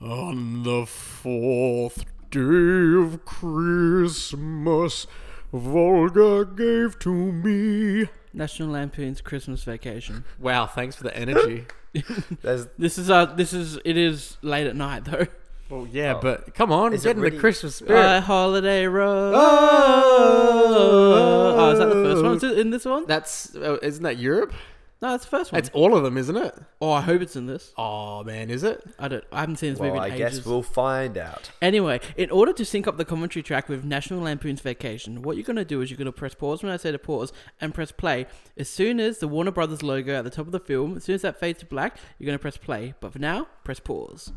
On 0.00 0.62
the 0.62 0.86
fourth 0.86 2.04
day 2.30 2.94
of 3.02 3.24
Christmas, 3.24 5.06
Volga 5.52 6.44
gave 6.44 6.98
to 7.00 7.12
me. 7.12 8.08
National 8.32 8.68
Lampoon's 8.70 9.20
Christmas 9.20 9.64
Vacation. 9.64 10.24
Wow, 10.38 10.66
thanks 10.66 10.94
for 10.94 11.02
the 11.02 11.16
energy. 11.16 11.66
There's, 12.42 12.68
This 12.78 12.96
is 12.98 13.10
uh 13.10 13.24
this 13.26 13.52
is 13.52 13.78
it 13.84 13.96
is 13.96 14.36
late 14.42 14.66
at 14.68 14.76
night 14.76 15.04
though. 15.04 15.26
well, 15.68 15.88
yeah, 15.90 16.14
Oh. 16.14 16.20
but 16.20 16.54
come 16.54 16.70
on, 16.70 16.92
Is 16.92 17.04
it 17.04 17.08
get 17.08 17.16
in 17.16 17.22
really- 17.22 17.36
the 17.36 17.40
Christmas 17.40 17.74
spirit. 17.76 17.98
Uh, 18.00 18.20
holiday 18.20 18.86
road. 18.86 19.34
Oh. 19.36 21.54
oh, 21.58 21.70
is 21.72 21.78
that 21.80 21.86
the 21.86 21.92
first 21.94 22.22
one? 22.22 22.36
Is 22.36 22.42
it 22.44 22.58
in 22.58 22.70
this 22.70 22.84
one? 22.84 23.04
That's 23.06 23.56
uh, 23.56 23.78
isn't 23.82 24.04
that 24.04 24.18
Europe? 24.18 24.52
No, 25.00 25.14
it's 25.14 25.24
the 25.24 25.30
first 25.30 25.52
one. 25.52 25.60
It's 25.60 25.70
all 25.72 25.96
of 25.96 26.02
them, 26.02 26.18
isn't 26.18 26.36
it? 26.36 26.58
oh, 26.80 26.90
I 26.90 27.02
hope 27.02 27.22
it's 27.22 27.36
in 27.36 27.46
this. 27.46 27.72
Oh 27.76 28.24
man, 28.24 28.50
is 28.50 28.64
it? 28.64 28.82
I 28.98 29.06
don't. 29.06 29.22
I 29.30 29.40
haven't 29.40 29.56
seen 29.56 29.70
this 29.70 29.78
well, 29.78 29.90
movie 29.94 30.00
I 30.00 30.08
in 30.08 30.18
guess 30.18 30.44
we'll 30.44 30.62
find 30.62 31.16
out. 31.16 31.50
Anyway, 31.62 32.00
in 32.16 32.30
order 32.30 32.52
to 32.52 32.64
sync 32.64 32.88
up 32.88 32.96
the 32.96 33.04
commentary 33.04 33.44
track 33.44 33.68
with 33.68 33.84
National 33.84 34.20
Lampoon's 34.22 34.60
Vacation, 34.60 35.22
what 35.22 35.36
you're 35.36 35.44
going 35.44 35.56
to 35.56 35.64
do 35.64 35.80
is 35.82 35.90
you're 35.90 35.98
going 35.98 36.06
to 36.06 36.12
press 36.12 36.34
pause 36.34 36.64
when 36.64 36.72
I 36.72 36.76
say 36.78 36.90
to 36.90 36.98
pause 36.98 37.32
and 37.60 37.72
press 37.72 37.92
play. 37.92 38.26
As 38.56 38.68
soon 38.68 38.98
as 38.98 39.18
the 39.18 39.28
Warner 39.28 39.52
Brothers 39.52 39.84
logo 39.84 40.16
at 40.18 40.24
the 40.24 40.30
top 40.30 40.46
of 40.46 40.52
the 40.52 40.58
film, 40.58 40.96
as 40.96 41.04
soon 41.04 41.14
as 41.14 41.22
that 41.22 41.38
fades 41.38 41.60
to 41.60 41.66
black, 41.66 41.96
you're 42.18 42.26
going 42.26 42.38
to 42.38 42.42
press 42.42 42.56
play. 42.56 42.94
But 42.98 43.12
for 43.12 43.20
now, 43.20 43.46
press 43.62 43.78
pause. 43.78 44.32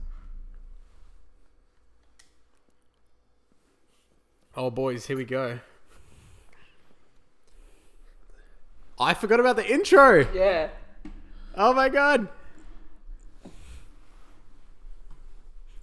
Oh 4.55 4.69
boys, 4.69 5.07
here 5.07 5.17
we 5.17 5.25
go. 5.25 5.59
I 9.01 9.13
forgot 9.13 9.39
about 9.39 9.55
the 9.55 9.69
intro. 9.69 10.27
Yeah. 10.33 10.69
Oh 11.55 11.73
my 11.73 11.89
god. 11.89 12.27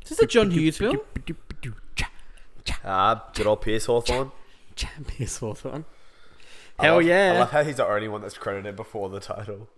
Is 0.03 0.11
this 0.11 0.21
a 0.21 0.27
John 0.27 0.51
Hughes 0.51 0.79
film? 0.79 0.99
Ah, 2.85 3.31
good 3.35 3.47
old 3.47 3.61
Pierce 3.63 3.87
Hawthorne. 3.87 4.31
Champions 4.77 5.37
Hawthorne. 5.39 5.85
I 6.79 6.85
Hell 6.87 6.95
love- 6.97 7.05
yeah. 7.05 7.33
I 7.35 7.39
love 7.41 7.51
how 7.51 7.65
he's 7.65 7.77
the 7.77 7.87
only 7.87 8.09
one 8.09 8.21
that's 8.21 8.39
credited 8.39 8.77
before 8.77 9.09
the 9.09 9.21
title. 9.21 9.69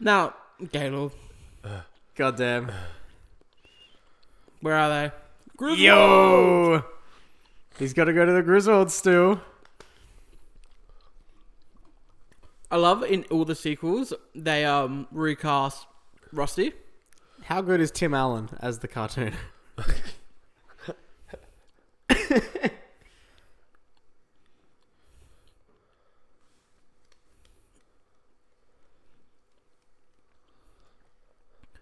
Now, 0.00 0.34
Gaylord, 0.72 1.12
God 2.16 2.36
damn. 2.36 2.72
where 4.60 4.74
are 4.76 4.88
they? 4.88 5.12
Griswold! 5.56 5.78
Yo! 5.80 6.84
He's 7.78 7.92
got 7.92 8.04
to 8.04 8.12
go 8.12 8.24
to 8.24 8.32
the 8.32 8.42
Griswold 8.42 8.90
still. 8.90 9.40
I 12.72 12.76
love 12.76 13.04
in 13.04 13.24
all 13.30 13.44
the 13.44 13.54
sequels 13.54 14.12
they 14.34 14.64
um 14.64 15.06
recast 15.12 15.86
Rusty. 16.32 16.72
How 17.44 17.60
good 17.60 17.80
is 17.80 17.90
Tim 17.90 18.14
Allen 18.14 18.48
as 18.60 18.78
the 18.80 18.88
cartoon? 18.88 19.34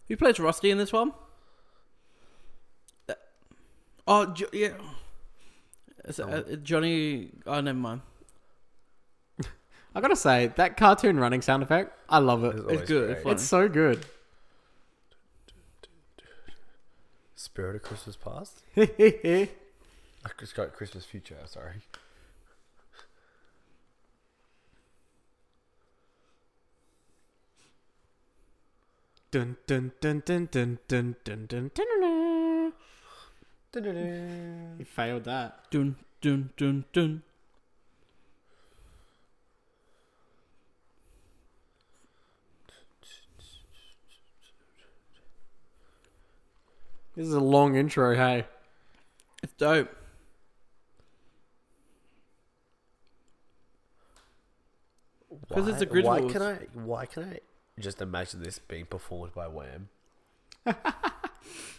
Who 0.08 0.16
plays 0.16 0.41
Rusty 0.41 0.70
in 0.70 0.78
this 0.78 0.92
one? 0.92 1.12
Uh, 3.08 3.14
Oh, 4.06 4.27
jo- 4.27 4.48
yeah. 4.52 4.72
Is 6.05 6.18
it, 6.18 6.28
uh, 6.28 6.56
Johnny. 6.56 7.30
Oh, 7.46 7.61
never 7.61 7.78
mind. 7.78 8.00
I 9.94 10.00
gotta 10.00 10.16
say, 10.16 10.52
that 10.56 10.77
cartoon 10.77 11.19
running 11.19 11.42
sound 11.42 11.62
effect, 11.62 11.98
I 12.08 12.19
love 12.19 12.44
it. 12.44 12.55
It's 12.55 12.60
always 12.62 12.88
good, 12.88 13.22
great. 13.22 13.33
It's 13.33 13.42
so 13.42 13.69
good. 13.69 14.06
Spirit 17.34 17.77
of 17.77 17.83
Christmas 17.83 18.16
Past? 18.16 18.62
That's 18.77 18.91
I 19.24 19.48
just 20.38 20.55
got 20.55 20.74
Christmas 20.74 21.05
Future, 21.05 21.36
sorry. 21.46 21.77
Dun 29.30 29.57
dun 29.67 29.92
dun 30.01 30.22
dun 30.24 30.48
dun 30.51 30.78
dun 30.89 31.17
dun 31.24 31.46
dun 31.48 31.70
dun 31.72 31.89
dun. 32.02 32.72
You 34.78 34.84
failed 34.84 35.24
that. 35.24 35.70
Dun, 35.70 35.96
dun, 36.20 36.51
dun, 36.57 36.84
dun. 36.92 37.22
This 47.20 47.29
is 47.29 47.35
a 47.35 47.41
long 47.41 47.77
intro, 47.77 48.17
hey. 48.17 48.47
It's 49.42 49.53
dope. 49.58 49.95
Because 55.47 55.69
it's 55.69 55.85
Why- 55.85 56.20
the 56.20 56.27
Why 56.27 56.33
can 56.33 56.41
I? 56.41 56.55
Why 56.73 57.05
can 57.05 57.25
I 57.25 57.41
just 57.79 58.01
imagine 58.01 58.42
this 58.42 58.58
being 58.58 58.86
performed 58.86 59.35
by 59.35 59.48
Wham? 59.48 59.91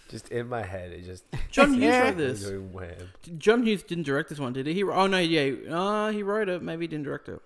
just 0.10 0.30
in 0.30 0.48
my 0.48 0.62
head, 0.62 0.92
it 0.92 1.06
just 1.06 1.24
John 1.50 1.74
Hughes 1.74 1.96
wrote 1.96 2.18
this. 2.18 2.44
doing 2.44 2.72
Wham. 2.72 3.10
John 3.40 3.66
Hughes 3.66 3.82
didn't 3.82 4.04
direct 4.04 4.30
this 4.30 4.38
one, 4.38 4.54
did 4.54 4.68
he? 4.68 4.76
he 4.76 4.84
oh, 4.84 5.08
no, 5.08 5.18
yeah. 5.18 5.74
Uh, 5.76 6.12
he 6.12 6.22
wrote 6.22 6.50
it. 6.50 6.62
Maybe 6.62 6.84
he 6.84 6.88
didn't 6.88 7.06
direct 7.06 7.28
it. 7.30 7.42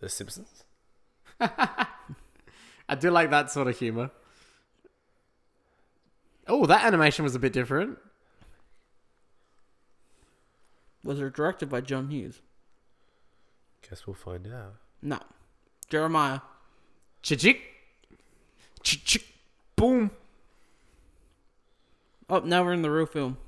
The 0.00 0.08
Simpsons. 0.08 0.64
I 1.40 1.86
do 2.98 3.12
like 3.12 3.30
that 3.30 3.52
sort 3.52 3.68
of 3.68 3.78
humor. 3.78 4.10
Oh, 6.46 6.66
that 6.66 6.84
animation 6.84 7.24
was 7.24 7.34
a 7.34 7.38
bit 7.38 7.52
different. 7.52 7.98
Was 11.04 11.20
it 11.20 11.32
directed 11.32 11.68
by 11.68 11.80
John 11.80 12.10
Hughes? 12.10 12.40
Guess 13.88 14.06
we'll 14.06 14.14
find 14.14 14.46
out. 14.46 14.74
No. 15.02 15.18
Jeremiah. 15.88 16.40
Chick 17.22 17.40
chick 18.82 19.24
boom. 19.76 20.10
Oh, 22.28 22.40
now 22.40 22.64
we're 22.64 22.72
in 22.72 22.82
the 22.82 22.90
real 22.90 23.06
film. 23.06 23.38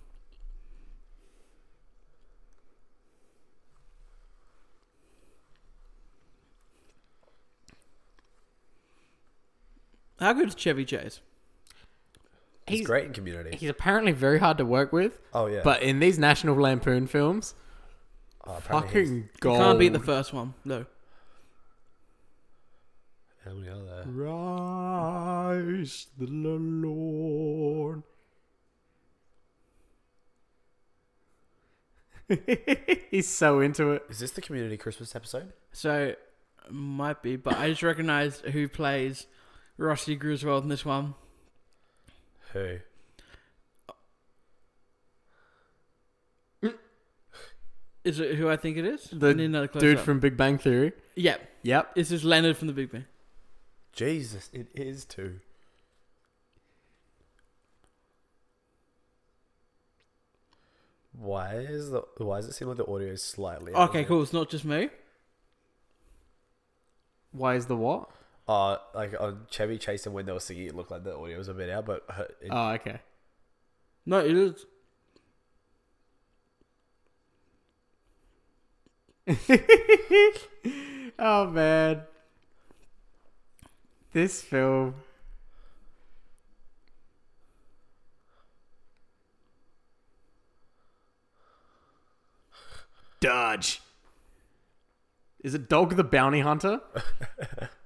How 10.19 10.33
good 10.33 10.49
is 10.49 10.55
Chevy 10.55 10.85
Chase? 10.85 11.21
He's, 12.67 12.79
He's- 12.79 12.87
great 12.87 13.07
in 13.07 13.13
Community. 13.13 13.57
He's 13.57 13.71
apparently 13.71 14.13
very 14.13 14.39
hard 14.39 14.59
to 14.59 14.65
work 14.65 14.93
with, 14.93 15.19
oh 15.35 15.47
yeah, 15.47 15.61
but 15.65 15.83
in 15.83 15.99
these 16.01 16.19
National 16.19 16.57
Lampoon 16.57 17.07
films, 17.07 17.55
oh, 18.47 18.57
apparently 18.59 18.91
he's- 18.93 19.09
fucking 19.09 19.17
You 19.23 19.29
gold. 19.41 19.59
can't 19.59 19.79
beat 19.79 19.93
the 19.93 19.99
first 20.01 20.33
one. 20.33 20.55
No. 20.65 20.87
How 23.45 23.53
many 23.55 23.69
are 23.69 23.85
there? 23.85 24.05
Rise 24.07 26.07
the 26.17 26.27
Lord. 26.27 28.05
He's 33.11 33.29
so 33.29 33.61
into 33.61 33.91
it. 33.93 34.05
Is 34.09 34.21
this 34.21 34.31
the 34.31 34.41
Community 34.41 34.77
Christmas 34.77 35.15
episode? 35.17 35.53
So, 35.73 36.15
might 36.71 37.23
be, 37.23 37.37
but 37.37 37.57
I 37.59 37.71
just 37.71 37.83
recognized 37.83 38.43
who 38.47 38.69
plays 38.69 39.27
Rusty 39.77 40.15
Griswold 40.17 40.63
in 40.63 40.69
this 40.69 40.85
one. 40.85 41.15
Who? 42.53 42.79
Is 48.05 48.19
it 48.19 48.35
who 48.35 48.49
I 48.49 48.57
think 48.57 48.77
it 48.79 48.85
is? 48.85 49.09
The 49.13 49.29
I 49.31 49.33
need 49.33 49.45
another 49.45 49.69
Dude 49.69 49.81
close-up. 49.81 50.05
from 50.05 50.19
Big 50.19 50.37
Bang 50.37 50.59
Theory. 50.59 50.93
Yep. 51.15 51.41
Yep. 51.63 51.95
this 51.95 52.11
is 52.11 52.25
Leonard 52.25 52.57
from 52.57 52.67
the 52.67 52.73
Big 52.75 52.91
Bang. 52.91 53.05
Jesus, 53.93 54.51
it 54.53 54.67
is 54.75 55.05
too. 55.05 55.39
Why 61.13 61.55
is 61.57 61.91
the 61.91 62.03
why 62.19 62.39
does 62.39 62.49
it 62.49 62.53
seem 62.55 62.69
like 62.69 62.79
the 62.79 62.87
audio 62.87 63.09
is 63.13 63.23
slightly 63.23 63.73
Okay, 63.75 64.01
it? 64.01 64.09
cool. 64.09 64.23
It's 64.23 64.33
not 64.33 64.49
just 64.49 64.65
me. 64.65 64.89
Why 67.33 67.55
is 67.55 67.67
the 67.67 67.77
what? 67.77 68.09
Uh, 68.53 68.77
like 68.95 69.19
on 69.19 69.47
Chevy 69.49 69.79
Chase 69.79 70.05
and 70.05 70.15
when 70.15 70.27
they 70.27 70.33
were 70.33 70.39
singing, 70.39 70.67
it 70.67 70.77
looked 70.77 70.91
like 70.91 71.05
the 71.05 71.17
audio 71.17 71.39
was 71.39 71.49
a 71.49 71.55
bit 71.55 71.71
out, 71.71 71.87
but 71.87 72.05
her, 72.11 72.29
it, 72.39 72.49
Oh, 72.51 72.69
okay. 72.73 73.01
No, 74.05 74.19
it 74.19 74.37
is. 74.37 74.67
oh 81.19 81.47
man. 81.47 82.03
This 84.13 84.43
film. 84.43 84.97
Dodge. 93.21 93.81
Is 95.43 95.55
it 95.55 95.71
Dog 95.71 95.97
the 95.97 96.05
Bounty 96.05 96.41
Hunter? 96.41 96.81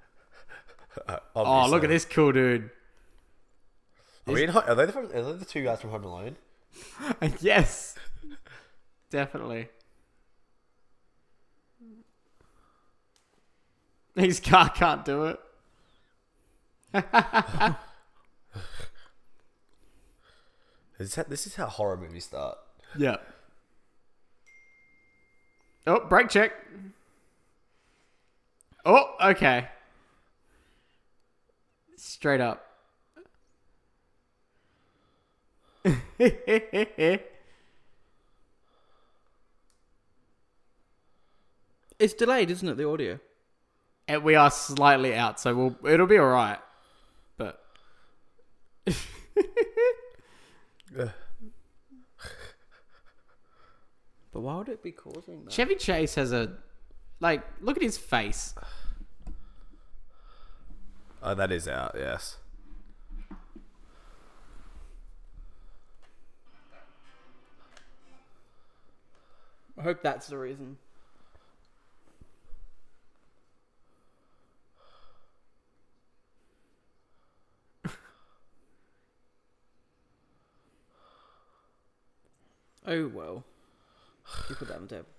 uh, 1.09 1.19
Oh, 1.35 1.69
look 1.69 1.85
at 1.85 1.91
this 1.91 2.05
cool 2.05 2.33
dude. 2.33 2.71
Are, 4.27 4.33
we 4.33 4.45
in, 4.45 4.51
are, 4.51 4.75
they 4.75 4.87
from- 4.89 5.07
are 5.07 5.23
they 5.23 5.33
the 5.35 5.45
two 5.45 5.63
guys 5.63 5.81
from 5.81 5.91
Home 5.91 6.05
Alone? 6.05 6.37
yes, 7.41 7.95
definitely. 9.11 9.69
His 14.17 14.41
car 14.41 14.71
can't 14.71 15.05
do 15.05 15.25
it. 15.27 15.39
Is 20.99 21.15
that, 21.17 21.29
this 21.29 21.47
is 21.47 21.57
how 21.57 21.67
horror 21.67 21.99
movies 21.99 22.25
start. 22.25 22.57
Yeah. 22.97 23.17
Oh, 25.87 26.01
brake 26.09 26.31
check. 26.31 26.53
Oh, 28.85 29.15
okay. 29.23 29.69
Straight 31.97 32.41
up. 32.41 32.63
It's 41.99 42.13
delayed, 42.15 42.51
isn't 42.51 42.69
it? 42.69 42.77
The 42.77 42.89
audio. 42.89 43.19
and 44.09 44.23
we 44.23 44.35
are 44.35 44.51
slightly 44.51 45.15
out, 45.15 45.41
so 45.41 45.55
we'll 45.55 45.93
it'll 45.93 46.07
be 46.07 46.19
all 46.19 46.29
right. 46.29 46.59
But 47.39 47.63
But 54.33 54.41
why 54.43 54.57
would 54.57 54.69
it 54.69 54.83
be 54.83 54.93
causing 54.93 55.45
that? 55.45 55.53
Chevy 55.53 55.77
Chase 55.77 56.15
has 56.17 56.33
a 56.33 56.53
like 57.21 57.43
look 57.63 57.77
at 57.77 57.83
his 57.83 57.97
face. 57.97 58.55
Oh, 61.23 61.35
that 61.35 61.51
is 61.51 61.67
out, 61.67 61.95
yes. 61.99 62.37
I 69.79 69.83
hope 69.83 70.03
that's 70.03 70.29
the 70.29 70.39
reason. 70.39 70.79
oh 82.87 83.09
well. 83.09 83.45
You 84.49 84.55
put 84.55 84.69
that 84.69 84.79
on 84.79 84.89
table. 84.89 85.16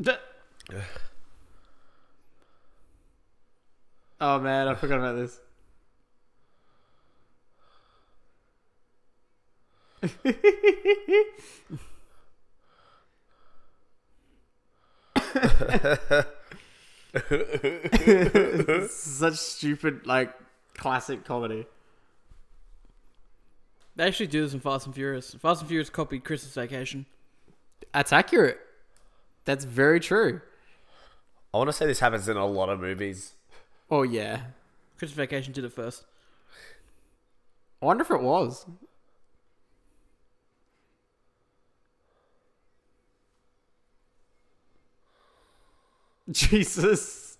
D- 0.00 0.12
oh 4.20 4.38
man, 4.40 4.68
I 4.68 4.74
forgot 4.74 4.98
about 4.98 5.16
this. 5.16 5.40
Such 18.90 19.36
stupid, 19.36 20.06
like, 20.06 20.34
classic 20.74 21.24
comedy. 21.24 21.66
They 23.94 24.04
actually 24.04 24.26
do 24.26 24.42
this 24.42 24.52
in 24.52 24.60
Fast 24.60 24.86
and 24.86 24.94
Furious. 24.94 25.34
Fast 25.34 25.62
and 25.62 25.68
Furious 25.68 25.88
copied 25.88 26.24
Christmas 26.24 26.54
Vacation. 26.54 27.06
That's 27.92 28.12
accurate. 28.12 28.58
That's 29.46 29.64
very 29.64 30.00
true. 30.00 30.42
I 31.54 31.58
want 31.58 31.68
to 31.68 31.72
say 31.72 31.86
this 31.86 32.00
happens 32.00 32.28
in 32.28 32.36
a 32.36 32.44
lot 32.44 32.68
of 32.68 32.80
movies. 32.80 33.32
Oh 33.90 34.02
yeah. 34.02 34.40
Christmas 34.98 35.16
Vacation 35.16 35.54
did 35.54 35.64
it 35.64 35.72
first. 35.72 36.04
I 37.80 37.86
wonder 37.86 38.02
if 38.02 38.10
it 38.10 38.20
was. 38.20 38.66
Jesus. 46.30 47.38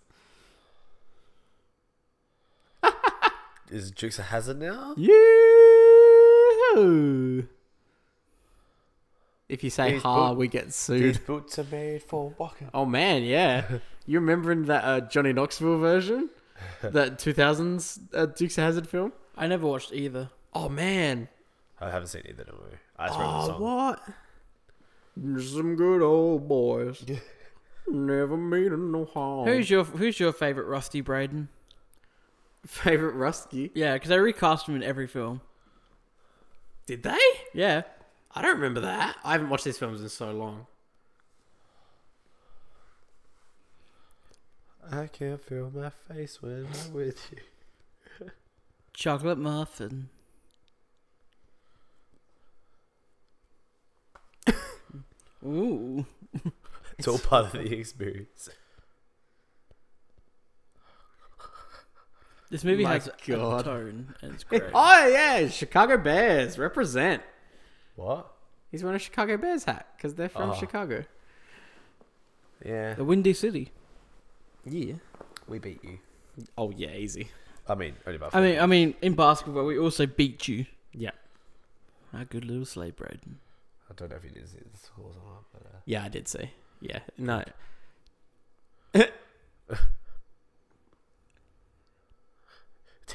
Is 3.69 3.91
Dukes 3.91 4.21
of 4.21 4.27
Hazzard 4.27 4.61
now? 4.61 4.95
You. 4.97 5.17
If 9.49 9.63
you 9.63 9.71
say 9.71 9.93
These 9.93 10.03
ha, 10.03 10.31
boot- 10.31 10.39
we 10.39 10.49
get 10.49 10.65
These 10.67 10.75
sued. 10.75 11.27
boots 11.27 11.59
are 11.59 11.65
made 11.71 12.03
for 12.03 12.35
walking. 12.39 12.69
Oh 12.75 12.85
man, 12.87 13.23
yeah. 13.23 13.65
You 14.09 14.21
remembering 14.21 14.67
that 14.67 14.85
uh, 14.85 15.01
Johnny 15.01 15.33
Knoxville 15.33 15.79
version? 15.81 16.31
that 16.81 17.19
2000s 17.19 17.99
uh, 18.15 18.27
Dukes 18.27 18.57
of 18.57 18.63
Hazzard 18.63 18.89
film? 18.89 19.13
I 19.37 19.49
never 19.49 19.67
watched 19.67 19.93
either. 19.93 20.31
Oh 20.55 20.69
man. 20.69 21.29
I 21.81 21.91
haven't 21.91 22.07
seen 22.09 22.23
either, 22.25 22.45
don't 22.45 22.61
worry. 22.61 22.79
I 22.97 23.09
just 23.09 23.19
remember 23.19 23.37
the 23.39 23.43
Oh, 23.43 23.47
song. 23.49 23.61
what? 25.21 25.43
Some 25.45 25.75
good 25.75 26.03
old 26.03 26.47
boys. 26.49 27.05
Never 27.89 28.37
meaning 28.37 28.93
no 28.93 29.05
harm. 29.07 29.49
Who's 29.49 29.69
your 29.71 29.83
Who's 29.85 30.19
your 30.21 30.33
favorite 30.33 30.67
Rusty 30.67 31.01
Braden? 31.01 31.49
favorite 32.67 33.15
Rusty? 33.15 33.71
Yeah, 33.75 33.95
because 33.95 34.09
they 34.11 34.19
recast 34.19 34.69
him 34.69 34.77
in 34.77 34.83
every 34.83 35.07
film. 35.07 35.41
Did 36.87 37.03
they? 37.03 37.19
Yeah, 37.55 37.83
I 38.37 38.43
don't 38.43 38.57
remember 38.57 38.81
that. 38.81 39.17
I 39.25 39.33
haven't 39.33 39.49
watched 39.49 39.65
these 39.65 39.79
films 39.79 40.03
in 40.03 40.11
so 40.11 40.31
long. 40.31 40.67
I 44.93 45.07
can't 45.07 45.41
feel 45.43 45.73
my 45.75 45.89
face 45.91 46.43
when 46.43 46.67
I'm 46.87 46.93
with 46.93 47.33
you. 47.33 48.31
chocolate 48.93 49.39
muffin. 49.39 50.11
Ooh, 55.45 56.05
It's 56.99 57.09
all 57.09 57.19
part 57.19 57.47
of 57.47 57.53
the 57.53 57.73
experience. 57.79 58.49
this 62.51 62.63
movie 62.65 62.85
My 62.85 62.95
has 62.95 63.09
God. 63.27 63.61
a 63.61 63.65
tone, 63.65 64.15
and 64.23 64.35
it's 64.35 64.45
great. 64.45 64.63
Oh 64.75 65.07
yeah, 65.09 65.49
Chicago 65.49 65.97
Bears 65.99 66.59
represent. 66.59 67.23
What? 67.97 68.33
He's 68.71 68.83
wearing 68.83 68.97
a 68.97 69.01
Chicago 69.01 69.37
Bears 69.37 69.65
hat 69.65 69.87
because 69.97 70.15
they're 70.15 70.29
from 70.29 70.51
Oh. 70.51 70.55
Chicago. 70.55 71.05
Yeah. 72.65 72.95
The 72.95 73.05
Windy 73.05 73.33
City. 73.33 73.73
Yeah. 74.65 74.95
We 75.49 75.59
beat 75.59 75.83
you. 75.85 75.99
Oh 76.59 76.71
yeah, 76.71 76.91
easy. 76.91 77.29
I 77.69 77.75
mean, 77.75 77.95
only 78.07 78.19
by 78.19 78.29
I 78.33 78.41
mean, 78.41 78.59
I 78.61 78.67
mean, 78.67 78.95
in 79.03 79.15
basketball, 79.15 79.65
we 79.67 79.79
also 79.79 80.07
beat 80.07 80.47
you. 80.49 80.67
Yeah. 80.93 81.11
Our 82.13 82.25
good 82.25 82.45
little 82.45 82.65
sleigh 82.65 82.91
Braden. 82.91 83.39
I 83.91 83.95
don't 83.95 84.11
know 84.11 84.17
if 84.17 84.23
he 84.23 84.29
did 84.31 84.49
see 84.49 84.59
the 84.59 84.79
scores 84.79 85.17
or 85.17 85.29
not, 85.31 85.45
but 85.53 85.63
uh, 85.63 85.77
Yeah, 85.85 86.05
I 86.05 86.09
did 86.09 86.29
see. 86.29 86.51
Yeah. 86.81 87.01
No. 87.19 87.43
it's 88.95 89.11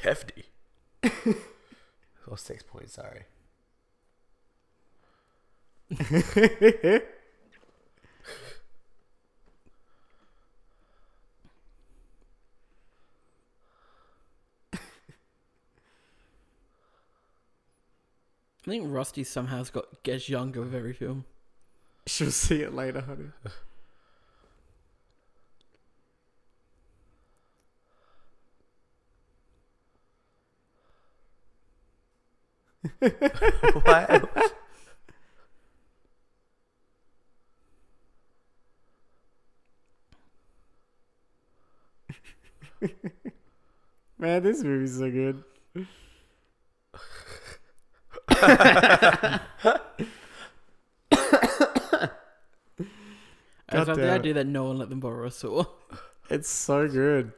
hefty. 0.02 0.44
or 2.26 2.36
six 2.38 2.62
points, 2.62 2.94
sorry. 2.94 3.24
I 6.00 7.02
think 18.64 18.84
Rusty 18.86 19.24
somehow's 19.24 19.70
got 19.70 20.02
gets 20.02 20.28
younger 20.28 20.60
with 20.60 20.74
every 20.74 20.92
film. 20.92 21.24
She'll 22.06 22.30
see 22.30 22.62
it 22.62 22.72
later, 22.74 23.00
honey. 23.00 23.30
what? 33.84 34.52
Man, 44.18 44.42
this 44.42 44.62
movie's 44.62 44.98
so 44.98 45.10
good. 45.10 45.42
I 53.68 53.76
love 53.76 53.88
the 53.88 53.96
damn 53.96 54.10
it. 54.10 54.10
idea 54.10 54.34
that 54.34 54.46
no 54.46 54.64
one 54.64 54.78
let 54.78 54.88
them 54.90 55.00
borrow 55.00 55.26
a 55.26 55.30
saw. 55.30 55.64
It's 56.30 56.48
so 56.48 56.88
good. 56.88 57.32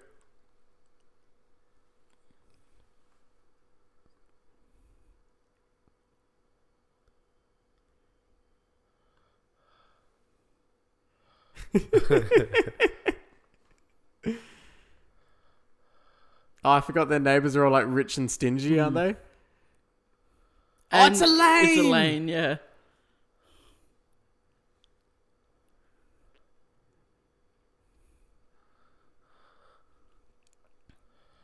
Oh, 16.64 16.71
I 16.71 16.80
forgot 16.80 17.11
their 17.11 17.21
neighbors 17.21 17.54
are 17.56 17.64
all 17.64 17.73
like 17.73 17.85
rich 17.87 18.16
and 18.16 18.30
stingy, 18.30 18.80
aren't 18.80 18.92
hmm. 18.92 18.99
they? 18.99 19.16
Oh, 20.92 21.06
it's 21.06 21.21
And 21.21 21.25
It's 21.30 21.78
Elaine! 21.78 22.26
Elaine, 22.26 22.28
yeah. 22.28 22.56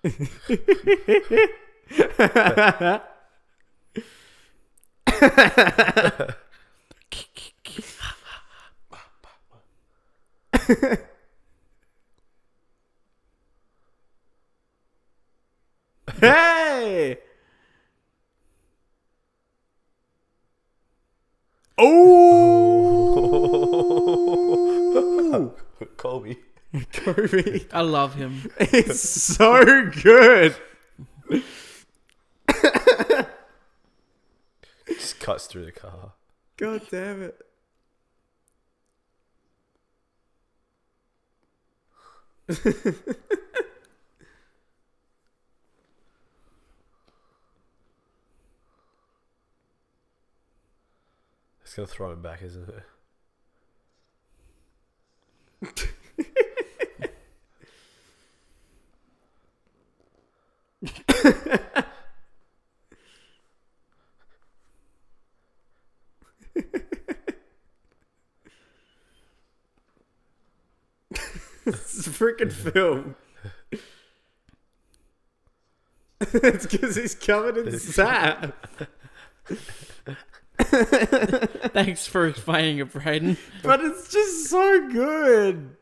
Hey! 16.21 17.17
Oh! 21.79 21.95
Colby. 25.97 26.37
Kobe. 26.93 27.65
I 27.73 27.81
love 27.81 28.15
him. 28.17 28.50
It's 28.59 29.00
so 29.00 29.91
good. 30.03 30.55
Just 34.87 35.21
cuts 35.21 35.47
through 35.47 35.65
the 35.65 35.73
car. 35.73 36.12
God 36.59 36.83
damn 36.91 37.23
it. 37.23 37.41
It's 51.71 51.77
gonna 51.77 51.87
throw 51.87 52.11
him 52.11 52.21
back, 52.21 52.43
isn't 52.43 52.69
it? 52.69 52.83
It's 71.67 72.05
a 72.05 72.11
freaking 72.11 72.50
film. 72.50 73.15
it's 76.21 76.67
because 76.67 76.97
he's 76.97 77.15
covered 77.15 77.59
in 77.59 77.79
sap. 77.79 78.57
Thanks 81.73 82.07
for 82.07 82.26
explaining 82.26 82.79
it, 82.79 82.93
Braden. 82.93 83.37
But 83.62 83.81
it's 83.81 84.11
just 84.12 84.49
so 84.49 84.88
good. 84.90 85.76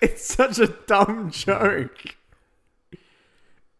It's 0.00 0.24
such 0.24 0.58
a 0.58 0.66
dumb 0.66 1.30
joke. 1.30 2.16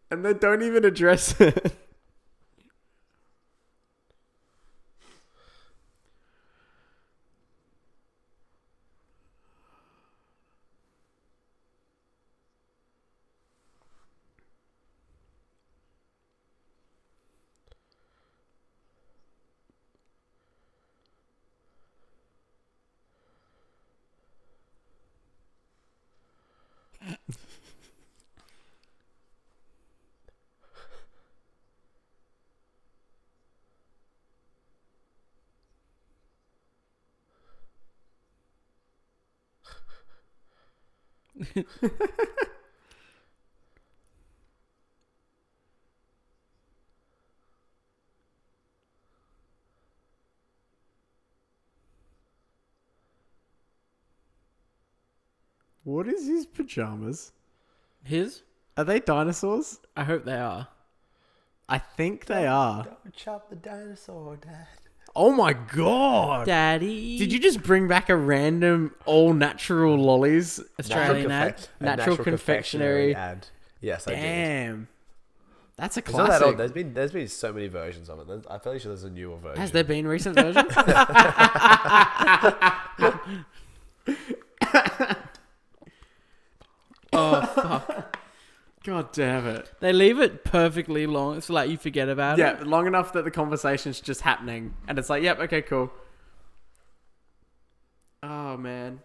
And 0.09 0.23
they 0.25 0.33
don't 0.33 0.61
even 0.63 0.85
address 0.85 1.39
it. 1.39 1.75
What 55.83 56.07
is 56.07 56.27
his 56.27 56.45
pajamas? 56.45 57.33
His? 58.03 58.43
Are 58.77 58.85
they 58.85 58.99
dinosaurs? 58.99 59.79
I 59.95 60.05
hope 60.05 60.23
they 60.23 60.37
are. 60.37 60.69
I 61.67 61.77
think 61.77 62.25
they 62.25 62.47
are. 62.47 62.83
Don't 62.83 63.13
chop 63.13 63.49
the 63.49 63.55
dinosaur, 63.55 64.37
Dad. 64.37 64.82
Oh 65.15 65.31
my 65.31 65.53
god! 65.53 66.47
Daddy. 66.47 67.17
Did 67.19 67.31
you 67.31 67.39
just 67.39 67.61
bring 67.61 67.87
back 67.87 68.09
a 68.09 68.15
random 68.15 68.95
all 69.05 69.33
natural 69.33 69.95
lollies? 69.97 70.59
Australian 70.79 71.29
ad? 71.31 71.67
a 71.79 71.83
Natural 71.83 72.17
confectionery. 72.17 73.13
ad. 73.13 73.47
Yes, 73.79 74.07
I 74.07 74.11
did. 74.15 74.21
Damn. 74.21 74.87
That's 75.75 75.97
a 75.97 75.99
It's 75.99 76.11
not 76.13 76.25
classic. 76.27 76.39
that 76.39 76.45
old. 76.47 76.57
There's 76.57 76.71
been 76.71 76.93
there's 76.93 77.11
been 77.11 77.27
so 77.27 77.51
many 77.53 77.67
versions 77.67 78.09
of 78.09 78.19
it. 78.21 78.27
There's, 78.27 78.45
I 78.47 78.57
feel 78.59 78.73
like 78.73 78.81
there's 78.83 79.03
a 79.03 79.09
newer 79.09 79.37
version. 79.37 79.59
Has 79.61 79.71
there 79.71 79.83
been 79.83 80.07
recent 80.07 80.35
versions? 80.35 80.71
Oh, 87.15 87.41
fuck. 87.45 88.12
God 88.83 89.11
damn 89.13 89.45
it. 89.47 89.71
They 89.79 89.93
leave 89.93 90.19
it 90.19 90.43
perfectly 90.43 91.05
long. 91.07 91.37
It's 91.37 91.49
like 91.49 91.69
you 91.69 91.77
forget 91.77 92.09
about 92.09 92.37
Yeah, 92.37 92.51
it. 92.53 92.59
Yeah, 92.59 92.65
long 92.65 92.85
enough 92.87 93.13
that 93.13 93.23
the 93.23 93.31
conversation's 93.31 93.99
just 94.01 94.21
happening. 94.21 94.73
And 94.87 94.99
it's 94.99 95.09
like, 95.09 95.23
yep, 95.23 95.39
okay, 95.39 95.61
cool. 95.61 95.91
Oh, 98.21 98.57
man. 98.57 98.99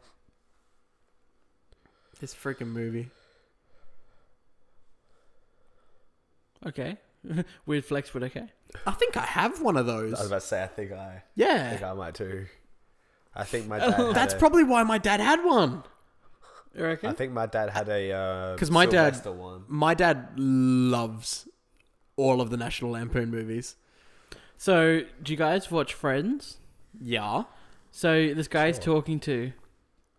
This 2.20 2.34
freaking 2.34 2.68
movie. 2.68 3.10
Okay. 6.66 6.96
Weird 7.66 7.84
flex, 7.84 8.10
but 8.10 8.22
okay. 8.24 8.46
I 8.86 8.90
think 8.92 9.16
I 9.16 9.22
have 9.22 9.60
one 9.62 9.76
of 9.76 9.86
those. 9.86 10.08
I 10.08 10.10
was 10.10 10.18
those. 10.18 10.26
about 10.28 10.40
to 10.42 10.46
say. 10.46 10.62
I 10.62 10.66
think 10.66 10.92
I, 10.92 11.22
Yeah. 11.34 11.46
I 11.46 11.50
Yeah. 11.54 11.70
think 11.70 11.82
I 11.82 11.92
might 11.94 12.14
too. 12.14 12.46
I 13.34 13.44
think 13.44 13.66
my 13.68 13.78
dad. 13.80 13.92
had 13.94 14.14
That's 14.14 14.34
a- 14.34 14.38
probably 14.38 14.64
why 14.64 14.82
my 14.82 14.98
dad 14.98 15.20
had 15.20 15.44
one. 15.44 15.82
You 16.76 16.84
reckon? 16.84 17.08
I 17.10 17.12
think 17.12 17.32
my 17.32 17.46
dad 17.46 17.70
had 17.70 17.88
a. 17.88 18.12
uh 18.12 18.56
'Cause 18.56 18.70
my 18.70 18.86
dad- 18.86 19.24
one. 19.26 19.64
My 19.68 19.94
dad 19.94 20.28
loves 20.36 21.48
all 22.16 22.40
of 22.40 22.50
the 22.50 22.56
National 22.56 22.92
Lampoon 22.92 23.30
movies. 23.30 23.76
So, 24.56 25.02
do 25.22 25.32
you 25.32 25.36
guys 25.36 25.70
watch 25.70 25.94
Friends? 25.94 26.58
Yeah. 27.00 27.44
So, 27.90 28.32
this 28.34 28.48
guy 28.48 28.66
he's 28.68 28.76
Sure. 28.76 28.96
talking 28.96 29.20
to 29.20 29.52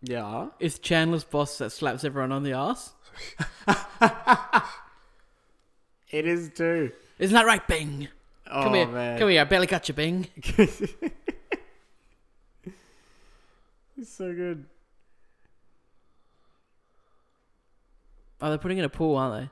Yeah. 0.02 0.48
is 0.58 0.78
Chandler's 0.78 1.24
boss 1.24 1.58
that 1.58 1.70
slaps 1.70 2.04
everyone 2.04 2.32
on 2.32 2.42
the 2.42 2.52
ass. 2.52 2.94
It 6.12 6.26
is 6.26 6.50
too. 6.50 6.90
Isn't 7.20 7.34
that 7.34 7.46
right, 7.46 7.64
Bing? 7.68 8.08
Oh, 8.50 8.64
Come 8.64 8.74
here. 8.74 8.86
man. 8.88 9.16
Come 9.18 9.28
here. 9.28 9.42
I 9.42 9.44
barely 9.44 9.68
got 9.68 9.86
you, 9.88 9.94
Bing. 9.94 10.26
It's 13.96 14.14
so 14.14 14.34
good. 14.34 14.64
Oh, 18.42 18.48
they're 18.48 18.58
putting 18.58 18.78
in 18.78 18.84
a 18.84 18.88
pool, 18.88 19.16
aren't 19.16 19.44
they? 19.44 19.50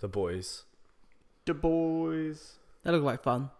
The 0.00 0.08
boys. 0.08 0.64
The 1.46 1.54
boys. 1.54 2.56
That 2.82 2.92
looked 2.92 3.04
like 3.04 3.22
fun. 3.22 3.50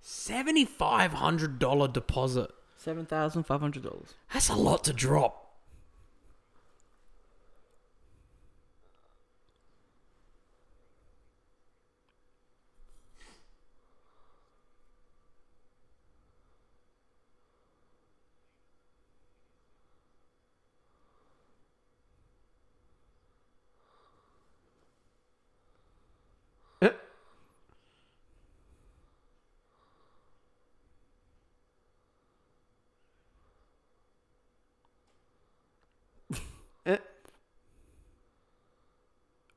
Seventy-five 0.00 1.12
hundred 1.12 1.58
dollar 1.58 1.88
deposit. 1.88 2.50
Seven 2.76 3.04
thousand 3.04 3.42
five 3.44 3.60
hundred 3.60 3.82
dollars. 3.82 4.14
That's 4.32 4.48
a 4.48 4.54
lot 4.54 4.82
to 4.84 4.92
drop. 4.92 5.45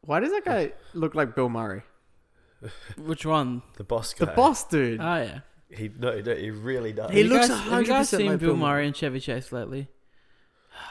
Why 0.10 0.20
does 0.20 0.32
that 0.32 0.44
guy 0.44 0.72
look 0.96 1.14
like 1.14 1.36
Bill 1.36 1.50
Murray? 1.50 1.84
Which 2.98 3.28
one? 3.28 3.62
The 3.78 3.84
boss 3.84 4.16
guy. 4.16 4.26
The 4.26 4.32
boss 4.32 4.68
dude. 4.68 5.00
Oh 5.00 5.04
yeah. 5.18 5.40
He 5.70 5.92
no, 6.00 6.20
no, 6.20 6.36
he 6.36 6.50
really 6.50 6.94
does. 6.94 7.12
He 7.12 7.18
Have 7.20 7.28
you 7.28 7.34
looks 7.34 7.48
guys, 7.50 7.60
have 7.60 7.82
you 7.82 7.88
guys 7.88 8.08
100% 8.12 8.18
seen 8.18 8.26
like 8.26 8.40
Bill 8.40 8.50
Bill 8.50 8.58
Murray 8.58 8.88
and 8.88 8.96
Chevy 8.96 9.20
Chase 9.20 9.52
lately? 9.52 9.88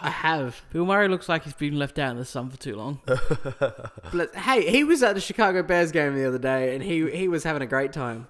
I 0.01 0.11
have. 0.11 0.63
Bill 0.73 0.87
Murray 0.87 1.09
looks 1.09 1.29
like 1.29 1.43
he's 1.43 1.53
been 1.53 1.77
left 1.81 1.99
out 1.99 2.13
in 2.13 2.19
the 2.19 2.25
sun 2.25 2.49
for 2.49 2.59
too 2.59 2.77
long. 2.77 3.01
But 4.13 4.37
hey, 4.37 4.71
he 4.71 4.85
was 4.85 5.03
at 5.03 5.17
the 5.17 5.21
Chicago 5.21 5.65
Bears 5.65 5.91
game 5.91 6.15
the 6.15 6.25
other 6.25 6.39
day, 6.39 6.77
and 6.77 6.85
he 6.85 7.11
he 7.11 7.27
was 7.27 7.43
having 7.43 7.63
a 7.63 7.67
great 7.67 7.93
time. 7.93 8.29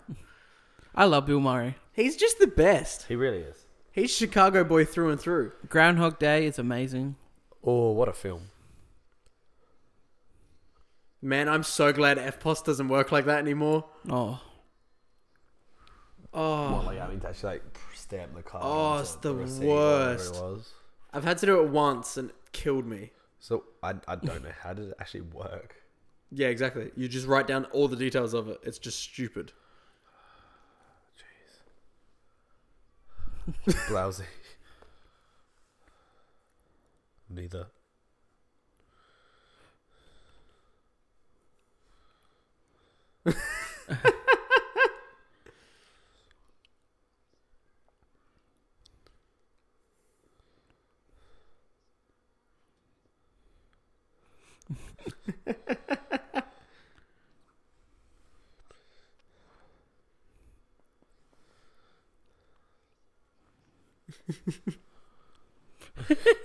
I 0.95 1.04
love 1.04 1.26
Bill 1.26 1.40
Murray. 1.40 1.76
He's 1.92 2.16
just 2.16 2.38
the 2.38 2.47
best. 2.47 3.09
he 3.09 3.14
really 3.14 3.40
is. 3.40 3.66
He's 3.92 4.11
Chicago 4.11 4.64
boy 4.64 4.87
through 4.87 5.11
and 5.11 5.21
through. 5.21 5.52
Groundhog 5.68 6.18
Day 6.18 6.47
is 6.47 6.59
amazing. 6.59 7.16
Oh, 7.62 7.90
what 7.90 8.09
a 8.09 8.14
film! 8.14 8.45
Man, 11.21 11.49
I'm 11.49 11.63
so 11.65 11.93
glad 11.93 12.17
EFTPOS 12.19 12.65
doesn't 12.65 12.89
work 12.89 13.11
like 13.11 13.25
that 13.27 13.39
anymore. 13.39 13.85
Oh, 14.09 14.41
Oh, 16.33 16.73
What, 16.75 16.85
like 16.87 16.99
having 16.99 17.21
to 17.21 17.29
actually 17.29 17.55
like 17.55 17.79
stamp 17.95 18.35
the 18.37 18.43
card. 18.43 18.63
Oh, 18.65 18.69
onto 18.71 19.03
it's 19.03 19.15
the 19.17 19.35
receipt 19.35 19.65
or 19.65 19.69
whatever 19.69 20.07
worst. 20.13 20.35
It 20.37 20.43
was. 20.43 20.73
I've 21.13 21.25
had 21.25 21.39
to 21.39 21.47
do 21.47 21.61
it 21.63 21.71
once, 21.71 22.17
and 22.19 22.29
it 22.31 22.37
killed 22.53 22.87
me. 22.87 23.11
So 23.41 23.65
I, 23.83 23.95
I 24.07 24.17
don't 24.17 24.43
know 24.45 24.53
how 24.63 24.75
did 24.75 24.89
it 24.91 24.95
actually 25.01 25.23
work. 25.23 25.77
Yeah, 26.31 26.49
exactly. 26.49 26.91
You 26.97 27.09
just 27.09 27.27
write 27.27 27.47
down 27.47 27.65
all 27.67 27.89
the 27.89 27.97
details 27.97 28.35
of 28.35 28.49
it. 28.49 28.59
It's 28.63 28.79
just 28.79 28.99
stupid. 29.01 29.53
Jeez. 33.67 33.75
Blousy. 33.89 34.25
Neither. 37.31 37.69
Ha 43.28 43.35
ha 66.08 66.14
ha. 66.14 66.38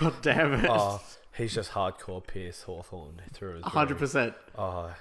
God 0.00 0.14
damn 0.22 0.52
it. 0.54 0.66
Oh, 0.70 1.02
he's 1.36 1.54
just 1.54 1.72
hardcore 1.72 2.24
Pierce 2.26 2.62
Hawthorne 2.62 3.20
through 3.32 3.56
his 3.56 3.64
hundred 3.64 3.98
percent. 3.98 4.34
Oh, 4.56 4.94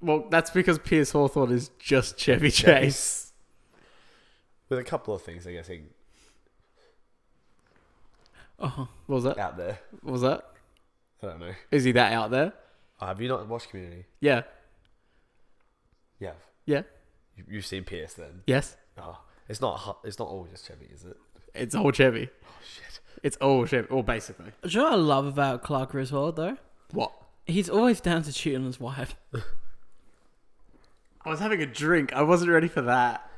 Well, 0.00 0.26
that's 0.30 0.50
because 0.50 0.78
Pierce 0.78 1.10
Hawthorne 1.12 1.52
is 1.52 1.70
just 1.78 2.18
Chevy 2.18 2.50
Chase. 2.50 3.32
with 4.68 4.78
a 4.78 4.84
couple 4.84 5.14
of 5.14 5.22
things 5.22 5.46
I 5.46 5.52
guess 5.52 5.66
he- 5.68 5.82
oh, 8.60 8.88
What 9.06 9.14
was 9.14 9.24
that? 9.24 9.38
out 9.38 9.56
there. 9.56 9.78
What 10.02 10.12
was 10.12 10.22
that? 10.22 10.44
I 11.22 11.26
don't 11.26 11.40
know. 11.40 11.52
Is 11.70 11.84
he 11.84 11.92
that 11.92 12.12
out 12.12 12.30
there? 12.30 12.52
Oh, 13.00 13.06
have 13.06 13.20
you 13.20 13.28
not 13.28 13.46
watched 13.48 13.70
Community? 13.70 14.04
Yeah. 14.20 14.42
Yeah. 16.20 16.32
Yeah. 16.66 16.82
You, 17.36 17.44
you've 17.48 17.66
seen 17.66 17.84
Pierce 17.84 18.14
then. 18.14 18.42
Yes. 18.46 18.76
Oh, 19.00 19.18
it's 19.48 19.60
not. 19.60 19.98
It's 20.04 20.18
not 20.18 20.28
all 20.28 20.46
just 20.50 20.66
Chevy, 20.66 20.88
is 20.92 21.04
it? 21.04 21.16
It's 21.58 21.74
all 21.74 21.90
Chevy. 21.92 22.28
Oh 22.44 22.48
shit. 22.62 23.00
It's 23.22 23.36
all 23.38 23.64
Chevy. 23.66 23.88
Well, 23.90 24.02
basically. 24.02 24.52
do 24.62 24.68
you 24.68 24.78
know 24.78 24.84
what 24.84 24.92
I 24.92 24.96
love 24.96 25.26
about 25.26 25.62
Clark 25.62 25.90
Griswold 25.90 26.36
though? 26.36 26.56
What? 26.92 27.12
He's 27.46 27.68
always 27.70 28.00
down 28.00 28.22
to 28.22 28.32
cheat 28.32 28.54
on 28.56 28.64
his 28.64 28.78
wife. 28.80 29.14
I 31.24 31.30
was 31.30 31.40
having 31.40 31.60
a 31.60 31.66
drink. 31.66 32.12
I 32.12 32.22
wasn't 32.22 32.50
ready 32.50 32.68
for 32.68 32.82
that. 32.82 33.28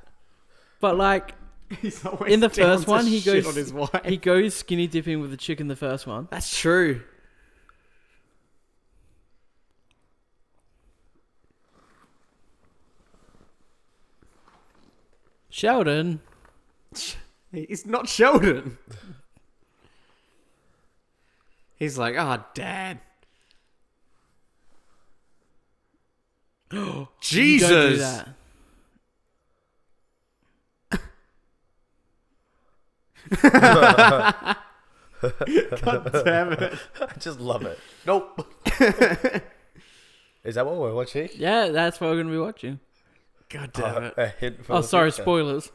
But 0.80 0.96
like, 0.96 1.34
He's 1.80 2.04
always 2.04 2.32
In 2.32 2.40
the 2.40 2.48
down 2.48 2.66
first 2.78 2.84
to 2.84 2.90
one, 2.90 3.06
he 3.06 3.20
shit 3.20 3.44
goes- 3.44 3.46
on 3.48 3.54
his 3.54 3.72
wife. 3.72 4.04
he 4.04 4.16
goes 4.16 4.54
skinny 4.54 4.86
dipping 4.86 5.20
with 5.20 5.30
the 5.30 5.36
chick 5.36 5.60
in 5.60 5.68
the 5.68 5.76
first 5.76 6.06
one. 6.06 6.26
That's 6.30 6.56
true. 6.58 7.02
Sheldon, 15.48 16.20
He's 17.52 17.84
not 17.86 18.08
Sheldon. 18.08 18.78
He's 21.76 21.98
like, 21.98 22.16
ah, 22.18 22.46
Dad. 22.54 23.00
you 26.72 27.08
Jesus. 27.20 27.68
don't 27.70 27.90
do 27.90 27.96
that. 27.98 28.28
God 35.82 36.10
damn 36.24 36.52
it. 36.52 36.72
I 37.00 37.18
just 37.18 37.40
love 37.40 37.64
it. 37.64 37.78
Nope. 38.06 38.46
is 40.44 40.54
that 40.54 40.64
what 40.66 40.76
we're 40.76 40.94
watching? 40.94 41.28
Yeah, 41.36 41.68
that's 41.68 42.00
what 42.00 42.10
we're 42.10 42.16
gonna 42.22 42.30
be 42.34 42.38
watching. 42.38 42.80
God 43.48 43.72
damn 43.72 43.96
Uh, 43.96 44.00
it. 44.06 44.14
a 44.16 44.26
hint 44.28 44.64
for 44.64 44.74
Oh, 44.74 44.80
the 44.80 44.86
sorry, 44.88 45.10
future. 45.10 45.22
spoilers. 45.22 45.70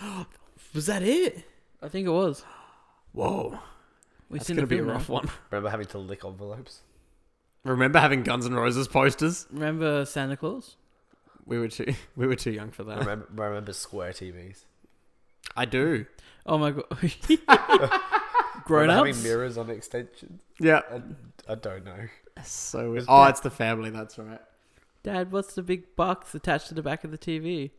Was 0.74 0.86
that 0.86 1.02
it? 1.02 1.44
I 1.82 1.88
think 1.88 2.06
it 2.06 2.10
was. 2.10 2.44
Whoa. 3.12 3.58
We've 4.28 4.40
That's 4.40 4.46
seen 4.48 4.56
going 4.56 4.66
to 4.66 4.66
be 4.66 4.76
a 4.76 4.78
film 4.78 4.88
now. 4.88 4.94
rough 4.94 5.08
one. 5.08 5.28
Remember 5.50 5.70
having 5.70 5.86
to 5.88 5.98
lick 5.98 6.24
envelopes? 6.24 6.80
Remember 7.64 7.98
having 8.00 8.22
Guns 8.22 8.44
N' 8.46 8.54
Roses 8.54 8.88
posters? 8.88 9.46
Remember 9.52 10.04
Santa 10.04 10.36
Claus? 10.36 10.76
We 11.46 11.58
were 11.58 11.68
too 11.68 11.94
we 12.16 12.26
were 12.26 12.36
too 12.36 12.50
young 12.52 12.70
for 12.70 12.84
that. 12.84 12.98
remember, 13.00 13.26
remember 13.30 13.72
square 13.72 14.12
TVs? 14.12 14.64
I 15.56 15.64
do. 15.66 16.06
Oh 16.46 16.58
my 16.58 16.70
god. 16.72 16.84
Grown 18.64 18.88
remember 18.88 19.08
ups. 19.10 19.16
having 19.18 19.22
mirrors 19.22 19.58
on 19.58 19.70
extensions? 19.70 20.42
Yeah. 20.58 20.80
I, 20.90 21.52
I 21.52 21.54
don't 21.54 21.84
know. 21.84 22.08
So 22.44 22.92
weird. 22.92 23.04
Oh, 23.08 23.24
that- 23.24 23.30
it's 23.30 23.40
the 23.40 23.50
family, 23.50 23.90
that's 23.90 24.18
right. 24.18 24.40
Dad, 25.02 25.32
what's 25.32 25.54
the 25.54 25.62
big 25.62 25.94
box 25.96 26.34
attached 26.34 26.68
to 26.68 26.74
the 26.74 26.82
back 26.82 27.04
of 27.04 27.10
the 27.10 27.18
TV? 27.18 27.70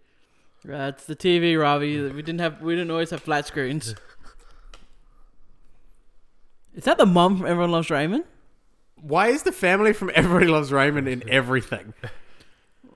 Right, 0.66 0.88
it's 0.88 1.06
the 1.06 1.16
TV, 1.16 1.60
Robbie. 1.62 2.02
We 2.10 2.22
didn't 2.22 2.40
have. 2.40 2.62
We 2.62 2.74
didn't 2.76 2.92
always 2.92 3.12
have 3.12 3.22
flat 3.22 3.46
screens. 3.46 3.94
Is 6.74 6.84
that 6.86 6.98
the 6.98 7.06
mum 7.06 7.38
from 7.38 7.46
Everyone 7.46 7.72
Loves 7.72 7.90
Raymond? 7.90 8.24
Why 8.96 9.28
is 9.28 9.44
the 9.44 9.52
family 9.52 9.94
from 9.94 10.12
Everybody 10.16 10.48
Loves 10.48 10.72
Raymond 10.72 11.08
in 11.08 11.28
everything? 11.30 11.94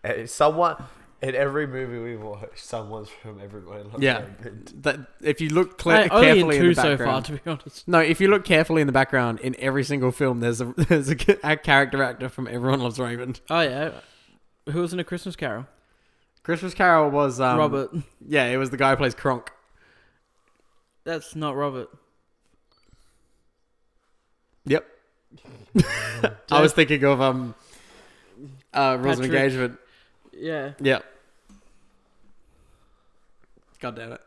Uh, 0.03 0.25
Someone 0.25 0.83
in 1.21 1.35
every 1.35 1.67
movie 1.67 1.99
we 1.99 2.15
watch, 2.17 2.49
someone's 2.55 3.09
from 3.09 3.39
Everybody 3.41 3.83
Loves 3.83 4.01
Yeah. 4.01 4.21
Raymond. 4.39 4.73
That 4.81 4.99
if 5.21 5.39
you 5.39 5.49
look 5.49 5.77
cle- 5.77 5.91
I, 5.91 6.07
only 6.09 6.27
in 6.29 6.35
carefully 6.35 6.55
in, 6.57 6.61
two 6.63 6.69
the 6.73 6.75
so 6.81 6.81
far, 6.81 6.97
background. 6.97 7.25
to 7.25 7.31
be 7.33 7.39
honest. 7.45 7.87
no, 7.87 7.99
if 7.99 8.19
you 8.19 8.27
look 8.29 8.43
carefully 8.45 8.81
in 8.81 8.87
the 8.87 8.93
background, 8.93 9.39
in 9.41 9.55
every 9.59 9.83
single 9.83 10.11
film, 10.11 10.39
there's 10.39 10.59
a 10.61 10.65
there's 10.77 11.09
a, 11.11 11.15
a 11.43 11.55
character 11.57 12.01
actor 12.01 12.29
from 12.29 12.47
Everyone 12.47 12.79
Loves 12.81 12.99
Raymond. 12.99 13.39
Oh 13.49 13.61
yeah, 13.61 13.91
who 14.71 14.81
was 14.81 14.91
in 14.93 14.99
A 14.99 15.03
Christmas 15.03 15.35
Carol? 15.35 15.67
Christmas 16.43 16.73
Carol 16.73 17.09
was 17.11 17.39
um, 17.39 17.57
Robert. 17.57 17.91
Yeah, 18.25 18.45
it 18.45 18.57
was 18.57 18.69
the 18.69 18.77
guy 18.77 18.91
who 18.91 18.95
plays 18.97 19.13
Kronk. 19.15 19.51
That's 21.03 21.35
not 21.35 21.55
Robert. 21.55 21.89
Yep. 24.65 24.85
I 26.51 26.61
was 26.61 26.73
thinking 26.73 27.03
of 27.03 27.21
um, 27.21 27.55
uh, 28.73 28.97
Rules 28.99 29.19
of 29.19 29.25
Patrick- 29.25 29.41
Engagement. 29.41 29.79
Yeah. 30.33 30.71
Yep. 30.79 31.05
God 33.79 33.95
damn 33.95 34.11
it! 34.11 34.21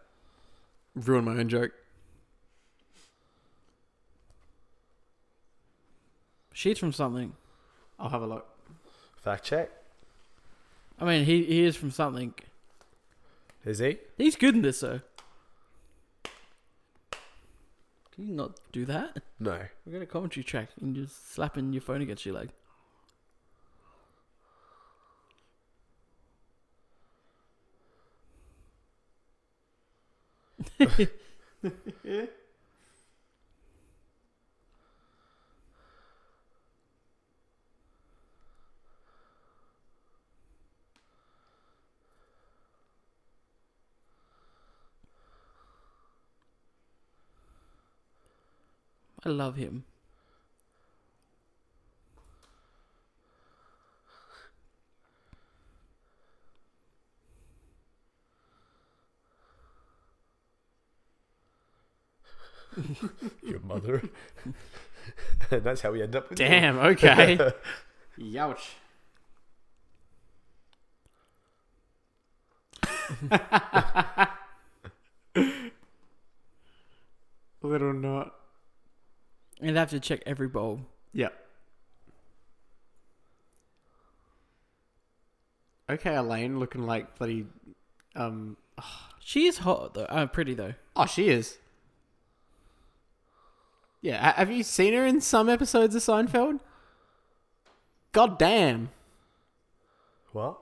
Ruined 0.95 1.27
my 1.27 1.33
own 1.33 1.49
joke. 1.49 1.73
She's 6.55 6.79
from 6.79 6.93
something. 6.93 7.35
I'll 7.99 8.09
have 8.09 8.23
a 8.23 8.27
look. 8.27 8.47
Fact 9.23 9.45
check. 9.45 9.71
I 11.03 11.05
mean, 11.05 11.25
he, 11.25 11.43
he 11.43 11.65
is 11.65 11.75
from 11.75 11.91
something. 11.91 12.33
Is 13.65 13.81
he? 13.81 13.99
He's 14.17 14.37
good 14.37 14.55
in 14.55 14.63
this, 14.63 14.79
though. 14.79 15.01
Can 18.15 18.29
you 18.29 18.33
not 18.33 18.53
do 18.71 18.85
that? 18.85 19.21
No. 19.41 19.59
We're 19.85 19.93
going 19.93 20.01
to 20.01 20.07
commentary 20.07 20.45
track 20.45 20.69
and 20.81 20.97
you're 20.97 21.09
slapping 21.09 21.73
your 21.73 21.83
phone 21.83 22.03
against 22.03 22.25
your 22.25 22.37
leg. 22.37 22.51
I 49.25 49.29
love 49.29 49.57
him. 49.57 49.85
Your 63.43 63.61
mother. 63.61 64.03
and 64.45 64.55
that's 65.65 65.83
how 65.83 65.93
we 65.93 66.03
end 66.03 66.17
up 66.17 66.31
with 66.31 66.39
Damn. 66.39 66.79
Okay. 66.79 67.37
Youch. 68.19 68.71
Little 77.63 77.93
not. 79.63 79.69
You'd 79.69 79.77
have 79.77 79.91
to 79.91 80.01
check 80.01 80.23
every 80.27 80.49
bowl. 80.49 80.81
Yeah. 81.13 81.29
Okay, 85.91 86.15
Elaine 86.15 86.59
looking 86.59 86.87
like 86.87 87.19
bloody. 87.19 87.47
Um. 88.15 88.57
She 89.25 89.47
is 89.47 89.59
hot 89.59 89.95
though. 89.95 90.03
Uh, 90.07 90.27
pretty 90.27 90.53
though. 90.53 90.75
Oh, 90.97 91.07
she 91.07 91.29
is. 91.29 91.57
Yeah. 94.01 94.33
Have 94.33 94.51
you 94.51 94.65
seen 94.65 94.95
her 94.95 95.07
in 95.07 95.21
some 95.21 95.49
episodes 95.49 95.95
of 95.95 96.03
Seinfeld? 96.03 96.59
God 98.11 98.37
damn. 98.41 98.91
What? 100.33 100.59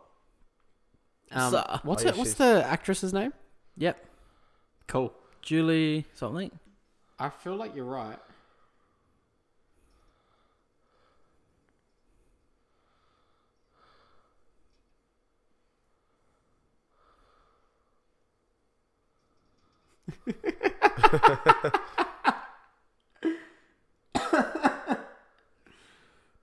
Um, 1.32 1.52
So- 1.52 1.80
what's 1.84 2.02
Oh, 2.02 2.08
yeah, 2.08 2.12
it? 2.12 2.18
What's 2.18 2.34
the 2.34 2.62
actress's 2.66 3.14
name? 3.14 3.32
Yep. 3.78 4.04
Cool. 4.88 5.14
Julie 5.40 6.04
something. 6.12 6.50
I 7.18 7.30
feel 7.30 7.56
like 7.56 7.74
you're 7.74 7.86
right. 7.86 8.18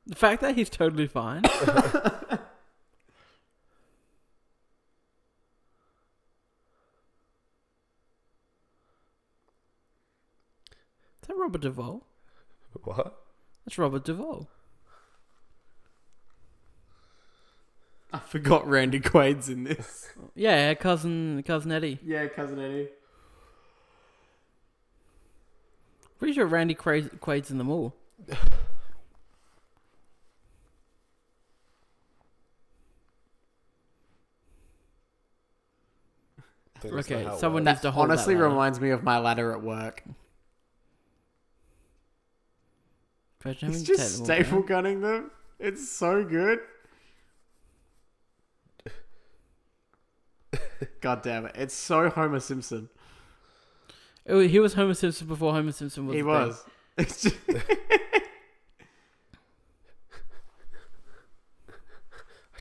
The 0.05 0.15
fact 0.15 0.41
that 0.41 0.55
he's 0.55 0.69
totally 0.69 1.07
fine. 1.07 1.43
Is 1.45 1.51
that 11.27 11.37
Robert 11.37 11.61
Duvall? 11.61 12.03
What? 12.83 13.21
That's 13.65 13.77
Robert 13.77 14.05
Duvall. 14.05 14.47
I 18.13 18.19
forgot 18.19 18.65
Randy 18.67 18.99
Quaid's 19.01 19.49
in 19.49 19.65
this. 19.65 20.09
Yeah, 20.35 20.73
cousin 20.75 21.43
cousin 21.43 21.71
Eddie. 21.71 21.99
yeah, 22.03 22.27
cousin 22.27 22.59
Eddie. 22.59 22.87
Pretty 26.19 26.33
sure 26.33 26.45
Randy 26.47 26.73
Quaid, 26.75 27.19
Quaid's 27.19 27.51
in 27.51 27.57
them 27.57 27.69
all. 27.69 27.95
I 36.75 36.79
think 36.79 36.93
that's 36.93 37.09
not 37.09 37.25
Okay, 37.25 37.37
someone 37.39 37.63
works. 37.63 37.73
needs 37.75 37.81
to 37.81 37.91
hold 37.91 38.09
Honestly, 38.09 38.35
that 38.35 38.41
ladder. 38.41 38.49
reminds 38.49 38.79
me 38.79 38.89
of 38.91 39.03
my 39.03 39.17
ladder 39.17 39.51
at 39.51 39.61
work. 39.61 40.03
Imagine 43.45 43.69
He's 43.69 43.81
having 43.81 43.85
to 43.85 43.95
take 43.95 43.97
just 43.97 44.13
them 44.13 44.21
all 44.21 44.25
staple 44.25 44.59
down. 44.59 44.65
gunning 44.67 45.01
them. 45.01 45.31
It's 45.59 45.89
so 45.89 46.23
good. 46.23 46.59
God 51.01 51.21
damn 51.23 51.45
it! 51.47 51.53
It's 51.55 51.73
so 51.73 52.09
Homer 52.09 52.39
Simpson. 52.39 52.89
Oh, 54.29 54.39
he 54.39 54.59
was 54.59 54.73
Homer 54.73 54.93
Simpson 54.93 55.27
before 55.27 55.53
Homer 55.53 55.71
Simpson 55.71 56.05
was. 56.07 56.15
he 56.15 56.19
a 56.19 56.23
thing. 56.23 56.31
was. 56.31 56.65
It's 56.97 57.21
just, 57.23 57.35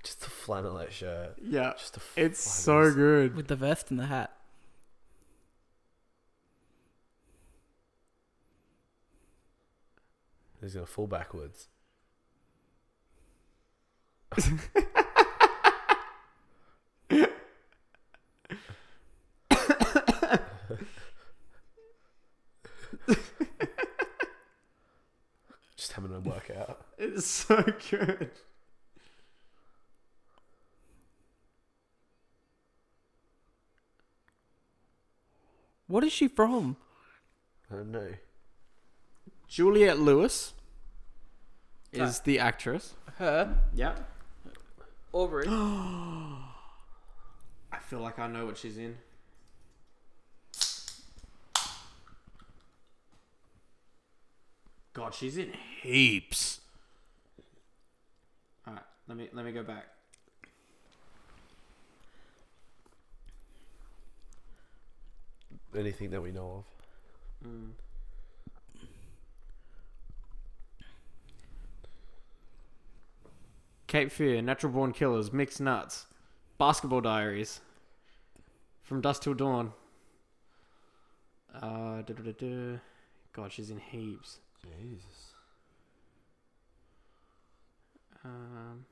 Just 0.02 0.26
a 0.26 0.30
flannelette 0.30 0.90
shirt. 0.92 1.34
yeah. 1.42 1.72
Just 1.76 1.96
a. 1.96 2.00
f- 2.00 2.12
It's 2.16 2.40
so 2.40 2.92
good. 2.94 3.34
with 3.34 3.48
the 3.48 3.56
vest 3.56 3.90
and 3.90 3.98
the 3.98 4.06
hat. 4.06 4.32
He's 10.60 10.74
gonna 10.74 10.86
fall 10.86 11.06
backwards. 11.06 11.68
Just 25.76 25.92
having 25.92 26.14
a 26.14 26.20
workout. 26.20 26.85
It's 26.98 27.26
so 27.26 27.62
good. 27.90 28.30
What 35.86 36.02
is 36.02 36.12
she 36.12 36.26
from? 36.28 36.76
I 37.70 37.76
don't 37.76 37.92
know. 37.92 38.08
Juliette 39.46 39.98
Lewis 39.98 40.54
is 41.92 42.20
the 42.20 42.38
actress. 42.38 42.94
Her. 43.18 43.56
Yeah. 43.74 43.94
Aubrey. 45.12 45.46
I 47.72 47.78
feel 47.78 48.00
like 48.00 48.18
I 48.18 48.26
know 48.26 48.46
what 48.46 48.56
she's 48.56 48.78
in. 48.78 48.96
God, 54.92 55.14
she's 55.14 55.36
in 55.36 55.52
heaps. 55.82 56.60
Let 59.08 59.16
me 59.16 59.28
let 59.32 59.44
me 59.44 59.52
go 59.52 59.62
back. 59.62 59.86
Anything 65.76 66.10
that 66.10 66.22
we 66.22 66.32
know 66.32 66.64
of. 67.44 67.48
Mm. 67.48 67.70
Cape 73.86 74.10
Fear, 74.10 74.42
Natural 74.42 74.72
Born 74.72 74.92
Killers, 74.92 75.32
Mixed 75.32 75.60
Nuts, 75.60 76.06
Basketball 76.58 77.00
Diaries, 77.00 77.60
From 78.82 79.00
Dusk 79.00 79.22
Till 79.22 79.34
Dawn. 79.34 79.72
Uh. 81.54 82.02
God, 83.32 83.52
she's 83.52 83.70
in 83.70 83.78
heaps. 83.78 84.38
Jesus. 84.62 85.34
Um, 88.24 88.84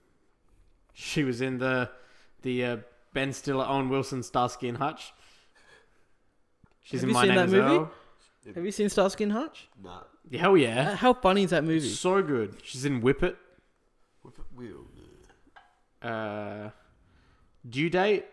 she 0.95 1.23
was 1.25 1.41
in 1.43 1.59
the 1.59 1.91
the 2.43 2.65
uh, 2.65 2.77
Ben 3.13 3.33
Stiller, 3.33 3.65
Owen 3.69 3.89
Wilson, 3.91 4.23
Starsky 4.23 4.69
and 4.69 4.79
Hutch. 4.79 5.13
She's 6.83 7.01
Have 7.01 7.09
in 7.09 7.09
you 7.11 7.15
My 7.15 7.21
seen 7.23 7.29
Name 7.29 7.37
that 7.39 7.47
is 7.47 7.53
movie? 7.53 7.65
Earl. 7.75 7.93
Have 8.55 8.65
you 8.65 8.73
seen 8.73 8.89
Starsky 8.89 9.25
and 9.25 9.33
Hutch? 9.33 9.69
Nah. 9.83 10.03
Hell 10.39 10.57
yeah, 10.57 10.91
Uh, 10.91 10.97
How 10.97 11.15
funny 11.15 11.45
is 11.45 11.51
that 11.51 11.65
movie? 11.65 11.89
so 11.89 12.23
good. 12.23 12.57
She's 12.63 12.85
in 12.85 13.01
Whip 13.01 13.23
It. 13.23 13.37
Whip 14.23 14.39
it 14.39 14.45
wheel. 14.59 14.85
Uh, 16.03 16.71
Due 17.69 17.89
Date. 17.91 18.25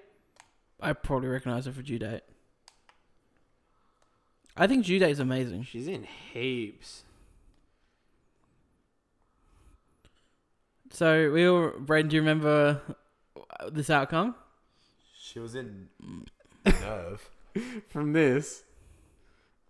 I 0.82 0.91
probably 0.93 1.30
recognize 1.30 1.65
her 1.65 1.71
for 1.71 1.82
Due 1.82 2.00
Date. 2.00 2.21
I 4.58 4.67
think 4.67 4.86
Due 4.86 5.00
Date 5.00 5.12
is 5.12 5.19
amazing. 5.19 5.63
She's 5.63 5.88
in 5.88 6.04
heaps. 6.34 7.04
So 10.91 11.32
we 11.32 11.47
all, 11.47 11.71
Braden, 11.80 12.10
do 12.10 12.15
you 12.17 12.21
remember 12.21 12.82
this 13.71 13.89
outcome? 13.89 14.36
She 15.17 15.39
was 15.39 15.56
in 15.56 15.88
nerve. 16.65 17.30
From 17.88 18.13
this, 18.13 18.63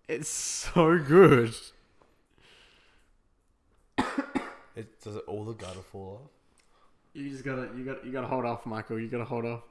it's 0.07 0.29
so 0.29 0.97
good. 0.97 1.53
It 4.75 4.99
does 5.01 5.15
it 5.15 5.23
all 5.27 5.45
the 5.45 5.53
gutter 5.53 5.81
fall 5.81 6.21
off? 6.23 6.31
You 7.13 7.29
just 7.29 7.43
gotta, 7.43 7.69
you 7.77 7.83
got, 7.83 8.01
to 8.01 8.07
you 8.07 8.13
gotta 8.13 8.27
hold 8.27 8.45
off, 8.45 8.65
Michael. 8.65 8.99
You 8.99 9.07
gotta 9.07 9.25
hold 9.25 9.45
off. 9.45 9.61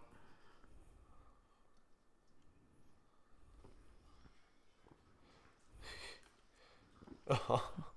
Oh. 7.28 7.72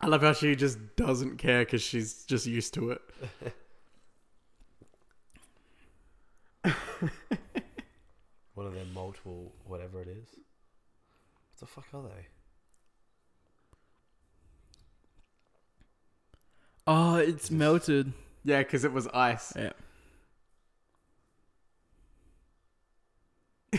I 0.00 0.06
love 0.06 0.22
how 0.22 0.32
she 0.32 0.54
just 0.54 0.78
doesn't 0.94 1.38
care 1.38 1.64
because 1.64 1.82
she's 1.82 2.24
just 2.24 2.46
used 2.46 2.74
to 2.74 2.90
it. 2.90 3.00
One 8.54 8.66
of 8.66 8.74
their 8.74 8.84
multiple 8.94 9.52
whatever 9.66 10.00
it 10.02 10.08
is. 10.08 10.28
What 10.30 11.58
the 11.60 11.66
fuck 11.66 11.86
are 11.92 12.02
they? 12.02 12.28
Oh, 16.86 17.16
it's 17.16 17.50
melted. 17.50 18.12
Yeah, 18.44 18.58
because 18.58 18.84
it 18.84 18.92
was 18.92 19.06
ice. 19.08 19.52
Yeah. 19.56 19.72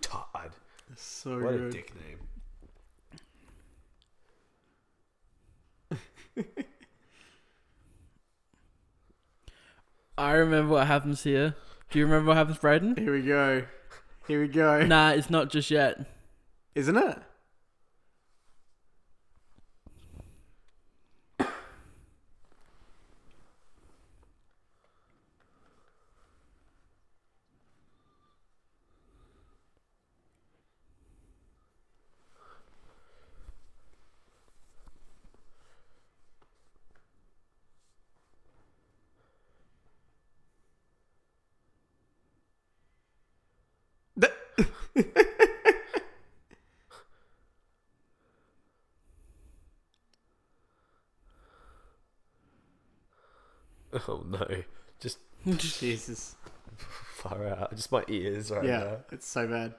Todd. 0.00 0.52
So 0.96 1.40
What 1.40 1.54
a 1.54 1.70
dick 1.70 1.92
name. 1.96 2.18
I 10.18 10.32
remember 10.32 10.74
what 10.74 10.86
happens 10.86 11.22
here. 11.22 11.54
Do 11.90 11.98
you 11.98 12.04
remember 12.04 12.28
what 12.28 12.36
happens, 12.36 12.58
Braden? 12.58 12.96
Here 12.96 13.12
we 13.12 13.22
go. 13.22 13.64
Here 14.28 14.42
we 14.42 14.48
go. 14.48 14.84
nah, 14.84 15.12
it's 15.12 15.30
not 15.30 15.48
just 15.48 15.70
yet. 15.70 16.04
Isn't 16.74 16.98
it? 16.98 17.18
Oh 54.08 54.24
no. 54.26 54.46
Just 55.00 55.18
Jesus. 55.90 56.36
far 57.16 57.46
out. 57.46 57.74
Just 57.74 57.92
my 57.92 58.04
ears 58.08 58.50
right 58.50 58.64
yeah, 58.64 58.78
now. 58.78 58.96
it's 59.12 59.26
so 59.26 59.46
bad. 59.46 59.74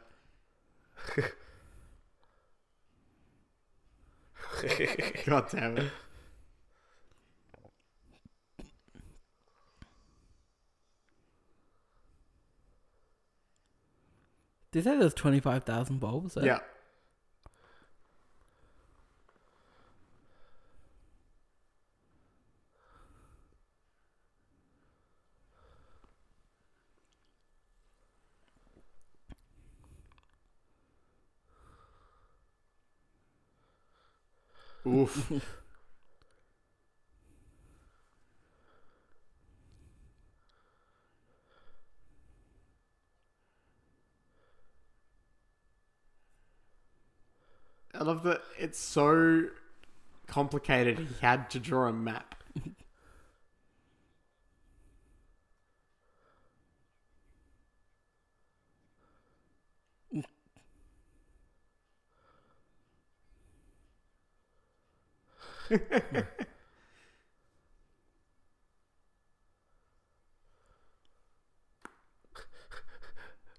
God 5.25 5.49
damn 5.49 5.77
it. 5.77 5.91
Did 14.71 14.83
they 14.83 14.91
say 14.91 14.99
there's 14.99 15.15
25,000 15.15 15.99
bulbs? 15.99 16.35
there? 16.35 16.45
Yeah. 16.45 16.59
Oof. 34.89 35.31
I 47.93 48.03
love 48.03 48.23
that 48.23 48.41
it's 48.57 48.79
so 48.79 49.47
complicated. 50.27 50.99
He 50.99 51.07
had 51.21 51.49
to 51.51 51.59
draw 51.59 51.87
a 51.87 51.93
map. 51.93 52.38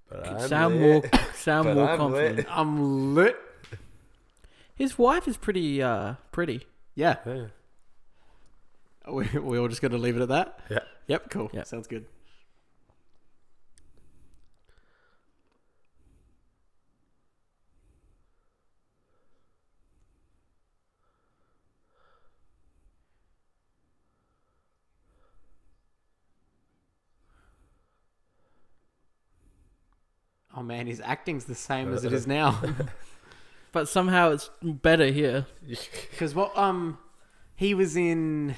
But 0.08 0.26
I'm 0.26 0.48
sound 0.48 0.80
lit. 0.80 1.12
more, 1.12 1.20
sound 1.34 1.66
But 1.66 1.74
more 1.76 1.88
I'm 1.90 1.98
confident. 1.98 2.36
lit. 2.38 2.46
I'm 2.50 3.14
lit. 3.14 3.36
His 4.74 4.98
wife 4.98 5.28
is 5.28 5.36
pretty, 5.36 5.82
uh, 5.82 6.14
pretty. 6.32 6.66
Yeah. 6.94 7.16
Yeah. 7.26 7.46
Are 9.04 9.14
we, 9.14 9.26
we 9.38 9.58
all 9.58 9.68
just 9.68 9.82
going 9.82 9.92
to 9.92 9.98
leave 9.98 10.16
it 10.16 10.22
at 10.22 10.28
that? 10.28 10.58
Yeah. 10.70 10.78
Yep, 11.06 11.30
cool. 11.30 11.50
Yep. 11.52 11.66
Sounds 11.66 11.86
good. 11.86 12.06
Oh 30.60 30.62
man, 30.62 30.86
his 30.86 31.00
acting's 31.00 31.46
the 31.46 31.54
same 31.54 31.94
as 31.94 32.04
it 32.04 32.12
is 32.12 32.26
now. 32.26 32.60
But 33.72 33.88
somehow 33.88 34.32
it's 34.32 34.50
better 34.62 35.06
here. 35.06 35.46
Because 36.10 36.34
what 36.34 36.56
um, 36.58 36.98
he 37.54 37.72
was 37.72 37.96
in. 37.96 38.56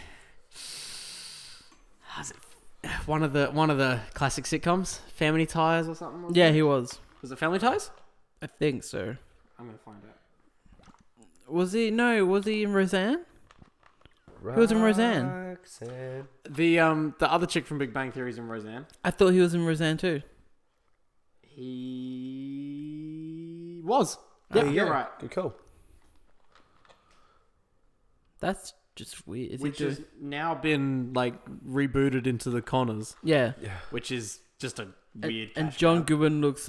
Was 2.19 2.31
it 2.31 2.89
one 3.07 3.23
of 3.23 3.33
the 3.33 3.49
one 3.49 3.71
of 3.71 3.79
the 3.79 4.01
classic 4.15 4.47
sitcoms, 4.47 5.01
Family 5.11 5.47
Ties 5.47 5.87
or 5.87 5.95
something? 5.95 6.35
Yeah, 6.35 6.49
it? 6.49 6.55
he 6.55 6.63
was. 6.63 6.99
was 7.21 7.31
it 7.31 7.39
Family 7.39 7.59
Ties? 7.59 7.91
I 8.41 8.47
think 8.47 8.83
so. 8.83 9.17
I'm 9.59 9.67
gonna 9.67 9.79
find 9.79 9.99
out. 9.99 10.17
Was 11.47 11.73
he? 11.73 11.91
No, 11.91 12.25
was 12.25 12.47
he 12.47 12.63
in 12.65 12.73
Roseanne? 12.73 13.27
Who 14.43 14.61
was 14.61 14.73
in 14.73 14.83
Roseanne? 14.83 15.29
Roxanne. 15.51 16.27
The 16.49 16.81
um 16.81 17.15
the 17.19 17.31
other 17.31 17.47
chick 17.47 17.67
from 17.67 17.79
Big 17.79 17.93
Bang 17.93 18.11
Theory 18.11 18.31
is 18.31 18.39
in 18.39 18.49
Roseanne. 18.49 18.87
I 19.05 19.11
thought 19.11 19.29
he 19.29 19.41
was 19.41 19.55
in 19.55 19.65
Roseanne 19.65 19.99
too. 19.99 20.23
He 21.55 23.31
was. 23.85 24.19
Oh, 24.53 24.65
Yeah, 24.65 24.71
you're 24.71 24.91
right. 24.91 25.07
Good 25.21 25.31
call. 25.31 25.55
That's 28.41 28.75
just 28.97 29.27
weird. 29.27 29.53
Is 29.53 29.61
Which 29.61 29.79
he 29.79 29.85
doing? 29.85 29.97
has 29.97 30.05
now 30.21 30.55
been 30.55 31.13
like 31.15 31.35
rebooted 31.67 32.27
into 32.27 32.51
the 32.51 32.63
Conners, 32.63 33.17
Yeah. 33.23 33.53
Yeah. 33.61 33.71
which 33.91 34.11
is 34.11 34.41
just 34.59 34.79
a 34.79 34.89
weird. 35.15 35.51
and 35.57 35.69
cash 35.71 35.79
John 35.79 35.97
grab. 35.99 36.07
Goodman 36.07 36.41
looks. 36.41 36.69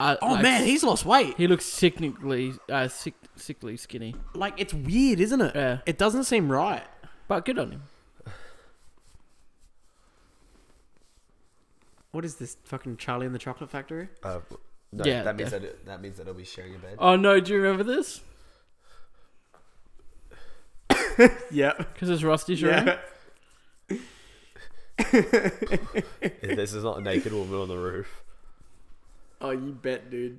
Uh, 0.00 0.16
Oh 0.20 0.32
like, 0.32 0.42
man, 0.42 0.64
he's 0.64 0.82
lost 0.82 1.04
weight. 1.04 1.36
he 1.36 1.46
looks 1.46 1.64
sickeningly, 1.64 2.54
uh, 2.68 2.88
sick, 2.88 3.14
sickly 3.36 3.76
skinny. 3.76 4.14
Like 4.34 4.54
it's 4.60 4.74
weird, 4.74 5.20
isn't 5.20 5.40
it? 5.40 5.54
Yeah, 5.54 5.78
It 5.86 5.98
doesn't 5.98 6.24
seem 6.24 6.50
right. 6.50 6.82
but 7.28 7.44
good 7.44 7.58
on 7.58 7.70
him. 7.70 7.82
What 12.14 12.24
is 12.24 12.36
this 12.36 12.56
fucking 12.62 12.98
Charlie 12.98 13.26
and 13.26 13.34
the 13.34 13.40
Chocolate 13.40 13.70
Factory? 13.70 14.06
Uh, 14.22 14.38
no, 14.92 15.04
Yeah, 15.04 15.24
that 15.24 15.34
means 15.34 15.50
yeah. 15.50 15.58
that 15.58 15.66
it, 15.66 15.84
that 15.86 16.00
means 16.00 16.16
that 16.18 16.28
I'll 16.28 16.34
be 16.34 16.44
sharing 16.44 16.76
a 16.76 16.78
bed. 16.78 16.94
Oh 17.00 17.16
no, 17.16 17.40
do 17.40 17.52
you 17.52 17.60
remember 17.60 17.82
this? 17.82 18.20
Yeah. 21.50 21.72
Because 21.76 22.10
it's 22.10 22.22
Rusty 22.22 22.54
Sharon. 22.54 22.86
Yeah. 23.88 23.96
this 26.54 26.72
is 26.72 26.84
not 26.84 26.98
a 26.98 27.00
naked 27.00 27.32
woman 27.32 27.58
on 27.60 27.66
the 27.68 27.76
roof. 27.76 28.22
Oh, 29.40 29.50
you 29.50 29.72
bet, 29.72 30.08
dude. 30.08 30.38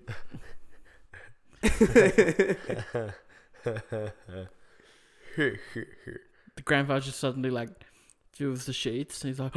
The 6.55 6.61
grandfather 6.63 7.01
just 7.01 7.19
suddenly 7.19 7.49
like 7.49 7.69
feels 8.31 8.65
the 8.65 8.73
sheets, 8.73 9.21
and 9.23 9.29
he's 9.29 9.39
like, 9.39 9.53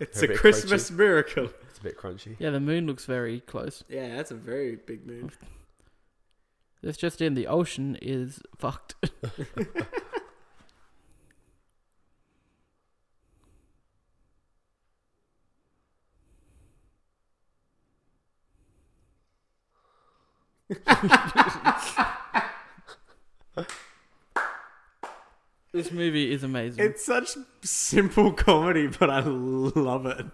It's 0.00 0.22
A 0.22 0.26
a 0.26 0.28
bit 0.28 0.38
Christmas 0.38 0.90
miracle. 0.90 1.50
It's 1.68 1.78
a 1.78 1.82
bit 1.82 1.98
crunchy. 1.98 2.36
"Yeah, 2.38 2.50
the 2.50 2.60
moon 2.60 2.86
looks 2.86 3.04
very 3.04 3.40
close." 3.40 3.84
Yeah, 3.88 4.16
that's 4.16 4.30
a 4.30 4.36
very 4.36 4.76
big 4.76 5.06
moon. 5.06 5.32
It's 6.82 6.98
just 6.98 7.20
in 7.20 7.34
the 7.34 7.46
ocean 7.48 7.98
is 8.00 8.40
fucked. 8.56 8.94
this 25.78 25.92
movie 25.92 26.32
is 26.32 26.42
amazing. 26.42 26.84
It's 26.84 27.04
such 27.04 27.36
simple 27.62 28.32
comedy, 28.32 28.88
but 28.88 29.08
I 29.08 29.20
love 29.20 30.06
it. 30.06 30.26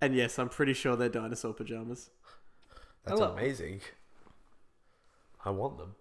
And 0.00 0.14
yes, 0.14 0.38
I'm 0.38 0.48
pretty 0.48 0.72
sure 0.72 0.96
they're 0.96 1.08
dinosaur 1.08 1.52
pajamas. 1.54 2.10
That's 3.04 3.20
Hello. 3.20 3.32
amazing. 3.32 3.80
I 5.44 5.50
want 5.50 5.78
them. 5.78 5.94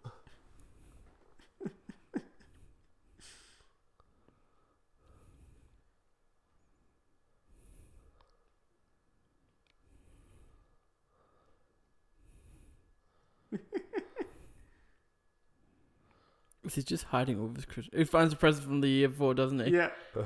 He's 16.72 16.86
just 16.86 17.06
hiding 17.06 17.40
all 17.40 17.48
of 17.48 17.56
his 17.56 17.66
Christmas. 17.66 17.98
He 17.98 18.04
finds 18.06 18.34
a 18.34 18.38
present 18.38 18.66
from 18.66 18.82
the 18.82 18.88
year 18.88 19.10
before, 19.10 19.34
doesn't 19.34 19.60
he? 19.60 19.72
Yeah. 19.72 19.90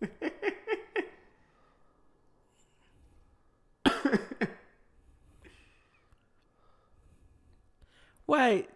Wait. 8.26 8.68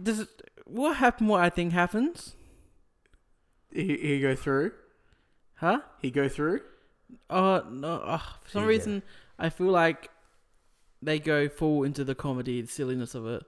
Does 0.00 0.20
it, 0.20 0.28
what 0.84 0.98
happened? 0.98 1.28
What 1.30 1.40
I 1.40 1.48
think 1.48 1.72
happens? 1.72 2.34
He, 3.72 3.96
he 3.96 4.20
go 4.20 4.34
through. 4.36 4.72
Huh? 5.56 5.80
He 6.02 6.10
go 6.10 6.28
through. 6.28 6.60
Oh 7.30 7.64
no! 7.70 7.94
Uh, 8.00 8.18
for 8.18 8.50
some 8.50 8.62
Yeah. 8.62 8.68
reason, 8.68 9.02
I 9.38 9.48
feel 9.48 9.68
like 9.68 10.10
they 11.00 11.18
go 11.18 11.48
full 11.48 11.84
into 11.84 12.04
the 12.04 12.14
comedy, 12.14 12.60
the 12.60 12.68
silliness 12.68 13.14
of 13.14 13.26
it. 13.26 13.42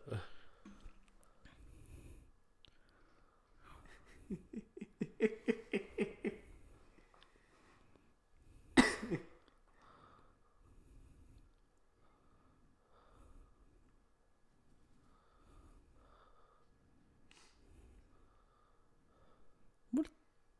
What 19.90 20.06
a 20.06 20.10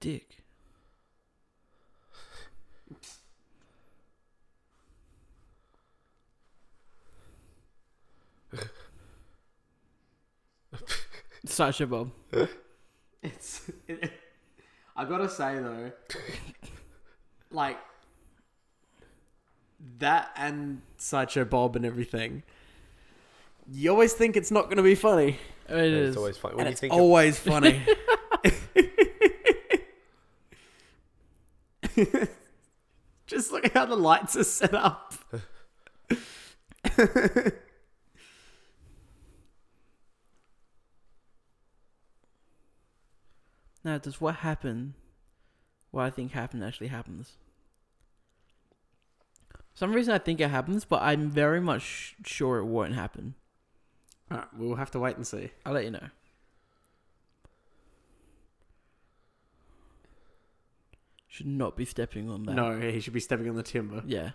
dick. 0.01 0.43
Sasha 11.57 11.87
Bob. 11.87 12.11
It's. 13.23 13.71
It, 13.89 14.13
I 14.95 15.05
gotta 15.07 15.29
say 15.29 15.59
though, 15.59 15.91
like 17.51 17.79
that 19.99 20.31
and 20.37 20.83
Sideshow 20.97 21.45
Bob 21.47 21.75
and 21.75 21.85
everything. 21.85 22.43
You 23.73 23.91
always 23.91 24.13
think 24.13 24.37
it's 24.37 24.51
not 24.53 24.69
gonna 24.69 24.83
be 24.85 24.95
funny, 24.95 25.39
It 25.69 25.75
Yeah, 25.75 25.77
is. 25.83 26.09
it's 26.11 26.17
always 26.19 26.37
funny. 26.37 26.55
When 26.57 26.67
and 26.67 26.71
you 26.71 26.73
it's 26.73 26.81
think 26.81 26.93
of- 26.93 27.01
always 27.01 27.39
funny. 27.51 27.85
Just 33.27 33.51
look 33.51 33.65
at 33.65 33.73
how 33.73 33.87
the 33.87 33.97
lights 33.97 34.37
are 34.37 34.45
set 34.45 34.75
up. 34.75 35.15
Now, 43.87 43.99
does 43.99 44.21
what 44.21 44.35
happen, 44.35 44.95
what 45.93 46.03
I 46.03 46.11
think 46.11 46.33
happened, 46.33 46.65
actually 46.65 46.89
happens? 46.89 47.35
For 49.53 49.77
some 49.77 49.93
reason 49.93 50.13
I 50.13 50.19
think 50.19 50.41
it 50.41 50.51
happens, 50.51 50.85
but 50.85 51.03
I'm 51.03 51.31
very 51.31 51.61
much 51.61 52.17
sure 52.25 52.59
it 52.59 52.65
won't 52.65 52.95
happen. 52.95 53.37
Alright, 54.29 54.49
we'll 54.59 54.75
have 54.75 54.91
to 54.91 54.99
wait 54.99 55.15
and 55.15 55.25
see. 55.25 55.51
I'll 55.65 55.73
let 55.73 55.85
you 55.85 55.93
know. 55.93 56.09
Should 61.29 61.47
not 61.47 61.77
be 61.77 61.85
stepping 61.85 62.29
on 62.29 62.43
that. 62.43 62.57
No, 62.57 62.81
he 62.81 62.99
should 62.99 63.13
be 63.13 63.21
stepping 63.21 63.49
on 63.49 63.55
the 63.55 63.63
timber. 63.63 64.03
Yeah. 64.05 64.31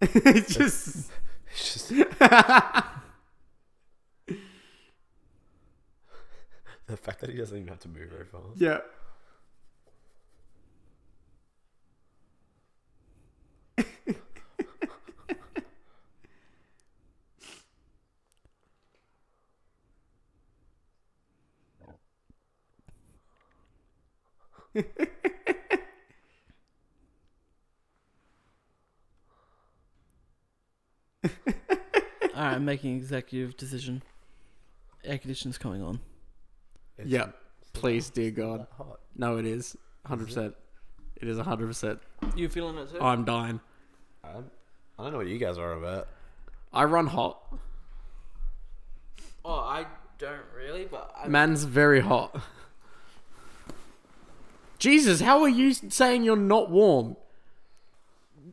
It's 0.00 0.54
just 0.54 1.10
It's 1.52 1.88
just 1.88 1.88
the 6.86 6.96
fact 6.96 7.20
that 7.20 7.30
he 7.30 7.36
doesn't 7.36 7.56
even 7.56 7.68
have 7.68 7.78
to 7.80 7.88
move 7.88 8.08
very 8.10 8.24
fast. 8.24 8.44
yeah. 8.56 8.78
I'm 32.60 32.66
making 32.66 32.94
executive 32.94 33.56
decision. 33.56 34.02
Air 35.02 35.16
conditioning's 35.16 35.56
coming 35.56 35.82
on. 35.82 35.98
It's 36.98 37.08
Yeah. 37.08 37.20
not 37.20 37.34
Please, 37.72 38.10
dear 38.10 38.30
God. 38.30 38.66
hot. 38.76 39.00
No, 39.16 39.38
it 39.38 39.46
is. 39.46 39.78
100%. 40.04 40.54
It 41.16 41.26
is 41.26 41.38
100%. 41.38 42.00
You 42.36 42.50
feeling 42.50 42.76
it 42.76 42.90
too? 42.90 43.00
I'm 43.00 43.24
dying. 43.24 43.60
I'm, 44.22 44.50
I 44.98 45.02
don't 45.04 45.12
know 45.12 45.16
what 45.18 45.28
you 45.28 45.38
guys 45.38 45.56
are 45.56 45.72
about. 45.72 46.08
I 46.70 46.84
run 46.84 47.06
hot. 47.06 47.40
oh, 49.42 49.54
I 49.54 49.86
don't 50.18 50.44
really, 50.54 50.84
but 50.84 51.14
I 51.16 51.28
Man's 51.28 51.64
very 51.64 52.00
hot. 52.00 52.42
Jesus, 54.78 55.22
how 55.22 55.40
are 55.40 55.48
you 55.48 55.72
saying 55.72 56.24
you're 56.24 56.36
not 56.36 56.70
warm? 56.70 57.16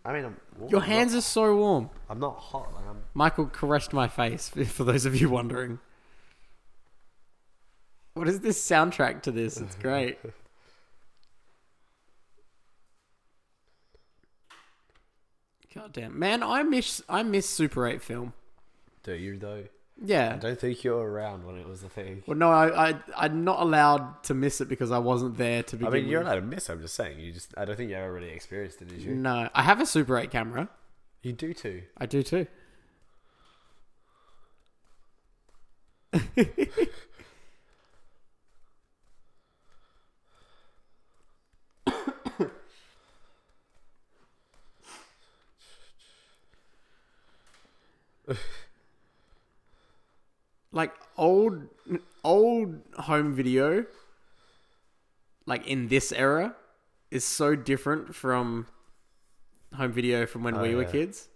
I 0.06 0.14
mean, 0.14 0.24
I'm, 0.24 0.38
well, 0.58 0.70
Your 0.70 0.82
I'm 0.82 0.88
hands 0.88 1.14
Not, 1.14 1.20
are 1.20 1.22
so 1.22 1.56
warm. 1.56 1.90
I'm 2.10 2.20
not 2.20 2.38
hot. 2.38 2.74
Like 2.74 2.88
I'm. 2.90 3.04
Michael 3.14 3.46
caressed 3.48 3.94
my 3.94 4.08
face, 4.08 4.50
for 4.68 4.84
those 4.84 5.06
of 5.06 5.20
you 5.20 5.30
wondering. 5.30 5.80
What 8.14 8.28
is 8.28 8.40
this 8.40 8.60
soundtrack 8.64 9.22
to 9.24 9.32
this? 9.32 9.58
It's 9.58 9.76
great. 9.76 10.18
God 15.76 15.94
damn. 15.94 16.18
Man, 16.18 16.42
I 16.42 16.64
miss 16.64 17.04
I 17.08 17.22
miss 17.22 17.48
Super 17.48 17.86
8 17.88 18.02
film. 18.02 18.34
Do 19.04 19.14
you 19.14 19.38
though? 19.38 19.66
I 20.00 20.38
don't 20.38 20.60
think 20.60 20.84
you 20.84 20.92
were 20.92 21.10
around 21.12 21.46
when 21.46 21.58
it 21.58 21.68
was 21.68 21.82
a 21.84 21.90
thing. 21.90 22.24
Well, 22.28 22.38
no, 22.38 22.52
I, 22.52 22.90
I 22.90 22.96
I'm 23.16 23.44
not 23.44 23.60
allowed 23.62 24.24
to 24.26 24.34
miss 24.36 24.62
it 24.62 24.70
because 24.70 24.92
I 24.92 25.00
wasn't 25.00 25.38
there 25.38 25.64
to 25.64 25.76
be 25.76 25.86
I 25.86 25.90
begin 25.90 26.04
mean, 26.04 26.12
you're 26.12 26.20
with. 26.20 26.28
allowed 26.28 26.40
to 26.42 26.46
miss. 26.46 26.70
it, 26.70 26.74
I'm 26.74 26.82
just 26.82 26.94
saying. 26.96 27.20
You 27.20 27.32
just. 27.32 27.54
I 27.58 27.66
don't 27.66 27.76
think 27.76 27.90
you 27.90 27.96
ever 27.96 28.14
really 28.14 28.30
experienced 28.30 28.82
it, 28.82 28.90
did 28.90 29.02
you? 29.02 29.16
No, 29.16 29.50
I 29.54 29.64
have 29.64 29.82
a 29.82 29.86
Super 29.86 30.18
8 30.18 30.30
camera. 30.30 30.70
You 31.24 31.34
do 31.34 31.54
too. 31.54 31.82
I 31.98 32.06
do 32.06 32.22
too. 32.24 32.46
like 50.72 50.94
old 51.18 51.68
old 52.24 52.82
home 52.98 53.34
video 53.34 53.86
like 55.46 55.66
in 55.68 55.88
this 55.88 56.12
era 56.12 56.56
is 57.12 57.24
so 57.24 57.56
different 57.56 58.14
from 58.16 58.68
home 59.76 59.92
video 59.92 60.26
from 60.26 60.44
when 60.44 60.56
Oh, 60.56 60.62
we 60.62 60.76
were 60.76 60.84
yeah. 60.84 60.92
kids. 60.92 61.30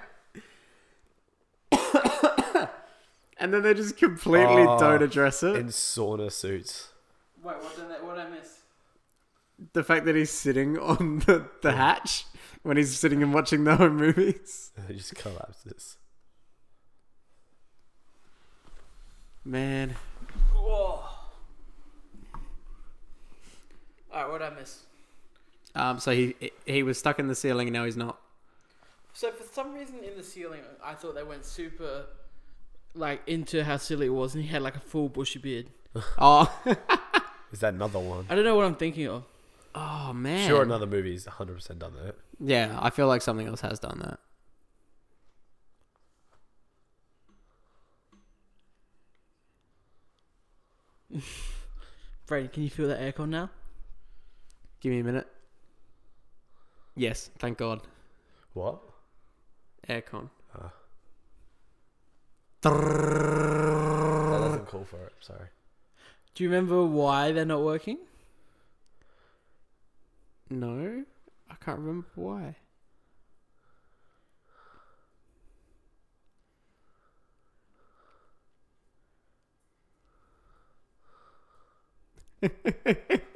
And 3.39 3.53
then 3.53 3.61
they 3.61 3.75
just 3.75 3.97
completely 3.97 4.63
Oh, 4.63 4.79
don't 4.79 5.03
address 5.03 5.43
it. 5.43 5.55
In 5.57 5.67
sauna 5.67 6.31
suits. 6.31 6.89
Wait, 7.43 7.55
what 7.57 7.75
did 7.75 7.85
I, 7.85 8.03
what 8.03 8.15
did 8.15 8.25
I 8.25 8.29
miss? 8.29 8.53
the 9.73 9.83
fact 9.83 10.05
that 10.05 10.15
he's 10.15 10.29
sitting 10.29 10.77
on 10.77 11.19
the, 11.19 11.47
the 11.61 11.71
hatch 11.71 12.25
when 12.61 12.77
he's 12.77 12.97
sitting 12.97 13.23
and 13.23 13.33
watching 13.33 13.63
the 13.63 13.75
home 13.75 13.97
movies. 13.97 14.71
It 14.89 14.97
just 14.97 15.15
collapses. 15.15 15.97
Man. 19.43 19.95
Whoa. 20.53 21.03
Alright, 24.13 24.29
what 24.31 24.37
did 24.39 24.53
I 24.53 24.59
miss? 24.59 24.83
Um, 25.75 25.99
so 25.99 26.11
he 26.11 26.35
he 26.65 26.83
was 26.83 26.97
stuck 26.97 27.19
in 27.19 27.27
the 27.27 27.35
ceiling 27.35 27.67
and 27.67 27.73
now 27.73 27.85
he's 27.85 27.97
not. 27.97 28.19
So 29.17 29.31
for 29.31 29.51
some 29.51 29.73
reason 29.73 30.03
in 30.03 30.15
the 30.15 30.21
ceiling, 30.21 30.61
I 30.83 30.93
thought 30.93 31.15
they 31.15 31.23
went 31.23 31.43
super, 31.43 32.05
like 32.93 33.23
into 33.25 33.63
how 33.63 33.77
silly 33.77 34.05
it 34.05 34.09
was, 34.11 34.35
and 34.35 34.43
he 34.43 34.49
had 34.51 34.61
like 34.61 34.75
a 34.75 34.79
full 34.79 35.09
bushy 35.09 35.39
beard. 35.39 35.65
Oh, 36.19 36.45
Is 37.51 37.61
that 37.61 37.73
another 37.73 37.97
one? 37.97 38.27
I 38.29 38.35
don't 38.35 38.43
know 38.43 38.55
what 38.55 38.65
I'm 38.65 38.75
thinking 38.75 39.07
of. 39.07 39.23
oh 39.73 40.13
man. 40.13 40.47
Sure, 40.47 40.61
another 40.61 40.85
movie's 40.85 41.25
100% 41.25 41.79
done 41.79 41.93
that. 42.05 42.13
Yeah, 42.39 42.77
I 42.79 42.91
feel 42.91 43.07
like 43.07 43.23
something 43.23 43.47
else 43.47 43.61
has 43.61 43.79
done 43.79 44.19
that. 51.11 51.23
Brady, 52.27 52.49
can 52.49 52.61
you 52.61 52.69
feel 52.69 52.87
that 52.87 52.99
aircon 52.99 53.29
now? 53.29 53.49
Give 54.79 54.91
me 54.91 54.99
a 54.99 55.03
minute. 55.03 55.25
Yes, 56.95 57.31
thank 57.39 57.57
God. 57.57 57.81
What? 58.53 58.79
Aircon. 59.89 60.29
Ah. 60.53 60.71
That 62.61 62.71
doesn't 64.41 64.67
call 64.67 64.83
for 64.83 65.05
it. 65.05 65.13
Sorry. 65.21 65.47
Do 66.35 66.43
you 66.43 66.49
remember 66.49 66.83
why 66.83 67.31
they're 67.31 67.45
not 67.45 67.61
working? 67.61 67.97
No, 70.49 71.03
I 71.49 71.55
can't 71.63 71.79
remember 71.79 72.07
why. 72.15 72.55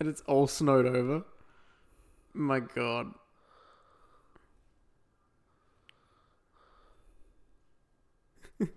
it's 0.11 0.21
all 0.27 0.45
snowed 0.45 0.85
over. 0.85 1.23
My 2.33 2.59
God. 2.59 3.13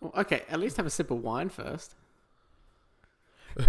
well, 0.00 0.12
okay, 0.16 0.42
at 0.50 0.58
least 0.58 0.76
have 0.78 0.86
a 0.86 0.90
sip 0.90 1.12
of 1.12 1.22
wine 1.22 1.48
first. 1.48 1.94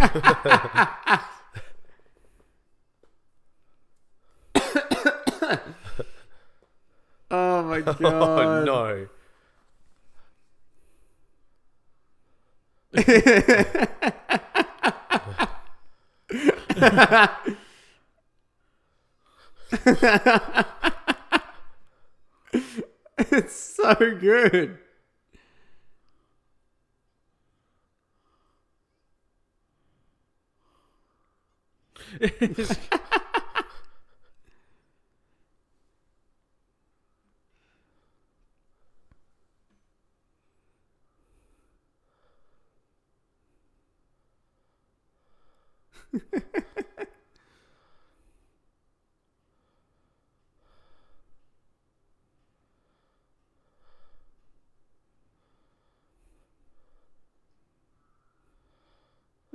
my 7.62 7.78
oh, 7.78 7.82
god. 7.82 8.02
Oh, 8.02 8.64
no. 8.64 9.06
It's 23.18 23.54
so 23.76 23.94
good. 23.94 24.78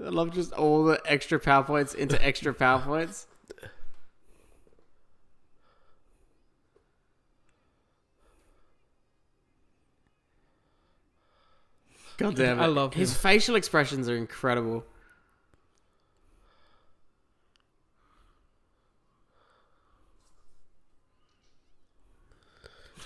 I 0.03 0.09
love 0.22 0.34
just 0.34 0.53
all 0.53 0.84
the 0.86 1.01
extra 1.05 1.39
PowerPoints 1.39 1.95
into 1.95 2.24
extra 2.24 2.53
PowerPoints. 2.53 3.26
God 12.17 12.36
damn 12.36 12.59
it. 12.59 12.63
I 12.63 12.67
love 12.67 12.93
His 12.93 13.11
him. 13.11 13.17
facial 13.17 13.55
expressions 13.55 14.07
are 14.07 14.15
incredible. 14.15 14.84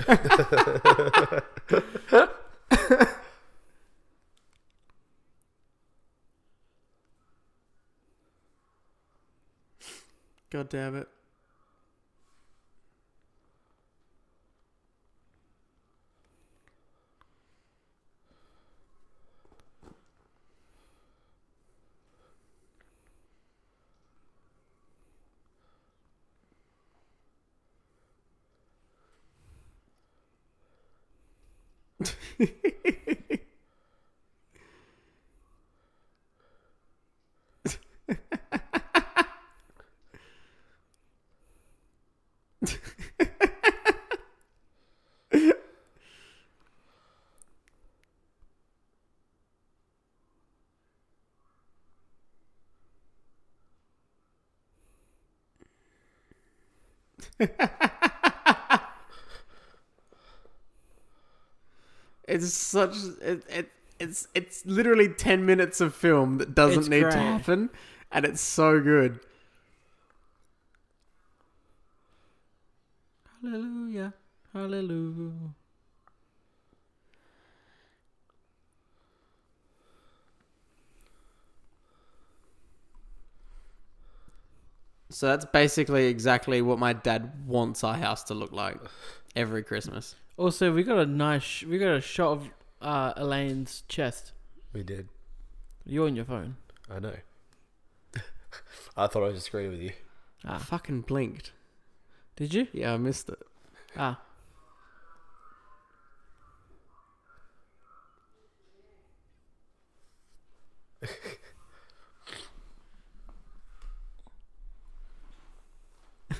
God 10.55 10.69
damn 10.69 10.95
it. 10.95 11.09
It's 62.27 62.53
such 62.53 62.95
it, 63.21 63.43
it 63.49 63.71
it's 63.99 64.27
it's 64.33 64.65
literally 64.65 65.09
10 65.09 65.45
minutes 65.45 65.79
of 65.79 65.93
film 65.93 66.37
that 66.39 66.55
doesn't 66.55 66.79
It's 66.79 66.89
need 66.89 67.01
great. 67.01 67.11
to 67.13 67.17
happen 67.19 67.69
and 68.11 68.25
it's 68.25 68.41
so 68.41 68.79
good. 68.81 69.19
Hallelujah. 73.41 74.13
Hallelujah. 74.53 75.53
So 85.15 85.27
that's 85.27 85.45
basically 85.45 86.07
exactly 86.07 86.61
what 86.61 86.77
my 86.77 86.91
dad 86.91 87.47
wants 87.47 87.85
our 87.85 87.95
house 87.95 88.21
to 88.25 88.33
look 88.33 88.51
like 88.51 88.77
every 89.33 89.63
Christmas. 89.63 90.13
Also, 90.35 90.73
we 90.73 90.83
got 90.83 90.97
a 90.97 91.05
nice, 91.05 91.63
we 91.63 91.77
got 91.77 91.93
a 91.95 92.01
shot 92.01 92.31
of 92.33 92.49
uh, 92.81 93.13
Elaine's 93.15 93.83
chest. 93.87 94.33
We 94.73 94.83
did. 94.83 95.07
You're 95.85 96.07
on 96.07 96.17
your 96.17 96.25
phone. 96.25 96.57
I 96.91 96.99
know. 96.99 97.15
I 98.97 99.07
thought 99.07 99.23
I 99.23 99.27
was 99.27 99.35
just 99.35 99.47
agreeing 99.47 99.71
with 99.71 99.79
you. 99.79 99.91
I 100.43 100.55
Ah, 100.55 100.57
fucking 100.57 101.03
blinked. 101.03 101.53
did 102.35 102.53
you? 102.53 102.67
Yeah, 102.73 102.93
I 102.93 102.97
missed 102.97 103.29
it. 103.29 103.39
Ah, 103.95 104.19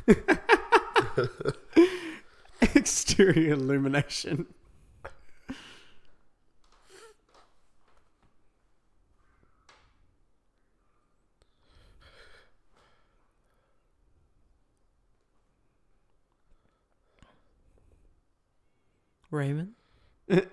Exterior 2.76 3.54
illumination. 3.54 4.46
Raymond. 19.32 19.74
Arthur. 20.30 20.46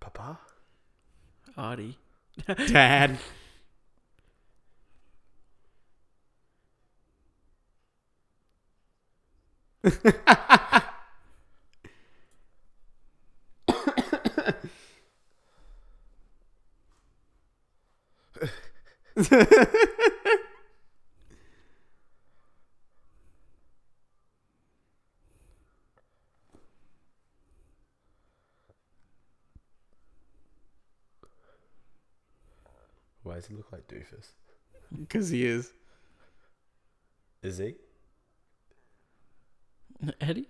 Papa? 0.00 0.38
Artie. 1.56 1.98
Dad. 2.46 3.18
Why 33.22 33.34
does 33.34 33.46
he 33.46 33.54
look 33.54 33.70
like 33.72 33.86
Doofus? 33.88 34.28
Because 35.00 35.30
he 35.30 35.44
is. 35.44 35.72
Is 37.42 37.58
he? 37.58 37.74
Eddie. 40.20 40.48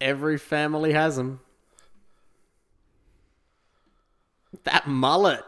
Every 0.00 0.38
family 0.38 0.92
has 0.92 1.18
him. 1.18 1.40
That 4.64 4.86
mullet. 4.86 5.44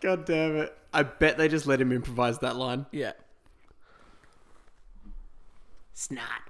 God 0.00 0.24
damn 0.24 0.56
it. 0.56 0.76
I 0.92 1.02
bet 1.02 1.36
they 1.36 1.48
just 1.48 1.66
let 1.66 1.80
him 1.80 1.92
improvise 1.92 2.38
that 2.38 2.56
line. 2.56 2.86
Yeah. 2.90 3.12
Snot. 5.92 6.42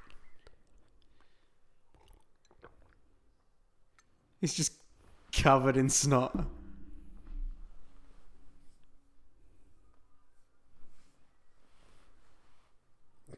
He's 4.41 4.55
just 4.55 4.73
covered 5.33 5.77
in 5.77 5.89
snot. 5.89 6.47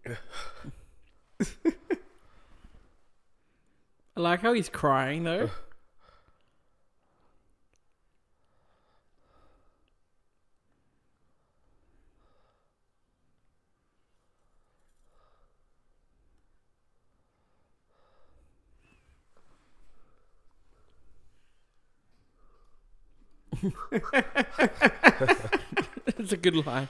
I 4.21 4.23
like 4.23 4.43
how 4.43 4.53
he's 4.53 4.69
crying 4.69 5.25
though. 5.25 5.49
It's 26.19 26.33
a 26.33 26.37
good 26.37 26.67
line. 26.67 26.89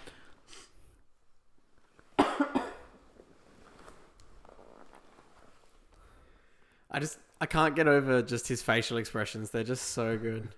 I 6.91 6.99
just 7.01 7.19
I 7.41 7.47
can't 7.47 7.75
get 7.77 7.89
over 7.89 8.23
just 8.23 8.49
his 8.49 8.63
facial 8.63 8.97
expressions. 8.99 9.51
They're 9.51 9.65
just 9.65 9.89
so 9.91 10.19
good. 10.19 10.49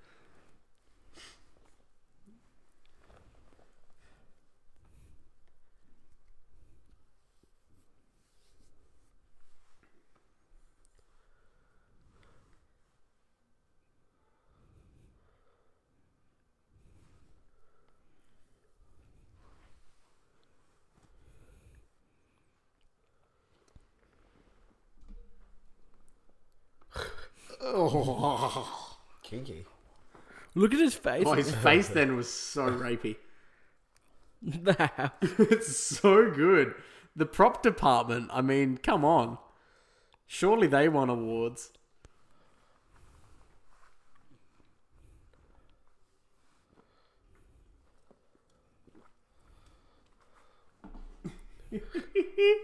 Oh, 27.65 28.97
Kinky. 29.23 29.65
Look 30.55 30.75
at 30.75 30.81
his 30.81 30.95
face. 30.95 31.25
oh 31.27 31.33
his 31.35 31.55
face 31.67 31.89
then 31.89 32.17
was 32.17 32.31
so 32.31 32.67
rapey. 32.69 33.17
Nah. 34.45 35.11
it's 35.23 35.77
so 35.77 36.29
good. 36.33 36.75
The 37.15 37.27
prop 37.27 37.63
department, 37.63 38.29
I 38.33 38.41
mean, 38.41 38.77
come 38.77 39.05
on. 39.05 39.39
Surely 40.27 40.67
they 40.67 40.89
won 40.89 41.09
awards. 41.09 41.71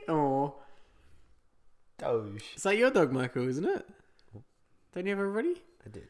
oh, 0.08 0.54
Doge. 1.98 2.42
is 2.56 2.62
that 2.64 2.76
your 2.76 2.90
dog, 2.90 3.12
Michael? 3.12 3.48
Isn't 3.48 3.64
it? 3.64 3.88
Don't 4.92 5.06
you 5.06 5.10
have 5.10 5.18
a 5.18 5.22
everybody? 5.22 5.62
I 5.86 5.90
did. 5.90 6.08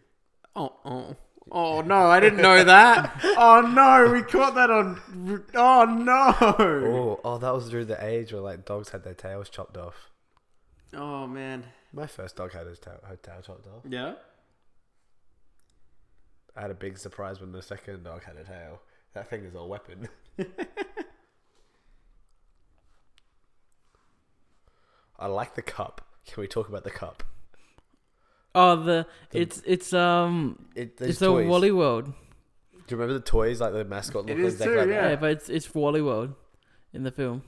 Oh, 0.56 0.72
oh, 0.84 1.16
oh 1.52 1.80
no! 1.82 2.06
I 2.06 2.20
didn't 2.20 2.40
know 2.42 2.62
that. 2.74 3.20
oh 3.36 3.60
no! 3.60 4.12
We 4.12 4.22
caught 4.22 4.54
that 4.56 4.70
on. 4.70 5.00
Oh 5.54 5.84
no! 5.84 6.34
Oh, 6.40 7.20
oh, 7.24 7.38
that 7.38 7.54
was 7.54 7.70
during 7.70 7.86
the 7.86 8.02
age 8.04 8.32
where 8.32 8.42
like 8.42 8.64
dogs 8.64 8.90
had 8.90 9.04
their 9.04 9.14
tails 9.14 9.48
chopped 9.48 9.76
off. 9.76 10.10
Oh 10.94 11.26
man. 11.26 11.64
My 11.92 12.06
first 12.06 12.36
dog 12.36 12.52
had 12.52 12.66
his 12.66 12.78
tail, 12.78 12.98
her 13.04 13.16
tail 13.16 13.40
chopped 13.44 13.66
off. 13.66 13.82
Yeah. 13.88 14.14
I 16.56 16.62
had 16.62 16.70
a 16.70 16.74
big 16.74 16.98
surprise 16.98 17.40
when 17.40 17.52
the 17.52 17.62
second 17.62 18.02
dog 18.04 18.24
had 18.24 18.36
a 18.36 18.44
tail. 18.44 18.80
That 19.14 19.30
thing 19.30 19.44
is 19.44 19.54
a 19.54 19.64
weapon. 19.64 20.08
I 25.18 25.26
like 25.26 25.54
the 25.54 25.62
cup. 25.62 26.02
Can 26.26 26.40
we 26.40 26.46
talk 26.46 26.68
about 26.68 26.84
the 26.84 26.90
cup? 26.90 27.22
Oh, 28.54 28.76
the 28.76 29.06
it's 29.32 29.62
it's 29.66 29.92
um 29.92 30.66
It, 30.74 30.96
there's 30.96 31.12
it's 31.12 31.22
a. 31.22 31.32
Wally 31.32 31.70
World. 31.70 32.06
Do 32.06 32.94
you 32.94 32.96
remember 32.96 33.14
the 33.14 33.24
toys 33.24 33.60
like 33.60 33.72
the 33.72 33.84
mascot 33.84 34.26
look 34.26 34.30
It 34.30 34.40
is 34.40 34.54
exactly 34.54 34.74
too, 34.74 34.80
like 34.80 34.88
Yeah. 34.88 35.08
Yeah, 35.10 35.16
but 35.16 35.30
it's 35.32 35.48
it's 35.48 35.74
Wally 35.74 36.02
World 36.02 36.34
in 36.92 37.02
the 37.02 37.10
film. 37.10 37.42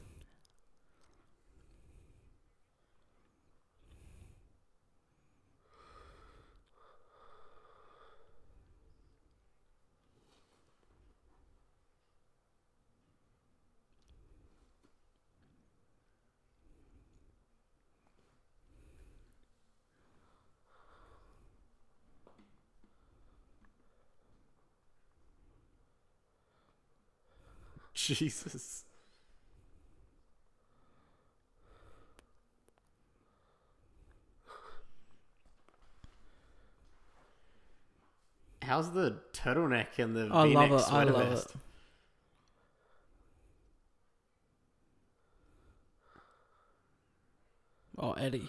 Jesus. 28.15 28.85
How's 38.63 38.93
the 38.93 39.17
turtleneck 39.33 39.99
and 39.99 40.15
the 40.15 40.29
I 40.31 40.47
V-neck 40.47 40.71
love 40.71 40.81
it. 40.81 40.85
I 40.85 40.89
sweater 40.89 41.13
love 41.13 41.29
vest? 41.31 41.51
it. 41.51 41.57
Oh, 47.99 48.13
Eddie. 48.13 48.49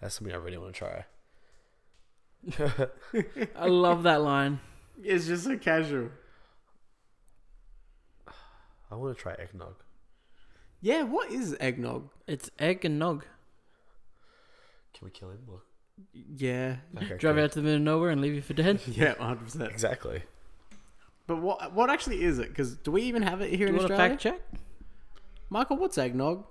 That's 0.00 0.14
something 0.14 0.32
I 0.32 0.38
really 0.38 0.58
want 0.58 0.74
to 0.74 0.78
try. 0.78 1.04
I 3.56 3.66
love 3.66 4.02
that 4.04 4.22
line. 4.22 4.60
It's 5.02 5.26
just 5.26 5.44
so 5.44 5.56
casual. 5.58 6.10
I 8.90 8.94
want 8.94 9.16
to 9.16 9.22
try 9.22 9.34
eggnog. 9.38 9.74
Yeah, 10.80 11.02
what 11.02 11.30
is 11.30 11.56
eggnog? 11.60 12.08
It's 12.26 12.50
egg 12.58 12.84
and 12.84 12.98
nog. 12.98 13.24
Can 14.94 15.04
we 15.04 15.10
kill 15.10 15.30
him? 15.30 15.40
Look. 15.46 15.64
Yeah. 16.14 16.76
Okay, 16.96 17.16
Drive 17.16 17.34
cool. 17.36 17.44
out 17.44 17.52
to 17.52 17.58
the 17.60 17.62
middle 17.62 17.76
of 17.76 17.82
nowhere 17.82 18.10
and 18.10 18.20
leave 18.20 18.34
you 18.34 18.42
for 18.42 18.54
dead. 18.54 18.80
Yeah, 18.86 19.14
100%. 19.14 19.68
Exactly. 19.70 20.22
But 21.26 21.38
what 21.42 21.74
what 21.74 21.90
actually 21.90 22.22
is 22.22 22.38
it? 22.38 22.48
Because 22.48 22.76
do 22.76 22.90
we 22.90 23.02
even 23.02 23.22
have 23.22 23.40
it 23.42 23.50
here 23.50 23.66
Do 23.66 23.74
in 23.74 23.74
you 23.74 23.80
want 23.80 23.90
a 23.90 23.94
Australia? 23.94 24.10
fact 24.12 24.22
check? 24.22 24.40
Michael, 25.50 25.76
what's 25.76 25.98
eggnog? 25.98 26.44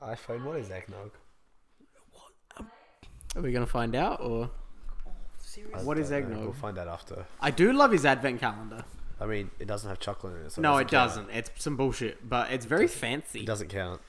iPhone, 0.00 0.44
what 0.44 0.56
is 0.58 0.70
eggnog? 0.70 1.10
Are 3.36 3.42
we 3.42 3.52
going 3.52 3.64
to 3.64 3.70
find 3.70 3.94
out? 3.94 4.20
or 4.20 4.50
I 5.74 5.82
What 5.82 5.98
is 5.98 6.10
don't 6.10 6.20
know. 6.20 6.26
eggnog? 6.26 6.44
We'll 6.44 6.52
find 6.52 6.78
out 6.78 6.88
after. 6.88 7.26
I 7.40 7.50
do 7.50 7.72
love 7.72 7.90
his 7.92 8.04
advent 8.06 8.40
calendar. 8.40 8.84
I 9.20 9.26
mean, 9.26 9.50
it 9.58 9.66
doesn't 9.66 9.88
have 9.88 9.98
chocolate 10.00 10.36
in 10.36 10.46
it. 10.46 10.52
So 10.52 10.62
no, 10.62 10.72
it 10.76 10.82
count. 10.88 10.90
doesn't. 10.90 11.30
It's 11.30 11.50
some 11.62 11.76
bullshit, 11.76 12.28
but 12.28 12.50
it's 12.52 12.66
very 12.66 12.84
It 12.86 12.90
fancy. 12.90 13.44
doesn't 13.44 13.68
count. 13.68 14.00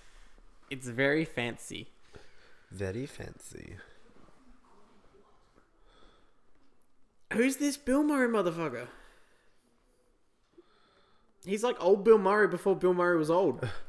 It's 0.69 0.87
very 0.87 1.25
fancy. 1.25 1.87
Very 2.71 3.05
fancy. 3.05 3.75
Who's 7.33 7.57
this 7.57 7.77
Bill 7.77 8.03
Murray 8.03 8.27
motherfucker? 8.27 8.87
He's 11.45 11.63
like 11.63 11.75
old 11.79 12.03
Bill 12.03 12.17
Murray 12.17 12.47
before 12.47 12.75
Bill 12.75 12.93
Murray 12.93 13.17
was 13.17 13.29
old. 13.29 13.67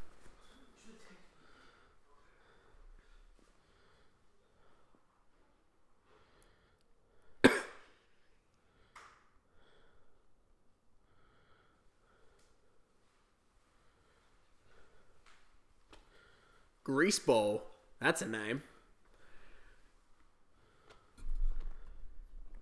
Greaseball. 16.97 17.61
That's 18.01 18.23
a 18.23 18.29
name. 18.29 18.63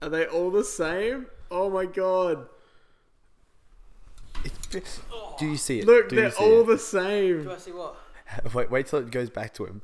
Are 0.03 0.09
they 0.09 0.26
all 0.26 0.51
the 0.51 0.64
same? 0.64 1.26
Oh 1.51 1.70
my 1.70 1.87
god. 1.87 2.47
Do 5.39 5.47
you 5.47 5.57
see 5.57 5.80
it? 5.80 5.87
Look, 5.87 6.09
Do 6.09 6.16
they're 6.16 6.32
all 6.39 6.62
it? 6.62 6.66
the 6.66 6.78
same. 6.78 7.45
Do 7.45 7.53
I 7.53 7.57
see 7.59 7.70
what? 7.70 7.97
Wait, 8.55 8.70
wait 8.70 8.87
till 8.87 8.99
it 8.99 9.11
goes 9.11 9.30
back 9.30 9.55
to 9.55 9.66
him. 9.66 9.82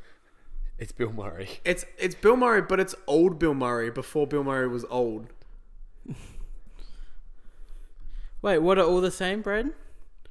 It's 0.78 0.92
Bill 0.92 1.12
Murray. 1.12 1.61
It's 1.64 1.84
it's 1.98 2.14
Bill 2.14 2.36
Murray, 2.36 2.62
but 2.62 2.80
it's 2.80 2.94
old 3.07 3.38
Bill 3.38 3.55
Murray 3.55 3.90
before 3.90 4.26
Bill 4.26 4.42
Murray 4.42 4.66
was 4.66 4.84
old. 4.90 5.28
Wait, 8.42 8.59
what 8.59 8.78
are 8.78 8.84
all 8.84 9.01
the 9.01 9.11
same, 9.11 9.42
Brad? 9.42 9.70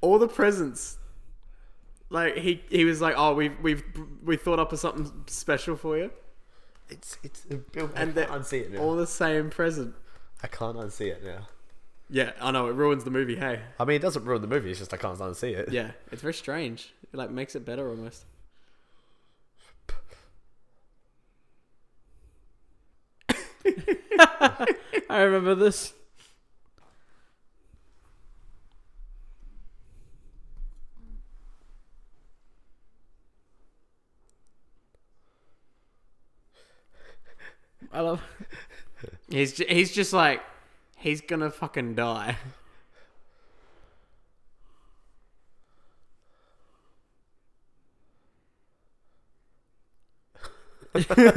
All 0.01 0.17
the 0.19 0.27
presents. 0.27 0.98
Like 2.09 2.37
he 2.37 2.63
he 2.69 2.85
was 2.85 3.01
like, 3.01 3.13
oh, 3.17 3.33
we've 3.35 3.55
we've 3.61 3.83
we 4.23 4.35
thought 4.37 4.59
up 4.59 4.71
of 4.73 4.79
something 4.79 5.11
special 5.27 5.75
for 5.75 5.97
you, 5.97 6.11
It's 6.89 7.17
it's 7.23 7.41
Bill. 7.41 7.89
I 7.95 8.01
and 8.01 8.13
can't 8.13 8.15
they're 8.15 8.25
unsee 8.27 8.61
it 8.63 8.71
now. 8.73 8.79
all 8.79 8.95
the 8.95 9.05
same 9.07 9.49
present. 9.51 9.93
I 10.41 10.47
can't 10.47 10.75
unsee 10.77 11.07
it 11.11 11.23
now. 11.23 11.47
Yeah, 12.09 12.31
I 12.41 12.49
know 12.49 12.67
it 12.67 12.73
ruins 12.73 13.03
the 13.03 13.11
movie. 13.11 13.35
Hey, 13.35 13.61
I 13.79 13.85
mean, 13.85 13.97
it 13.97 14.01
doesn't 14.01 14.25
ruin 14.25 14.41
the 14.41 14.47
movie. 14.47 14.71
It's 14.71 14.79
just 14.79 14.91
I 14.93 14.97
can't 14.97 15.19
unsee 15.19 15.55
it. 15.55 15.71
yeah, 15.71 15.91
it's 16.11 16.23
very 16.23 16.33
strange. 16.33 16.93
It 17.13 17.17
like 17.17 17.29
makes 17.29 17.55
it 17.55 17.63
better 17.65 17.87
almost. 17.87 18.25
I 25.09 25.21
remember 25.21 25.55
this. 25.55 25.93
I 37.91 38.01
love. 38.01 38.21
He's 39.29 39.53
ju- 39.53 39.65
he's 39.69 39.93
just 39.93 40.11
like 40.11 40.41
he's 40.97 41.21
gonna 41.21 41.49
fucking 41.51 41.95
die. 41.95 42.35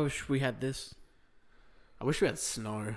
Wish 0.03 0.27
we 0.29 0.39
had 0.39 0.61
this. 0.61 0.95
I 1.99 2.05
wish 2.05 2.21
we 2.21 2.27
had 2.27 2.39
snow. 2.39 2.95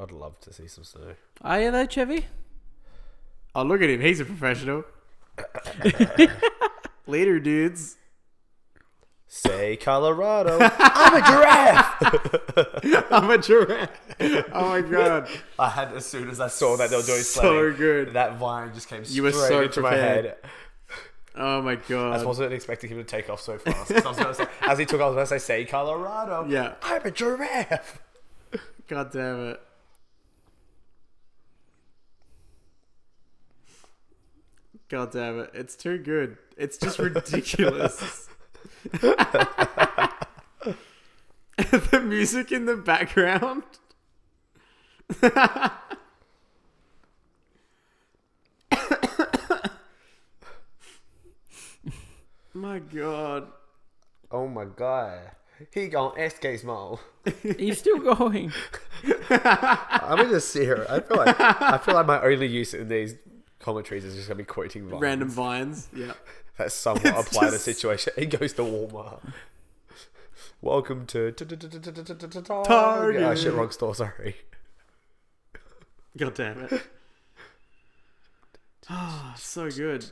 I'd 0.00 0.10
love 0.12 0.38
to 0.40 0.52
see 0.52 0.66
some 0.68 0.84
snow. 0.84 1.00
Oh, 1.44 1.48
Are 1.48 1.60
you 1.60 1.70
though, 1.70 1.86
Chevy? 1.86 2.26
Oh, 3.54 3.62
look 3.64 3.82
at 3.82 3.90
him. 3.90 4.00
He's 4.00 4.20
a 4.20 4.24
professional. 4.24 4.84
Later, 7.06 7.40
dudes. 7.40 7.96
Say 9.26 9.76
Colorado. 9.76 10.58
I'm 10.60 11.14
a 11.16 11.26
giraffe. 11.26 13.06
I'm 13.12 13.30
a 13.30 13.38
giraffe. 13.38 13.90
Oh 14.52 14.68
my 14.70 14.80
god. 14.80 15.28
I 15.58 15.68
had 15.68 15.92
as 15.92 16.04
soon 16.06 16.28
as 16.30 16.40
I 16.40 16.48
saw 16.48 16.76
that 16.76 16.90
they 16.90 16.96
were 16.96 17.02
doing 17.02 17.22
So 17.22 17.40
sledding, 17.42 17.76
good. 17.76 18.12
that 18.14 18.38
vine 18.38 18.72
just 18.74 18.88
came 18.88 19.02
You 19.06 19.22
were 19.22 19.30
straight 19.32 19.48
so 19.48 19.62
into 19.62 19.80
my 19.82 19.94
head. 19.94 20.36
Oh 21.36 21.62
my 21.62 21.76
god! 21.76 22.20
I 22.20 22.24
wasn't 22.24 22.52
expecting 22.52 22.90
him 22.90 22.98
to 22.98 23.04
take 23.04 23.30
off 23.30 23.40
so 23.40 23.56
fast. 23.56 23.92
I 23.92 24.08
was 24.08 24.18
gonna 24.18 24.34
say, 24.34 24.46
as 24.62 24.78
he 24.78 24.84
took 24.84 25.00
off, 25.00 25.06
I 25.06 25.20
was 25.20 25.28
going 25.30 25.38
to 25.38 25.44
say, 25.44 25.62
say 25.62 25.64
Colorado. 25.64 26.46
Yeah. 26.48 26.74
I'm 26.82 27.02
a 27.04 27.10
giraffe. 27.10 28.02
God 28.88 29.12
damn 29.12 29.50
it. 29.50 29.60
God 34.88 35.12
damn 35.12 35.38
it. 35.38 35.50
It's 35.54 35.76
too 35.76 35.98
good. 35.98 36.36
It's 36.56 36.76
just 36.76 36.98
ridiculous. 36.98 38.28
the 38.92 40.10
music 42.04 42.50
in 42.50 42.66
the 42.66 42.76
background. 42.76 43.62
My 52.60 52.78
god. 52.78 53.46
Oh 54.30 54.46
my 54.46 54.66
god. 54.66 55.30
He 55.72 55.88
gone 55.88 56.12
SK 56.28 56.58
small. 56.58 57.00
He's 57.42 57.78
still 57.78 57.98
going. 57.98 58.52
I'm 59.30 60.18
gonna 60.18 60.28
just 60.28 60.50
sit 60.50 60.64
here. 60.64 60.86
I 60.88 61.00
feel 61.00 61.16
like 61.16 61.40
I 61.40 61.78
feel 61.78 61.94
like 61.94 62.04
my 62.06 62.20
only 62.22 62.48
use 62.48 62.74
in 62.74 62.88
these 62.88 63.14
commentaries 63.60 64.04
is 64.04 64.14
just 64.14 64.28
gonna 64.28 64.36
be 64.36 64.44
quoting 64.44 64.88
vines. 64.90 65.00
Random 65.00 65.28
vines. 65.30 65.88
Yeah. 65.96 66.12
that 66.58 66.70
somewhat 66.70 67.06
It's 67.06 67.28
apply 67.28 67.46
to 67.46 67.52
just- 67.52 67.64
situation. 67.64 68.12
He 68.18 68.26
goes 68.26 68.52
to 68.54 68.62
Walmart. 68.62 69.32
Welcome 70.60 71.06
to 71.06 71.32
Target. 71.32 72.44
Target. 72.44 73.22
Oh 73.22 73.34
shit, 73.34 73.54
wrong 73.54 73.70
store. 73.70 73.94
Sorry. 73.94 74.36
God 76.14 76.34
damn 76.34 76.60
it. 76.60 76.82
Ah, 78.90 79.34
so 79.38 79.70
good. 79.70 80.10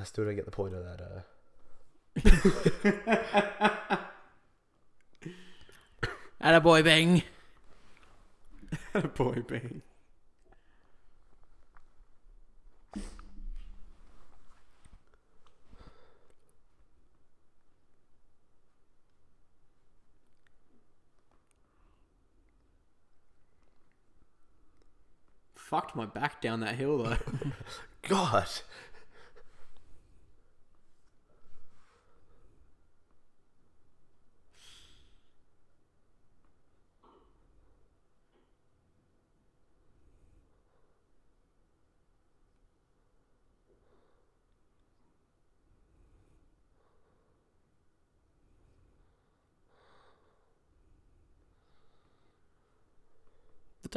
I 0.00 0.04
still 0.04 0.24
don't 0.24 0.36
get 0.36 0.46
the 0.46 0.50
point 0.50 0.74
of 0.74 0.84
that. 0.84 1.00
Uh, 1.00 1.20
And 6.40 6.56
a 6.56 6.60
boy 6.60 6.82
bang. 6.82 7.22
Boy 9.14 9.42
bang. 9.46 9.82
Fucked 25.54 25.94
my 25.94 26.06
back 26.06 26.40
down 26.40 26.60
that 26.60 26.76
hill 26.76 26.98
though. 26.98 27.16
God. 28.08 28.48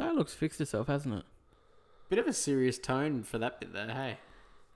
Dialogue's 0.04 0.34
fixed 0.34 0.60
itself, 0.60 0.88
hasn't 0.88 1.14
it? 1.14 1.24
Bit 2.08 2.18
of 2.18 2.26
a 2.26 2.32
serious 2.32 2.78
tone 2.78 3.22
for 3.22 3.38
that 3.38 3.60
bit 3.60 3.72
there, 3.72 3.88
hey. 3.88 4.18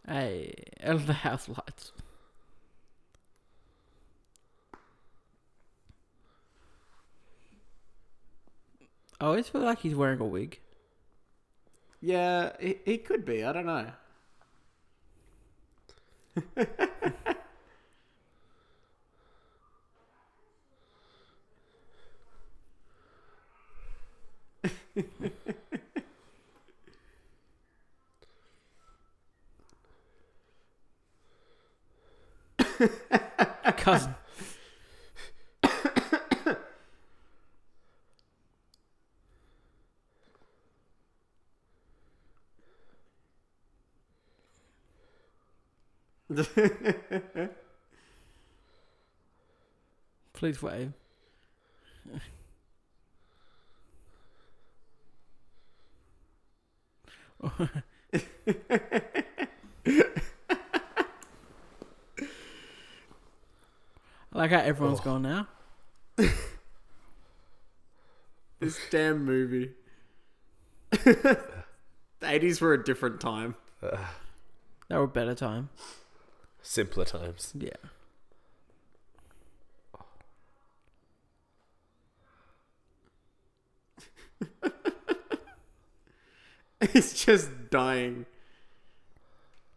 Hey, 0.07 0.65
and 0.79 1.01
the 1.01 1.13
house 1.13 1.49
lights. 1.49 1.93
I 9.21 9.27
always 9.27 9.49
feel 9.49 9.63
like 9.63 9.81
he's 9.81 9.95
wearing 9.95 10.21
a 10.21 10.25
wig. 10.25 10.61
Yeah, 12.01 12.53
he, 12.61 12.79
he 12.85 12.99
could 12.99 13.25
be, 13.25 13.45
I 13.45 13.53
don't 13.53 13.67
know. 13.67 13.91
Cousin. 33.77 34.15
Please 50.35 50.63
wave. 50.63 50.93
Like 64.33 64.51
how 64.51 64.59
everyone's 64.61 65.01
Oh. 65.01 65.05
gone 65.05 65.23
now. 65.23 65.49
this 68.61 68.79
damn 68.91 69.25
movie. 69.25 69.73
the 70.91 71.39
80s 72.23 72.61
were 72.61 72.75
a 72.75 72.83
different 72.83 73.21
time. 73.21 73.55
They 73.81 74.97
were 74.97 75.05
a 75.05 75.09
better 75.09 75.35
time. 75.35 75.69
Simpler 76.63 77.05
times. 77.05 77.53
Yeah. 77.57 77.71
He's 86.93 87.25
just 87.25 87.51
dying. 87.71 88.27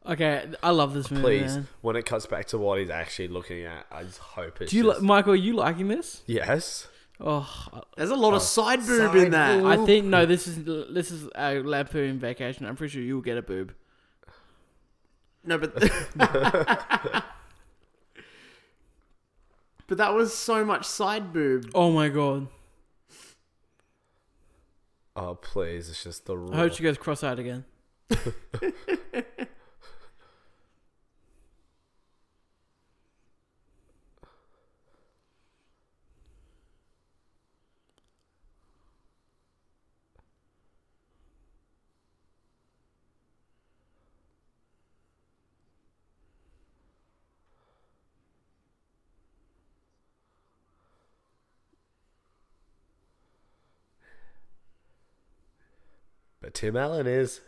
Okay, 0.05 0.45
I 0.63 0.71
love 0.71 0.93
this 0.95 1.11
movie. 1.11 1.21
Please, 1.39 1.55
man. 1.55 1.67
when 1.81 1.95
it 1.95 2.05
cuts 2.07 2.25
back 2.25 2.47
to 2.47 2.57
what 2.57 2.79
he's 2.79 2.89
actually 2.89 3.27
looking 3.27 3.65
at, 3.65 3.85
I 3.91 4.03
just 4.03 4.17
hope 4.17 4.59
it's 4.61 4.71
Do 4.71 4.77
you, 4.77 4.83
just... 4.85 5.01
li- 5.01 5.05
Michael? 5.07 5.33
Are 5.33 5.35
you 5.35 5.53
liking 5.53 5.87
this? 5.89 6.23
yes. 6.25 6.87
Oh, 7.23 7.47
There's 7.95 8.09
a 8.09 8.15
lot 8.15 8.33
Oh, 8.33 8.37
of 8.37 8.41
side 8.41 8.79
boob 8.79 8.97
side 9.11 9.15
in 9.15 9.31
that. 9.31 9.57
boob. 9.59 9.67
I 9.67 9.85
think 9.85 10.07
no. 10.07 10.25
This 10.25 10.47
is 10.47 10.63
this 10.91 11.11
is 11.11 11.29
a 11.35 11.59
lampoon 11.59 12.17
vacation. 12.17 12.65
I'm 12.65 12.75
pretty 12.75 12.93
sure 12.93 13.03
you'll 13.03 13.21
get 13.21 13.37
a 13.37 13.43
boob. 13.43 13.75
No, 15.43 15.59
but 15.59 15.75
but 19.87 19.97
that 19.99 20.13
was 20.15 20.33
so 20.33 20.65
much 20.65 20.85
side 20.85 21.31
boob. 21.31 21.69
Oh 21.75 21.91
my 21.91 22.09
god! 22.09 22.47
Uh, 25.15 25.29
oh 25.29 25.35
please, 25.35 25.89
it's 25.89 26.03
just 26.03 26.25
the 26.25 26.33
I 26.33 26.37
raw. 26.37 26.55
hope 26.57 26.73
she 26.73 26.83
goes 26.83 26.97
cross-eyed 26.97 27.39
again. 27.39 27.65
Tim 56.61 56.77
Allen 56.77 57.07
is. 57.07 57.41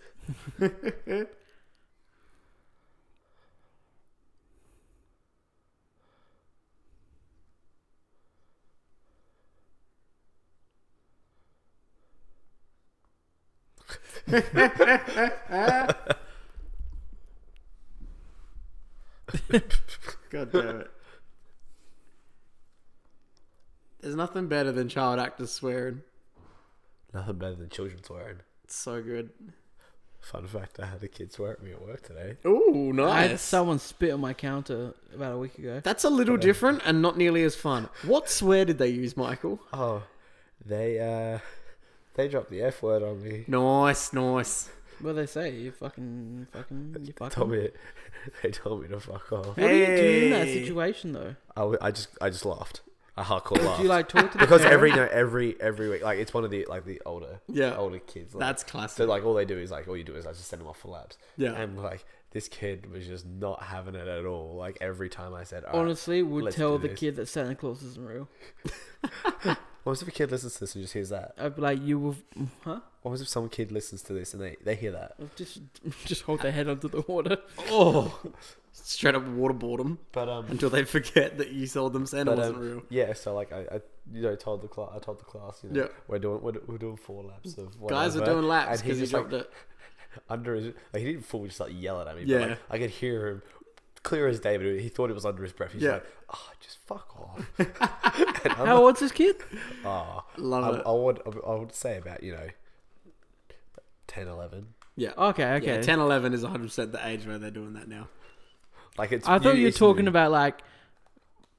God 20.31 20.51
damn 20.51 20.79
it. 20.79 20.91
There's 24.01 24.15
nothing 24.15 24.47
better 24.47 24.71
than 24.71 24.89
child 24.89 25.19
actors 25.19 25.51
swearing. 25.51 26.01
Nothing 27.13 27.35
better 27.35 27.53
than 27.53 27.69
children 27.69 28.03
swearing. 28.03 28.39
It's 28.63 28.75
so 28.75 29.01
good. 29.01 29.29
Fun 30.21 30.47
fact: 30.47 30.79
I 30.79 30.85
had 30.85 31.03
a 31.03 31.07
kid 31.07 31.33
swear 31.33 31.51
at 31.51 31.61
me 31.61 31.71
at 31.73 31.81
work 31.81 32.01
today. 32.01 32.37
Ooh, 32.45 32.93
nice. 32.93 33.11
I 33.11 33.21
had 33.27 33.39
someone 33.39 33.77
spit 33.79 34.11
on 34.11 34.21
my 34.21 34.33
counter 34.33 34.93
about 35.13 35.33
a 35.33 35.37
week 35.37 35.57
ago. 35.57 35.81
That's 35.83 36.05
a 36.05 36.09
little 36.09 36.37
different 36.37 36.81
and 36.85 37.01
not 37.01 37.17
nearly 37.17 37.43
as 37.43 37.55
fun. 37.55 37.89
What 38.05 38.29
swear 38.29 38.63
did 38.63 38.77
they 38.77 38.87
use, 38.87 39.17
Michael? 39.17 39.59
Oh, 39.73 40.03
they 40.65 40.97
uh, 40.99 41.39
they 42.15 42.29
dropped 42.29 42.51
the 42.51 42.61
f 42.61 42.81
word 42.81 43.03
on 43.03 43.21
me. 43.21 43.43
Nice, 43.47 44.13
nice. 44.13 44.69
What 45.01 45.11
do 45.11 45.15
they 45.17 45.25
say? 45.25 45.51
You 45.51 45.71
fucking, 45.71 46.47
fucking, 46.53 46.95
you 47.03 47.11
fucking. 47.17 47.35
Told 47.35 47.51
me, 47.51 47.69
they 48.41 48.51
told 48.51 48.83
me 48.83 48.87
to 48.87 49.01
fuck 49.01 49.29
off. 49.33 49.47
What 49.47 49.57
do 49.57 49.75
you 49.75 49.85
do 49.87 50.25
in 50.25 50.29
that 50.31 50.47
situation 50.47 51.11
though? 51.11 51.35
I, 51.57 51.59
w- 51.61 51.79
I 51.81 51.91
just 51.91 52.07
I 52.21 52.29
just 52.29 52.45
laughed. 52.45 52.79
I 53.15 53.23
hardcore 53.23 53.63
laughed. 53.63 53.77
Do 53.77 53.83
you 53.83 53.89
like 53.89 54.09
talk 54.09 54.31
to 54.31 54.37
the 54.37 54.43
because 54.43 54.61
parent? 54.61 54.73
every 54.73 54.91
no 54.91 55.03
every 55.11 55.61
every 55.61 55.89
week 55.89 56.01
like 56.03 56.17
it's 56.19 56.33
one 56.33 56.43
of 56.43 56.49
the 56.51 56.65
like 56.67 56.83
the 56.85 56.99
older 57.05 57.41
Yeah. 57.47 57.75
older 57.75 57.99
kids. 57.99 58.33
Like, 58.33 58.39
That's 58.39 58.63
so 58.63 58.67
classic. 58.69 59.07
like 59.07 59.23
all 59.23 59.33
they 59.35 59.45
do 59.45 59.57
is 59.57 59.69
like 59.71 59.87
all 59.87 59.95
you 59.95 60.03
do 60.03 60.15
is 60.15 60.25
I 60.25 60.31
just 60.31 60.47
send 60.47 60.61
them 60.61 60.67
off 60.67 60.79
for 60.79 60.87
labs. 60.87 61.17
Yeah. 61.37 61.51
And 61.53 61.77
like 61.81 62.05
this 62.31 62.47
kid 62.47 62.91
was 62.91 63.05
just 63.05 63.27
not 63.27 63.61
having 63.61 63.93
it 63.93 64.07
at 64.07 64.25
all. 64.25 64.55
Like 64.55 64.79
every 64.81 65.09
time 65.09 65.35
I 65.35 65.43
said, 65.43 65.63
"All 65.63 65.73
right, 65.73 65.79
Honestly, 65.81 66.23
would 66.23 66.51
tell 66.53 66.79
the 66.79 66.87
this." 66.87 66.99
kid 66.99 67.15
that 67.17 67.27
Santa 67.27 67.53
Claus 67.53 67.83
isn't 67.83 68.03
real. 68.03 68.27
what 69.83 70.01
if 70.01 70.07
a 70.07 70.11
kid 70.11 70.31
listens 70.31 70.53
to 70.55 70.61
this 70.61 70.73
and 70.75 70.83
just 70.83 70.93
hears 70.93 71.09
that? 71.09 71.33
I'd 71.37 71.55
be 71.55 71.61
like, 71.61 71.81
you 71.83 71.99
will, 71.99 72.15
huh? 72.63 72.79
What 73.03 73.19
if 73.21 73.27
some 73.27 73.49
kid 73.49 73.71
listens 73.71 74.01
to 74.03 74.13
this 74.13 74.33
and 74.33 74.41
they 74.41 74.55
they 74.63 74.75
hear 74.75 74.91
that? 74.93 75.13
Just, 75.35 75.59
just 76.05 76.23
hold 76.23 76.41
their 76.41 76.51
head 76.51 76.67
under 76.67 76.87
the 76.87 77.01
water. 77.01 77.37
oh, 77.69 78.19
straight 78.73 79.15
up 79.15 79.23
waterboard 79.25 79.77
them 79.77 79.99
But 80.11 80.27
um. 80.29 80.45
until 80.49 80.69
they 80.69 80.83
forget 80.97 81.37
that 81.37 81.51
you 81.51 81.67
sold 81.67 81.93
them 81.93 82.05
Santa 82.05 82.31
But, 82.31 82.37
wasn't 82.39 82.57
um, 82.57 82.61
real. 82.63 82.83
Yeah, 82.89 83.13
so 83.13 83.33
like 83.33 83.51
I, 83.53 83.59
I 83.71 83.81
you 84.11 84.21
know, 84.23 84.35
told 84.35 84.61
the 84.61 84.67
class, 84.67 84.89
I 84.95 84.99
told 84.99 85.19
the 85.19 85.25
class, 85.25 85.61
you 85.63 85.69
know, 85.69 85.81
Yeah. 85.83 85.87
we're 86.07 86.19
doing 86.19 86.41
we're, 86.41 86.53
we're 86.67 86.77
doing 86.77 86.97
four 86.97 87.23
laps 87.23 87.57
of 87.57 87.75
Guys 87.87 88.15
are 88.17 88.25
doing 88.25 88.47
laps 88.47 88.81
because 88.81 88.81
he 88.81 88.87
because 88.87 88.99
you 88.99 89.03
just, 89.05 89.13
like, 89.13 89.29
dropped 89.29 89.45
it. 89.45 89.53
under 90.29 90.55
his 90.55 90.65
like 90.93 91.01
he 91.01 91.05
didn't 91.13 91.25
fully 91.25 91.47
just 91.47 91.59
like 91.59 91.71
yell 91.73 92.01
at 92.01 92.15
me, 92.15 92.23
Yeah. 92.25 92.39
but 92.39 92.49
like 92.49 92.59
I 92.71 92.77
could 92.79 92.89
hear 92.91 93.27
him 93.27 93.41
clear 94.03 94.27
as 94.27 94.39
day, 94.39 94.57
but 94.57 94.65
he 94.65 94.89
thought 94.89 95.09
it 95.09 95.13
was 95.13 95.25
under 95.25 95.43
his 95.43 95.53
breath. 95.53 95.71
He's 95.71 95.81
Yeah. 95.81 95.93
like, 95.93 96.05
"Oh, 96.33 96.49
just 96.59 96.77
fuck 96.85 97.15
off." 97.19 97.49
and 98.43 98.53
I'm 98.53 98.67
How 98.67 98.83
old's 98.83 98.99
this 98.99 99.11
kid? 99.13 99.37
oh, 99.85 100.23
Love 100.37 100.63
I, 100.75 100.77
it. 100.79 100.83
I 100.85 100.91
would 100.91 101.21
I 101.47 101.55
would 101.55 101.73
say 101.73 101.97
about 101.97 102.21
you 102.21 102.33
know 102.33 102.47
10, 104.07 104.27
11. 104.27 104.67
Yeah. 104.95 105.11
Okay, 105.17 105.53
okay. 105.53 105.65
Yeah, 105.77 105.81
10, 105.81 105.99
11 105.99 106.33
is 106.33 106.43
100% 106.43 106.91
the 106.91 107.07
age 107.07 107.25
where 107.25 107.39
they're 107.39 107.49
doing 107.49 107.73
that 107.73 107.87
now. 107.87 108.09
Like 108.97 109.11
it's. 109.11 109.27
I 109.27 109.39
thought 109.39 109.55
you 109.55 109.63
were 109.63 109.67
used 109.67 109.77
talking 109.77 110.05
be- 110.05 110.09
about 110.09 110.31
like 110.31 110.61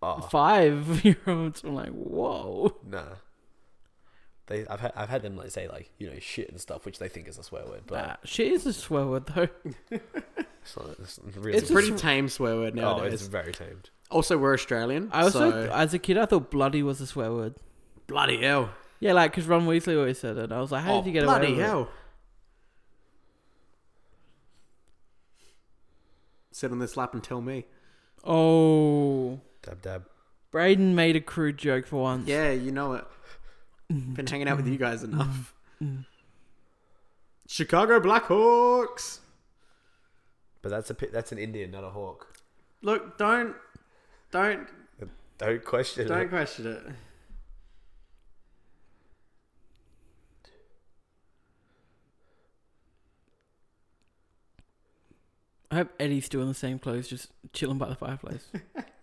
oh. 0.03 0.21
five 0.23 1.05
year 1.05 1.19
olds. 1.27 1.63
I'm 1.65 1.75
like, 1.75 1.91
whoa. 1.91 2.77
nah. 2.87 3.03
They, 4.47 4.67
I've 4.67 4.81
had, 4.81 4.93
I've 4.95 5.09
had 5.09 5.23
them 5.23 5.37
like 5.37 5.51
say 5.51 5.69
like 5.69 5.91
you 5.99 6.11
know 6.11 6.19
shit 6.19 6.51
and 6.51 6.61
stuff, 6.61 6.85
which 6.85 6.99
they 6.99 7.09
think 7.09 7.29
is 7.29 7.39
a 7.39 7.43
swear 7.43 7.65
word, 7.65 7.83
but 7.87 8.07
Nah, 8.07 8.17
shit 8.25 8.53
is 8.53 8.67
a 8.67 8.75
swear 8.75 9.07
word 9.07 9.27
though. 9.27 9.49
it's, 9.91 10.77
not, 10.77 10.91
it's 10.99 11.19
really 11.35 11.57
It's 11.57 11.71
a 11.71 11.73
a 11.73 11.75
pretty 11.75 11.97
sw- 11.97 12.01
tame 12.01 12.29
swear 12.29 12.57
word 12.57 12.75
oh, 12.79 12.83
nowadays. 12.83 13.15
it's 13.15 13.27
very 13.27 13.53
tamed. 13.53 13.89
Also, 14.11 14.37
we're 14.37 14.53
Australian. 14.53 15.09
I 15.13 15.23
also, 15.23 15.51
so 15.51 15.73
as 15.73 15.95
a 15.95 15.99
kid, 15.99 16.19
I 16.19 16.27
thought 16.27 16.51
bloody 16.51 16.83
was 16.83 17.01
a 17.01 17.07
swear 17.07 17.33
word. 17.33 17.55
bloody 18.07 18.43
hell. 18.43 18.69
Yeah, 19.01 19.15
like 19.15 19.31
because 19.31 19.47
Ron 19.47 19.67
Weasley 19.67 19.97
always 19.97 20.19
said 20.19 20.37
it. 20.37 20.53
I 20.53 20.61
was 20.61 20.71
like, 20.71 20.85
how 20.85 20.97
oh, 20.97 20.99
did 20.99 21.07
you 21.07 21.13
get 21.13 21.25
bloody 21.25 21.47
away 21.47 21.57
with 21.57 21.67
hell. 21.67 21.89
Sit 26.55 26.71
on 26.71 26.79
this 26.79 26.97
lap 26.97 27.15
and 27.15 27.23
tell 27.25 27.41
me. 27.41 27.65
Oh, 28.23 29.41
Dab 29.63 29.83
dab. 29.83 30.05
Braden 30.53 30.95
made 30.95 31.17
a 31.17 31.21
crude 31.21 31.59
joke 31.59 31.85
for 31.85 32.01
once. 32.01 32.29
Yeah, 32.29 32.53
you 32.53 32.71
know 32.71 32.93
it. 32.93 33.05
Been 33.89 34.25
hanging 34.25 34.47
out 34.47 34.57
with 34.59 34.69
you 34.69 34.77
guys 34.79 35.03
enough. 35.03 35.53
Chicago 37.49 37.99
Blackhawks. 37.99 39.19
But 40.63 40.69
that's 40.69 40.91
a 40.91 40.97
that's 41.13 41.33
an 41.33 41.39
Indian, 41.39 41.73
not 41.73 41.83
a 41.83 41.91
hawk. 41.91 42.39
Look, 42.83 43.19
don't, 43.19 43.57
don't, 44.31 44.69
Don't 45.39 45.65
question 45.65 46.07
it. 46.07 46.09
don't 46.09 46.21
it. 46.23 46.29
question 46.29 46.67
it. 46.69 46.83
I 55.75 55.79
hope 55.79 55.91
Eddie's 55.99 56.25
still 56.25 56.41
in 56.41 56.47
the 56.47 56.55
same 56.55 56.79
clothes, 56.79 57.09
just 57.09 57.33
chilling 57.53 57.79
by 57.79 57.89
the 57.89 57.97
fireplace. 57.97 58.47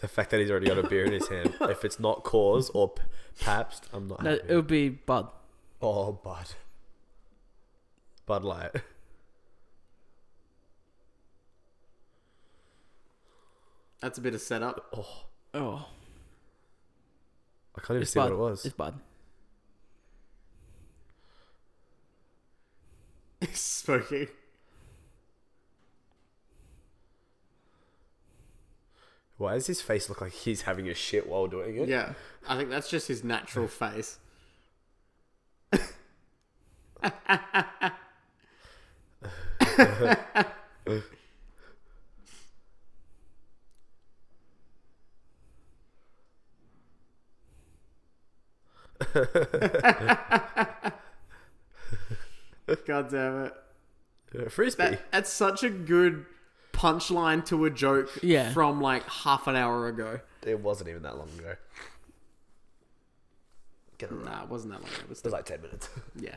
The 0.00 0.06
fact 0.06 0.30
that 0.30 0.38
he's 0.40 0.50
already 0.50 0.66
got 0.68 0.78
a 0.78 0.86
beer 0.88 1.04
in 1.04 1.12
his 1.12 1.26
hand. 1.28 1.54
If 1.62 1.84
it's 1.84 1.98
not 1.98 2.22
Coors 2.22 2.70
or 2.72 2.90
P- 2.90 3.02
Pabst, 3.40 3.84
I'm 3.92 4.06
not 4.06 4.22
no, 4.22 4.30
happy. 4.30 4.44
it 4.48 4.54
would 4.54 4.66
be 4.68 4.88
Bud. 4.90 5.28
Oh, 5.82 6.12
Bud. 6.12 6.46
Bud 8.26 8.44
Light. 8.44 8.70
That's 14.00 14.18
a 14.18 14.20
bit 14.20 14.34
of 14.34 14.40
setup. 14.40 14.86
Oh, 14.96 15.24
Oh, 15.54 15.88
I 17.76 17.80
can't 17.80 17.90
even 17.90 18.02
it's 18.02 18.12
see 18.12 18.20
Bud. 18.20 18.30
what 18.30 18.32
it 18.32 18.38
was. 18.38 18.64
It's 18.66 18.74
Bud. 18.76 18.94
Spooky. 23.52 24.28
Why 29.38 29.54
does 29.54 29.68
his 29.68 29.80
face 29.80 30.08
look 30.08 30.20
like 30.20 30.32
he's 30.32 30.62
having 30.62 30.88
a 30.88 30.94
shit 30.94 31.28
while 31.28 31.46
doing 31.46 31.76
it? 31.76 31.88
Yeah, 31.88 32.14
I 32.46 32.56
think 32.56 32.70
that's 32.70 32.90
just 32.90 33.06
his 33.08 33.22
natural 33.24 33.68
face. 33.68 34.18
God 52.86 53.10
damn 53.10 53.44
it. 53.44 53.54
Frisbee. 54.50 54.82
That, 54.82 55.12
that's 55.12 55.30
such 55.30 55.62
a 55.62 55.70
good 55.70 56.26
punchline 56.78 57.44
to 57.46 57.64
a 57.64 57.70
joke 57.70 58.08
Yeah. 58.22 58.52
from 58.52 58.80
like 58.80 59.02
half 59.08 59.46
an 59.48 59.56
hour 59.56 59.88
ago. 59.88 60.20
It 60.46 60.60
wasn't 60.60 60.88
even 60.90 61.02
that 61.02 61.16
long 61.18 61.28
ago. 61.38 61.56
Get 63.98 64.10
it 64.12 64.14
right. 64.14 64.24
Nah, 64.26 64.42
it 64.44 64.48
wasn't 64.48 64.72
that 64.74 64.80
long 64.82 64.90
ago. 64.90 65.00
It 65.02 65.08
was 65.08 65.18
It 65.18 65.24
was 65.24 65.32
like 65.32 65.44
10 65.44 65.60
minutes. 65.62 65.88
yeah. 66.20 66.36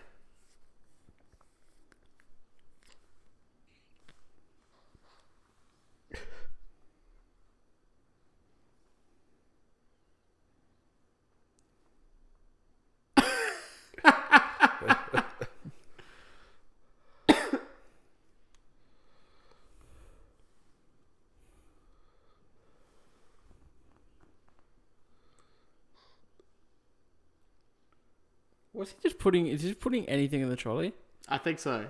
Was 28.81 28.89
he 28.89 28.95
just 29.03 29.19
putting? 29.19 29.45
Is 29.45 29.61
he 29.61 29.69
just 29.69 29.79
putting 29.79 30.09
anything 30.09 30.41
in 30.41 30.49
the 30.49 30.55
trolley? 30.55 30.93
I 31.29 31.37
think 31.37 31.59
so. 31.59 31.85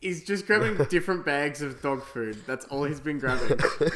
he's 0.00 0.24
just 0.24 0.46
grabbing 0.46 0.82
different 0.88 1.26
bags 1.26 1.60
of 1.60 1.82
dog 1.82 2.02
food. 2.02 2.38
That's 2.46 2.64
all 2.64 2.84
he's 2.84 3.00
been 3.00 3.18
grabbing. 3.18 3.60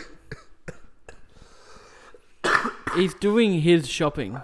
He's 2.99 3.15
doing 3.15 3.61
his 3.61 3.89
shopping. 3.89 4.41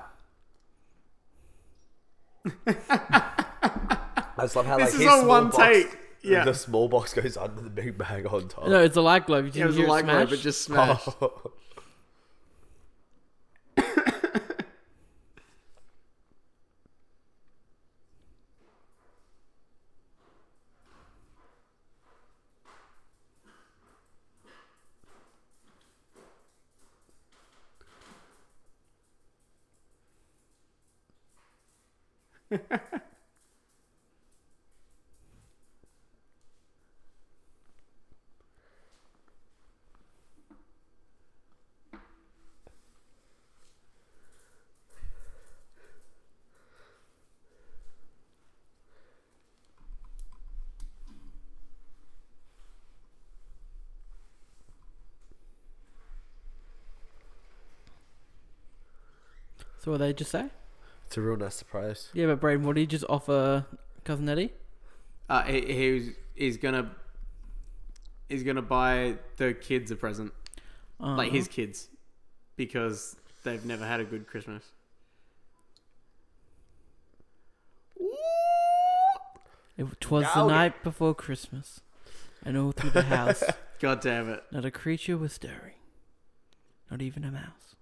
I 2.66 4.42
just 4.42 4.56
love 4.56 4.66
how 4.66 4.76
This 4.78 4.86
like 4.86 4.94
is 4.94 5.00
his 5.00 5.08
on 5.08 5.18
small 5.20 5.28
one 5.28 5.44
box, 5.50 5.56
take. 5.56 5.98
Yeah. 6.22 6.44
the 6.44 6.54
small 6.54 6.88
box 6.88 7.12
goes 7.14 7.36
under 7.36 7.60
the 7.60 7.70
big 7.70 7.98
bag 7.98 8.26
on 8.26 8.48
top. 8.48 8.66
No, 8.68 8.80
it's 8.82 8.96
a 8.96 9.00
light 9.02 9.26
glove. 9.26 9.44
You 9.46 9.52
Yeah, 9.54 9.64
it 9.64 9.66
was 9.68 9.76
a 9.76 9.80
hear 9.80 9.88
light 9.88 10.04
smash? 10.04 10.16
globe, 10.28 10.32
it 10.38 10.42
just 10.42 10.62
smashed. 10.62 11.08
Oh. 11.20 11.52
So 59.84 59.90
what 59.90 59.98
they 59.98 60.14
just 60.14 60.30
say? 60.30 60.46
It's 61.06 61.18
a 61.18 61.20
real 61.20 61.36
nice 61.36 61.54
surprise. 61.56 62.08
Yeah, 62.14 62.24
but 62.26 62.40
Braden, 62.40 62.64
what 62.64 62.74
did 62.76 62.80
you 62.80 62.86
just 62.86 63.04
offer 63.06 63.66
cousin 64.04 64.26
Eddie? 64.30 64.50
Uh, 65.28 65.42
he, 65.42 65.60
he 65.60 65.90
was, 65.92 66.04
he's 66.34 66.56
gonna 66.56 66.90
he's 68.30 68.42
gonna 68.42 68.62
buy 68.62 69.16
the 69.36 69.52
kids 69.52 69.90
a 69.90 69.96
present, 69.96 70.32
like 70.98 71.28
Uh-huh. 71.28 71.36
his 71.36 71.48
kids, 71.48 71.88
because 72.56 73.16
they've 73.42 73.64
never 73.66 73.84
had 73.86 74.00
a 74.00 74.04
good 74.04 74.26
Christmas. 74.26 74.62
It 79.76 79.82
was 79.84 79.92
the 80.00 80.06
Goudy. 80.06 80.48
night 80.48 80.82
before 80.84 81.14
Christmas, 81.14 81.80
and 82.44 82.56
all 82.56 82.72
through 82.72 82.90
the 82.90 83.02
house, 83.16 83.42
God 83.80 84.00
damn 84.00 84.28
it! 84.30 84.44
not 84.52 84.64
a 84.64 84.70
creature 84.70 85.18
was 85.18 85.32
stirring, 85.32 85.74
not 86.90 87.02
even 87.02 87.24
a 87.24 87.30
mouse. 87.32 87.74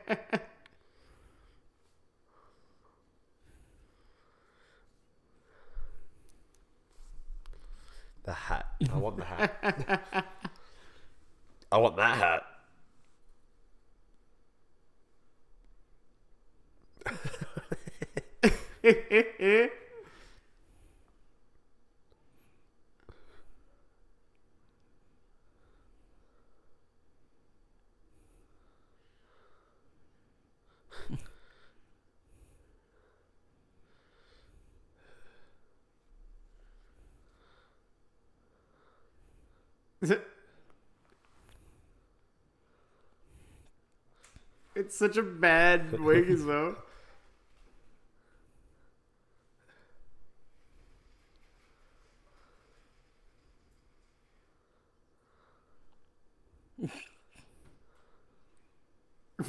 It's 44.75 44.95
such 44.97 45.17
a 45.17 45.23
bad 45.23 45.99
wig 45.99 46.29
as 46.29 46.43
well. 46.43 46.77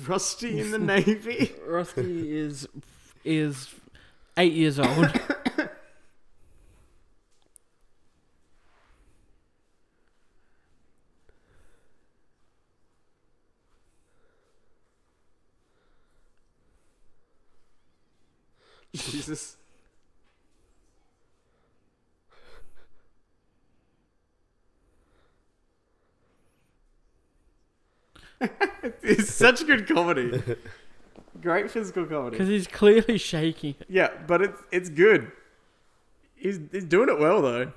Rusty 0.07 0.59
in 0.59 0.71
the 0.71 0.79
Navy. 0.95 1.51
Rusty 1.65 2.37
is 2.37 2.67
is 3.25 3.75
eight 4.37 4.53
years 4.53 4.79
old. 4.79 5.11
Jesus. 19.27 19.57
it's 29.03 29.33
such 29.33 29.65
good 29.65 29.87
comedy. 29.87 30.41
Great 31.41 31.69
physical 31.69 32.05
comedy. 32.05 32.31
Because 32.31 32.47
he's 32.47 32.67
clearly 32.67 33.17
shaking. 33.17 33.75
Yeah, 33.89 34.11
but 34.27 34.41
it's 34.41 34.61
it's 34.71 34.89
good. 34.89 35.31
He's 36.35 36.59
he's 36.71 36.85
doing 36.85 37.09
it 37.09 37.19
well 37.19 37.41
though. 37.41 37.73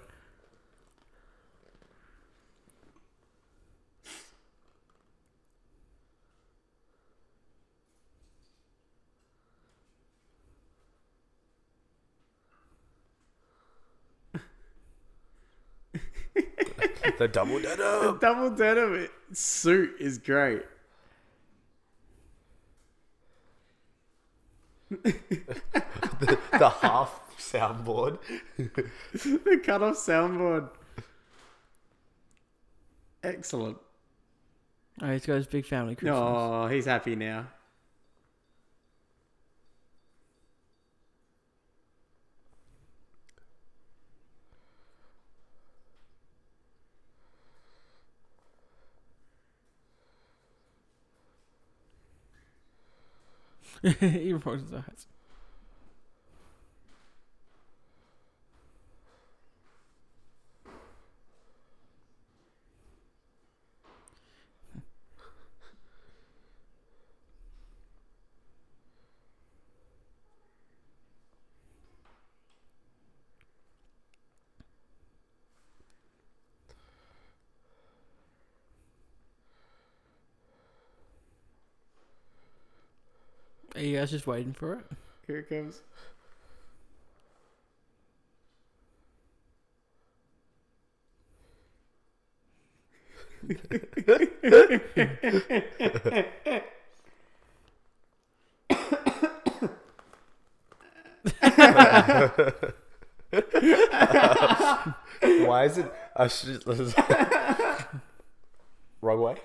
The 17.21 17.29
double 17.29 17.61
denim. 17.61 17.77
The 17.79 18.19
double 18.21 18.51
denim 18.51 19.07
suit 19.35 19.95
is 20.01 20.17
great. 20.17 20.63
The 26.61 26.69
half 26.81 27.21
soundboard. 27.39 28.19
the 28.57 29.61
cut 29.63 29.83
off 29.83 29.97
soundboard. 29.97 30.71
Excellent. 33.23 33.77
Oh, 35.03 35.13
he's 35.13 35.27
got 35.27 35.37
his 35.37 35.47
big 35.47 35.67
family 35.67 35.95
Christmas. 35.95 36.19
Oh, 36.19 36.67
he's 36.69 36.87
happy 36.87 37.17
now. 37.17 37.47
he 54.01 54.33
rolls 54.33 54.63
you 83.91 83.99
guys 83.99 84.11
just 84.11 84.27
waiting 84.27 84.53
for 84.53 84.75
it? 84.75 84.85
Here 85.27 85.39
it 85.39 85.49
comes. 85.49 85.83
Why 105.23 105.65
is 105.65 105.79
it? 105.79 105.93
I 106.17 106.29
should, 106.29 106.63
wrong 109.03 109.21
way. 109.21 109.37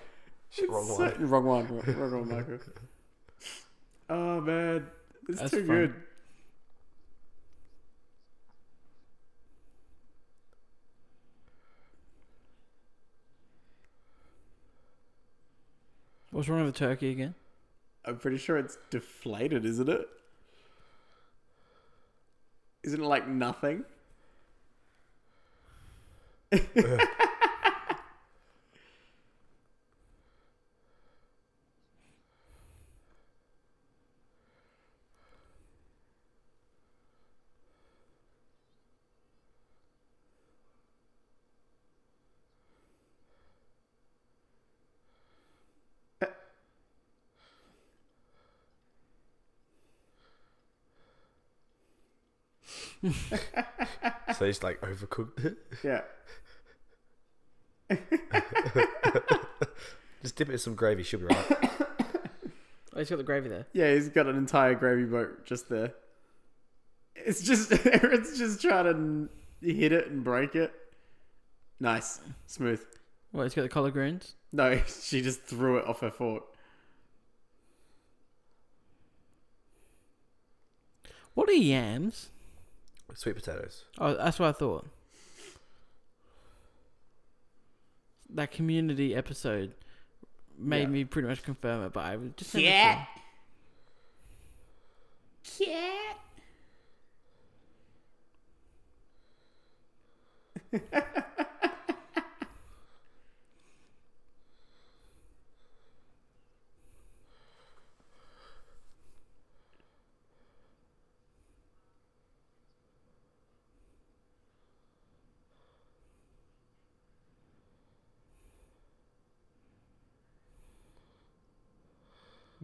Shit, 0.49 0.69
wrong 0.69 0.85
So- 0.85 0.99
way. 1.03 1.13
wrong 1.19 1.45
one. 1.45 1.67
Wrong, 1.67 1.83
wrong 1.97 2.27
one, 2.27 2.37
Michael. 2.37 2.59
Oh 4.09 4.39
man, 4.41 4.87
it's 5.27 5.39
That's 5.39 5.51
too 5.51 5.65
fun. 5.65 5.75
good. 5.75 5.93
What's 16.31 16.49
wrong 16.49 16.65
with 16.65 16.73
the 16.73 16.79
turkey 16.79 17.11
again? 17.11 17.33
I'm 18.03 18.17
pretty 18.17 18.37
sure 18.37 18.57
it's 18.57 18.77
deflated, 18.89 19.65
isn't 19.65 19.89
it? 19.89 20.07
Isn't 22.83 23.01
it 23.01 23.05
like 23.05 23.27
nothing? 23.27 23.83
So 54.37 54.45
he's 54.45 54.63
like 54.63 54.81
overcooked 54.81 55.45
it. 55.45 55.57
Yeah. 55.83 56.01
Just 60.21 60.35
dip 60.35 60.49
it 60.49 60.53
in 60.53 60.57
some 60.57 60.75
gravy. 60.75 61.03
Should 61.03 61.21
be 61.21 61.27
right. 61.27 61.45
Oh, 62.95 62.99
he's 62.99 63.09
got 63.09 63.17
the 63.17 63.23
gravy 63.23 63.49
there. 63.49 63.67
Yeah, 63.73 63.93
he's 63.93 64.09
got 64.09 64.27
an 64.27 64.37
entire 64.37 64.73
gravy 64.73 65.03
boat 65.03 65.45
just 65.45 65.67
there. 65.69 65.93
It's 67.13 67.41
just 67.41 67.71
Aaron's 67.85 68.37
just 68.37 68.61
trying 68.61 68.85
to 69.61 69.73
hit 69.73 69.91
it 69.91 70.07
and 70.07 70.23
break 70.23 70.55
it. 70.55 70.73
Nice, 71.79 72.21
smooth. 72.47 72.81
What, 73.31 73.43
he's 73.43 73.53
got 73.53 73.63
the 73.63 73.69
collard 73.69 73.93
greens? 73.93 74.35
No, 74.53 74.79
she 75.01 75.21
just 75.21 75.43
threw 75.43 75.77
it 75.77 75.85
off 75.85 75.99
her 75.99 76.11
fork. 76.11 76.43
What 81.33 81.49
are 81.49 81.53
yams? 81.53 82.29
Sweet 83.15 83.35
potatoes. 83.35 83.85
Oh, 83.97 84.13
that's 84.15 84.37
what 84.39 84.49
I 84.49 84.51
thought. 84.51 84.85
That 88.33 88.51
community 88.51 89.15
episode 89.15 89.73
made 90.57 90.81
Yeah. 90.81 90.87
me 90.87 91.05
pretty 91.05 91.27
much 91.27 91.43
confirm 91.43 91.83
it, 91.85 91.93
but 91.93 92.01
I 92.05 92.17
was 92.17 92.31
just 92.35 92.53
Yeah. 92.55 93.05
Yeah. 95.59 96.13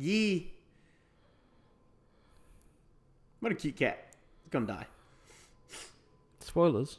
Yee. 0.02 0.52
What 3.40 3.52
a 3.52 3.56
cute 3.56 3.76
cat. 3.76 4.08
It's 4.44 4.50
gonna 4.50 4.66
die. 4.66 4.88
Spoilers. 6.40 6.98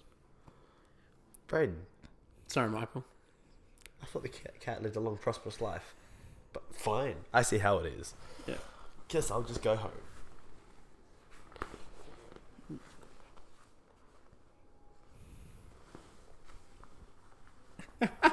Braden, 1.48 1.78
Sorry, 2.46 2.70
Michael. 2.70 3.04
I 4.00 4.06
thought 4.06 4.22
the 4.22 4.28
cat, 4.28 4.60
cat 4.60 4.82
lived 4.84 4.94
a 4.94 5.00
long, 5.00 5.18
prosperous 5.18 5.60
life. 5.60 5.94
But 6.52 6.62
fine. 6.72 7.16
I 7.34 7.42
see 7.42 7.58
how 7.58 7.78
it 7.78 7.92
is. 7.92 8.14
Yeah. 8.46 8.54
Guess 9.08 9.32
I'll 9.32 9.42
just 9.42 9.62
go 9.62 9.74
home. 9.74 9.90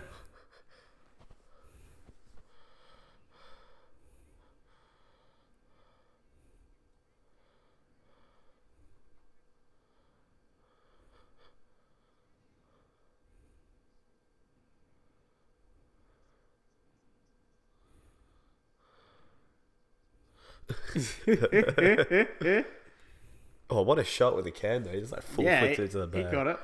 Oh, 23.71 23.83
what 23.83 23.99
a 23.99 24.05
shot 24.05 24.35
with 24.35 24.47
the 24.47 24.51
can 24.51 24.83
though. 24.83 24.93
He 24.93 25.01
just 25.01 25.13
like 25.13 25.23
full 25.23 25.45
yeah, 25.45 25.63
it 25.65 25.79
into 25.79 25.99
the 25.99 26.07
back. 26.07 26.25
he 26.25 26.33
got 26.33 26.47
it. 26.47 26.59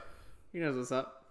He 0.53 0.59
knows 0.59 0.75
what's 0.75 0.91
up. 0.91 1.24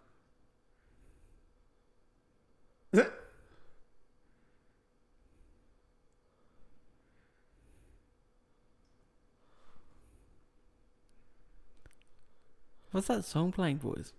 What's 12.91 13.07
that 13.07 13.25
song 13.25 13.51
playing, 13.51 13.77
boys? 13.77 14.13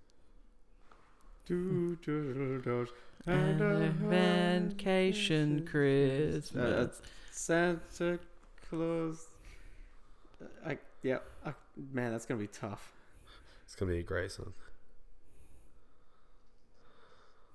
Two 1.46 1.96
turtles 2.04 2.88
And 3.26 3.60
a 3.60 3.90
vacation 3.90 5.62
Uh, 5.66 5.70
Christmas. 5.70 7.02
Santa 7.30 8.18
Claus. 8.68 9.26
I 10.66 10.78
yeah. 11.02 11.18
I, 11.44 11.52
man, 11.92 12.12
that's 12.12 12.26
gonna 12.26 12.40
be 12.40 12.46
tough. 12.48 12.92
It's 13.64 13.74
gonna 13.76 13.92
be 13.92 13.98
a 13.98 14.02
great 14.02 14.32
song. 14.32 14.52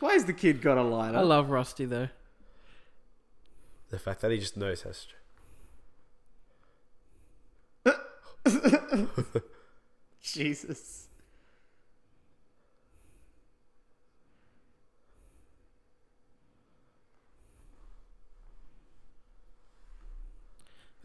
Why 0.00 0.12
has 0.12 0.15
the 0.26 0.32
kid 0.32 0.60
got 0.60 0.78
a 0.78 0.82
lighter? 0.82 1.18
I 1.18 1.22
love 1.22 1.50
Rusty 1.50 1.84
though. 1.84 2.08
The 3.90 3.98
fact 3.98 4.20
that 4.20 4.30
he 4.30 4.38
just 4.38 4.56
knows 4.56 4.82
how. 4.82 4.92
Str- 4.92 5.14
Jesus. 10.20 11.08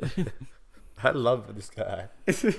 I 1.04 1.12
love 1.12 1.56
this 1.56 1.70
guy. 1.70 2.08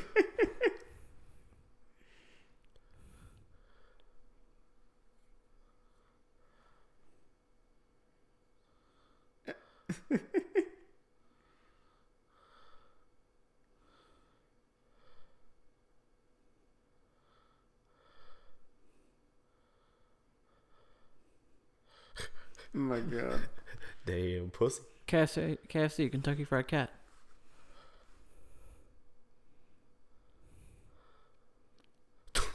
Oh 22.54 22.60
Oh 22.74 22.78
my 22.78 23.00
god. 23.00 23.40
Damn 24.06 24.50
pussy. 24.50 24.82
KFC, 25.06 25.58
KFC, 25.68 26.10
Kentucky 26.10 26.44
Fried 26.44 26.68
Cat. 26.68 26.90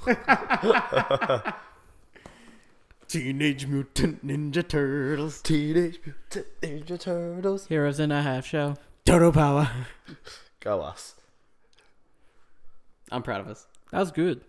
Teenage 3.08 3.68
Mutant 3.68 4.26
Ninja 4.26 4.68
Turtles. 4.68 5.42
Teenage 5.42 6.00
Mutant 6.06 6.48
Ninja 6.62 7.00
Turtles. 7.00 7.68
Heroes 7.68 8.00
in 8.00 8.12
a 8.12 8.22
half 8.22 8.46
Show. 8.46 8.76
Turtle 9.06 9.32
power. 9.32 9.70
Go 10.60 10.82
us. 10.82 11.16
I'm 13.12 13.24
proud 13.24 13.42
of 13.42 13.48
us. 13.48 13.68
That 13.92 14.00
was 14.00 14.12
good. 14.12 14.42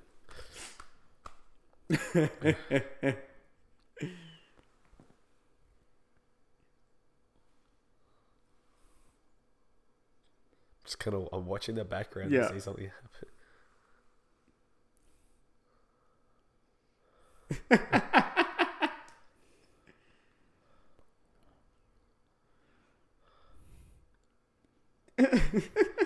Just 10.88 11.00
kind 11.00 11.14
of, 11.14 11.28
I'm 11.34 11.44
watching 11.44 11.74
the 11.74 11.84
background 11.84 12.30
Yeah. 12.30 12.48
to 12.48 12.54
see 12.54 12.60
something 12.60 12.90
happen. 12.90 13.28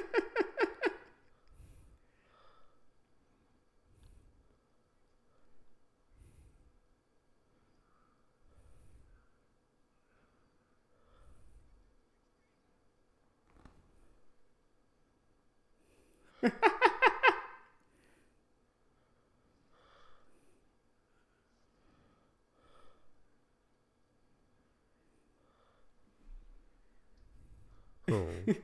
Oh. 28.12 28.26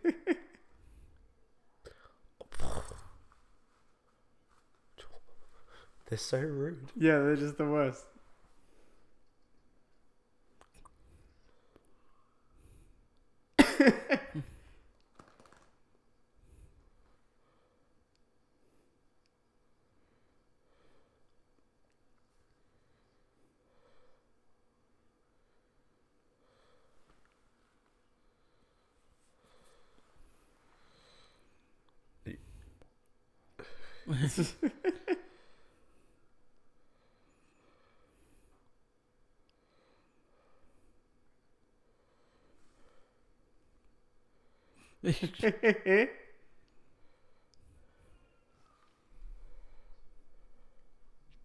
They're 6.09 6.19
so 6.19 6.39
rude. 6.39 6.89
Yeah, 6.97 7.19
they're 7.19 7.37
just 7.37 7.59
the 7.59 7.67
worst. 7.67 8.05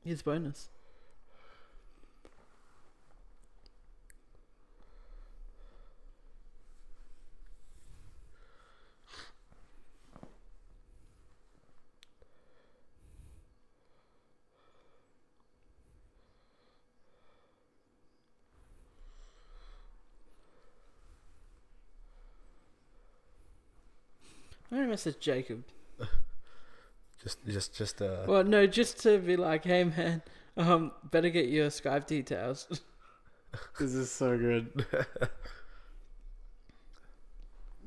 Here's 0.03 0.21
bonus. 0.23 0.69
I'm 24.93 25.13
Jacob. 25.19 25.63
Just, 27.23 27.39
just, 27.47 27.73
just. 27.73 28.01
Uh, 28.01 28.25
Well, 28.27 28.43
no, 28.43 28.67
just 28.67 29.01
to 29.03 29.17
be 29.17 29.37
like, 29.37 29.63
hey 29.63 29.85
man, 29.85 30.21
um, 30.57 30.91
better 31.09 31.29
get 31.29 31.47
your 31.47 31.67
Skype 31.67 32.05
details. 32.05 32.67
This 33.79 33.93
is 33.93 34.11
so 34.11 34.35
good. 34.35 34.71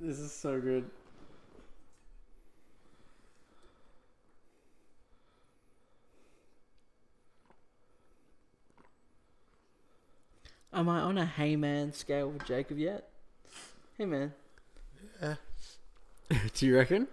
this 0.00 0.18
is 0.18 0.32
so 0.32 0.60
good. 0.60 0.88
Am 10.72 10.88
I 10.88 11.00
on 11.00 11.18
a 11.18 11.26
hey 11.26 11.56
man 11.56 11.92
scale 11.92 12.30
with 12.30 12.44
Jacob 12.46 12.78
yet? 12.78 13.08
Hey 13.98 14.04
man, 14.04 14.32
Do 16.54 16.66
you 16.66 16.76
reckon? 16.76 17.08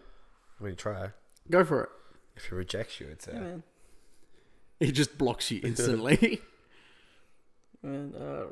I 0.59 0.63
mean, 0.63 0.75
try. 0.75 1.09
Go 1.49 1.63
for 1.63 1.83
it. 1.83 1.89
If 2.35 2.45
he 2.45 2.55
rejects 2.55 2.99
you, 2.99 3.07
it's 3.11 3.25
hey 3.25 3.37
uh, 3.37 3.39
man. 3.39 3.63
He 4.79 4.91
just 4.91 5.17
blocks 5.17 5.51
you 5.51 5.61
instantly. 5.63 6.41
And, 7.85 8.15
uh, 8.15 8.45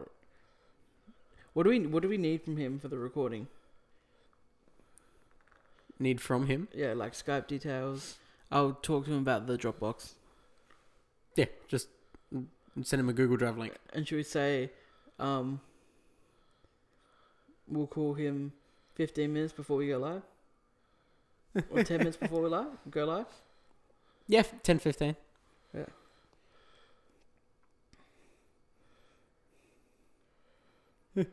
what 1.53 1.63
do 1.63 1.69
we 1.69 1.79
what 1.88 2.03
do 2.03 2.09
we 2.09 2.17
need 2.17 2.41
from 2.43 2.57
him 2.57 2.79
for 2.79 2.89
the 2.89 2.97
recording? 2.97 3.47
Need 5.99 6.19
from 6.19 6.47
him? 6.47 6.67
Yeah, 6.73 6.91
like 6.91 7.13
Skype 7.13 7.47
details. 7.47 8.17
I'll 8.51 8.73
talk 8.73 9.05
to 9.05 9.13
him 9.13 9.19
about 9.19 9.47
the 9.47 9.57
Dropbox. 9.57 10.15
Yeah, 11.38 11.45
just 11.69 11.88
send 12.83 12.99
him 12.99 13.07
a 13.07 13.13
Google 13.13 13.38
Drive 13.38 13.57
link. 13.57 13.73
And 13.93 14.05
should 14.05 14.17
we 14.17 14.23
say, 14.23 14.71
um, 15.17 15.61
we'll 17.69 17.88
call 17.88 18.15
him 18.15 18.51
15 18.95 19.31
minutes 19.31 19.53
before 19.53 19.77
we 19.77 19.88
go 19.88 19.97
live? 19.97 20.23
Or 21.69 21.83
10 21.83 21.97
minutes 21.99 22.17
before 22.17 22.41
we 22.41 22.49
live? 22.49 22.67
Go 22.89 23.05
live? 23.05 23.25
Yeah, 24.27 24.43
10, 24.63 24.79
15. 24.79 25.15
Yeah. 25.73 25.85
Do 31.15 31.25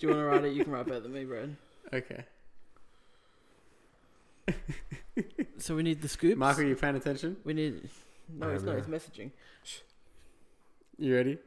you 0.00 0.08
want 0.08 0.20
to 0.20 0.24
write 0.24 0.44
it? 0.44 0.52
You 0.52 0.64
can 0.64 0.72
write 0.72 0.86
better 0.86 1.00
than 1.00 1.12
me, 1.12 1.24
Brad. 1.24 1.56
Okay. 1.92 2.24
So 5.58 5.74
we 5.74 5.82
need 5.82 6.00
the 6.00 6.08
scoops. 6.08 6.36
Mark, 6.38 6.58
are 6.58 6.62
you 6.62 6.76
paying 6.76 6.94
attention? 6.96 7.36
We 7.44 7.52
need. 7.52 7.88
No, 8.28 8.48
I 8.48 8.52
it's 8.52 8.62
not. 8.62 8.72
yeah. 8.72 8.78
It's 8.78 8.86
messaging. 8.86 9.30
You 10.98 11.14
ready? 11.16 11.38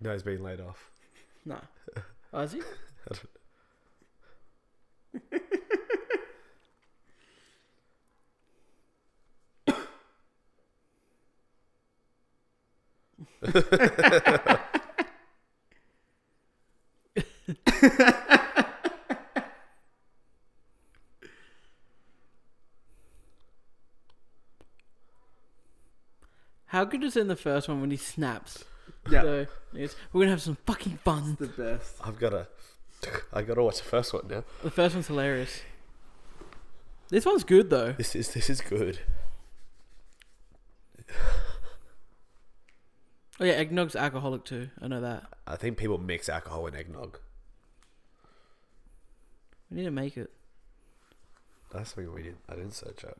no, 0.00 0.12
he's 0.12 0.22
being 0.22 0.42
laid 0.42 0.60
off. 0.60 0.90
Nah. 1.44 1.60
Oh, 2.32 2.40
is 2.40 2.52
he? 2.52 2.60
How 26.66 26.84
good 26.84 27.02
is 27.02 27.16
it 27.16 27.22
in 27.22 27.28
the 27.28 27.34
first 27.34 27.68
one 27.68 27.80
when 27.80 27.90
he 27.90 27.96
snaps? 27.96 28.64
Yeah. 29.10 29.22
So, 29.22 29.46
yes, 29.72 29.96
we're 30.12 30.20
gonna 30.22 30.30
have 30.30 30.42
some 30.42 30.56
fucking 30.66 30.98
fun. 30.98 31.36
The 31.40 31.48
best. 31.48 31.96
I've 32.02 32.18
got 32.18 32.30
to. 32.30 32.46
I 33.32 33.42
got 33.42 33.54
to 33.54 33.62
watch 33.64 33.78
the 33.78 33.84
first 33.84 34.12
one 34.12 34.28
now. 34.28 34.44
The 34.62 34.70
first 34.70 34.94
one's 34.94 35.08
hilarious. 35.08 35.62
This 37.08 37.26
one's 37.26 37.42
good 37.42 37.70
though. 37.70 37.92
This 37.92 38.14
is 38.14 38.32
this 38.32 38.48
is 38.48 38.60
good. 38.60 39.00
Oh 43.40 43.44
yeah, 43.46 43.54
eggnog's 43.54 43.96
alcoholic 43.96 44.44
too. 44.44 44.68
I 44.82 44.88
know 44.88 45.00
that. 45.00 45.24
I 45.46 45.56
think 45.56 45.78
people 45.78 45.96
mix 45.96 46.28
alcohol 46.28 46.66
and 46.66 46.76
eggnog. 46.76 47.18
We 49.70 49.78
need 49.78 49.84
to 49.84 49.90
make 49.90 50.18
it. 50.18 50.30
That's 51.72 51.94
something 51.94 52.12
we 52.12 52.22
did. 52.22 52.36
I 52.50 52.56
didn't 52.56 52.74
search 52.74 53.02
up. 53.04 53.18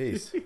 Jeez. 0.00 0.32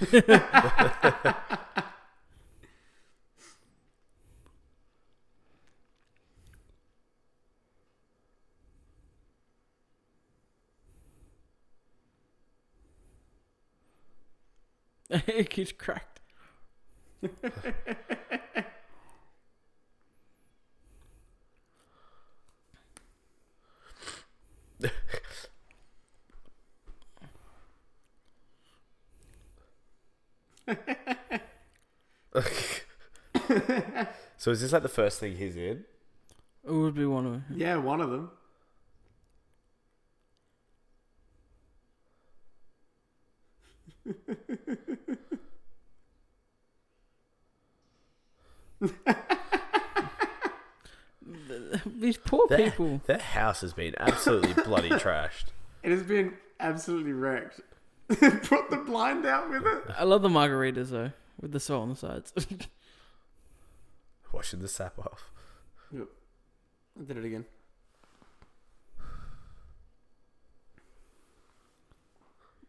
it 15.28 15.48
keeps 15.50 15.70
cracked. 15.72 16.20
so 34.36 34.50
is 34.50 34.60
this 34.60 34.72
like 34.72 34.82
the 34.82 34.88
first 34.88 35.20
thing 35.20 35.36
he's 35.36 35.56
in? 35.56 35.84
It 36.64 36.72
would 36.72 36.94
be 36.96 37.06
one 37.06 37.26
of 37.26 37.32
them. 37.32 37.44
Yeah, 37.54 37.76
one 37.76 38.00
of 38.00 38.10
them. 38.10 38.30
These 51.86 52.18
poor 52.18 52.46
That, 52.48 52.58
people. 52.58 53.00
that 53.06 53.20
house 53.20 53.60
has 53.62 53.72
been 53.72 53.94
absolutely 53.98 54.62
bloody 54.64 54.90
trashed. 54.90 55.46
It 55.82 55.90
has 55.90 56.02
been 56.02 56.34
absolutely 56.60 57.12
wrecked. 57.12 57.60
Put 58.08 58.70
the 58.70 58.82
blind 58.84 59.24
out 59.26 59.48
with 59.50 59.66
it. 59.66 59.84
I 59.96 60.04
love 60.04 60.22
the 60.22 60.28
margaritas 60.28 60.90
though, 60.90 61.12
with 61.40 61.52
the 61.52 61.60
salt 61.60 61.82
on 61.82 61.88
the 61.90 61.96
sides. 61.96 62.32
Washing 64.32 64.60
the 64.60 64.68
sap 64.68 64.98
off. 64.98 65.30
Yep. 65.92 66.08
I 67.00 67.04
did 67.04 67.16
it 67.18 67.24
again. 67.24 67.44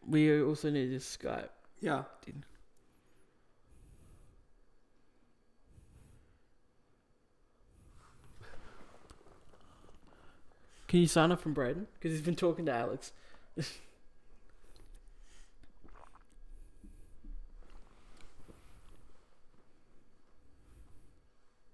we 0.06 0.42
also 0.42 0.70
need 0.70 0.90
to 0.90 0.98
Skype. 0.98 1.48
Yeah. 1.80 2.04
Can 10.88 11.00
you 11.00 11.06
sign 11.06 11.32
up 11.32 11.40
from 11.40 11.52
Braden? 11.52 11.86
Because 11.94 12.12
he's 12.12 12.22
been 12.22 12.36
talking 12.36 12.66
to 12.66 12.72
Alex. 12.72 13.12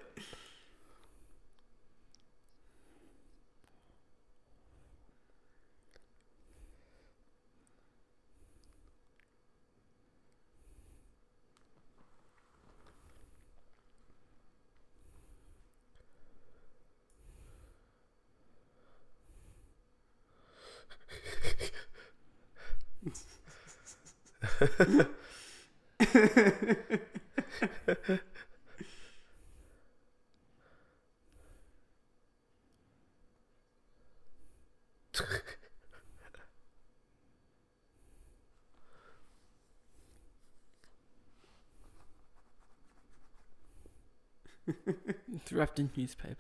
It's 24.79 25.09
wrapped 45.53 45.81
in 45.81 45.91
newspaper. 45.97 46.37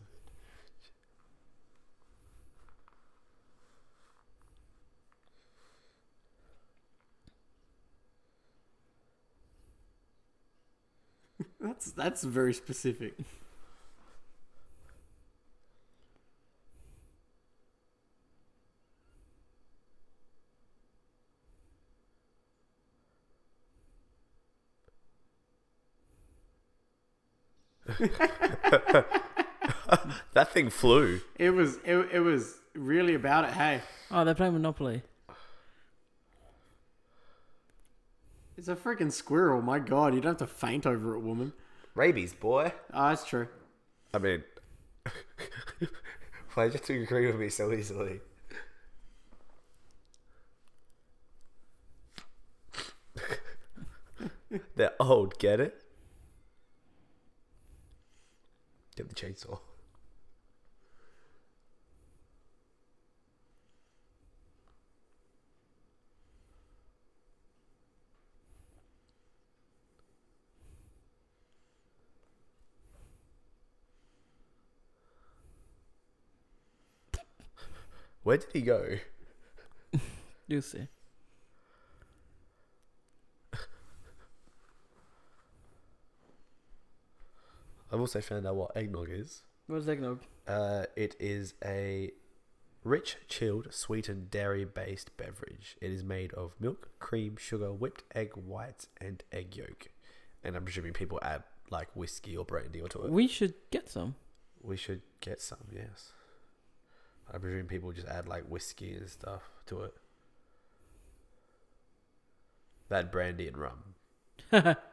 it. 11.40 11.46
That's 11.62 11.92
that's 11.92 12.24
very 12.24 12.54
specific. 12.54 13.14
That 30.34 30.52
thing 30.52 30.70
flew. 30.70 31.22
It 31.38 31.52
was 31.52 31.78
it, 31.86 31.96
it 32.12 32.20
was 32.20 32.58
really 32.74 33.14
about 33.14 33.46
it. 33.46 33.52
Hey, 33.52 33.82
Oh, 34.12 34.24
they're 34.26 34.34
playing 34.36 34.54
Monopoly. 34.54 35.04
it's 38.58 38.68
a 38.68 38.76
freaking 38.76 39.12
squirrel. 39.12 39.62
My 39.62 39.80
God, 39.80 40.14
you 40.16 40.22
don't 40.22 40.40
have 40.40 40.50
to 40.50 40.54
faint 40.56 40.86
over 40.86 41.14
it, 41.16 41.20
woman. 41.20 41.54
Rabies, 41.96 42.34
boy. 42.34 42.72
Ah, 42.92 43.10
that's 43.10 43.26
true. 43.26 43.48
I 44.14 44.18
mean, 44.20 44.44
why 46.56 46.70
did 46.70 46.88
you 46.90 47.04
agree 47.04 47.28
with 47.28 47.36
me 47.36 47.50
so 47.50 47.72
easily? 47.72 48.20
They're 54.76 54.94
old, 55.00 55.38
get 55.40 55.60
it? 55.60 55.83
Get 58.96 59.10
the 59.10 59.16
chainsaw. 59.16 59.60
Where 78.22 78.38
did 78.38 78.48
he 78.54 78.62
go? 78.62 79.00
You'll 80.48 80.62
see. 80.62 80.88
I've 87.94 88.00
also 88.00 88.22
found 88.22 88.48
out 88.48 88.56
what 88.56 88.76
eggnog 88.76 89.10
is. 89.12 89.44
What's 89.68 89.88
eggnog? 89.88 90.22
Uh, 90.48 90.86
it 90.96 91.16
is 91.20 91.54
a 91.64 92.10
rich, 92.84 93.18
chilled, 93.28 93.68
sweetened, 93.70 94.32
dairy-based 94.32 95.16
beverage. 95.16 95.78
It 95.80 95.92
is 95.92 96.04
made 96.04 96.34
of 96.34 96.56
milk, 96.60 96.90
cream, 96.98 97.38
sugar, 97.38 97.72
whipped 97.72 98.04
egg 98.16 98.32
whites, 98.36 98.88
and 99.00 99.22
egg 99.32 99.56
yolk. 99.56 99.90
And 100.44 100.56
I'm 100.56 100.64
presuming 100.64 100.94
people 100.94 101.20
add 101.22 101.44
like 101.70 101.96
whiskey 101.96 102.36
or 102.36 102.44
brandy 102.44 102.82
onto 102.82 103.04
it. 103.04 103.12
We 103.12 103.28
should 103.28 103.54
get 103.70 103.90
some. 103.90 104.16
We 104.64 104.76
should 104.76 105.02
get 105.22 105.40
some, 105.40 105.68
yes. 105.72 106.14
I 107.32 107.38
presume 107.38 107.68
people 107.68 107.92
just 107.92 108.08
add 108.08 108.28
like 108.28 108.46
whiskey 108.46 108.94
and 108.96 109.08
stuff 109.08 109.44
to 109.68 109.84
it. 109.84 109.94
That 112.90 113.12
brandy 113.12 113.48
and 113.48 113.58
rum. 113.58 113.96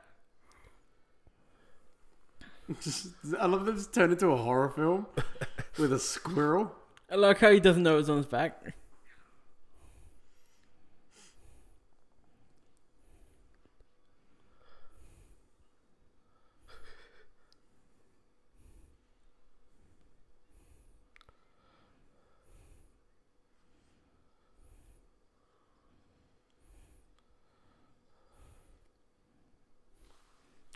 Just, 2.78 3.08
I 3.38 3.46
love 3.46 3.66
that 3.66 3.74
it's 3.74 3.88
turned 3.88 4.12
into 4.12 4.28
a 4.28 4.36
horror 4.36 4.68
film 4.68 5.06
with 5.76 5.92
a 5.92 5.98
squirrel. 5.98 6.72
I 7.10 7.16
like 7.16 7.38
how 7.38 7.50
he 7.50 7.58
doesn't 7.58 7.82
know 7.82 7.98
it's 7.98 8.08
on 8.08 8.18
his 8.18 8.26
back. 8.26 8.74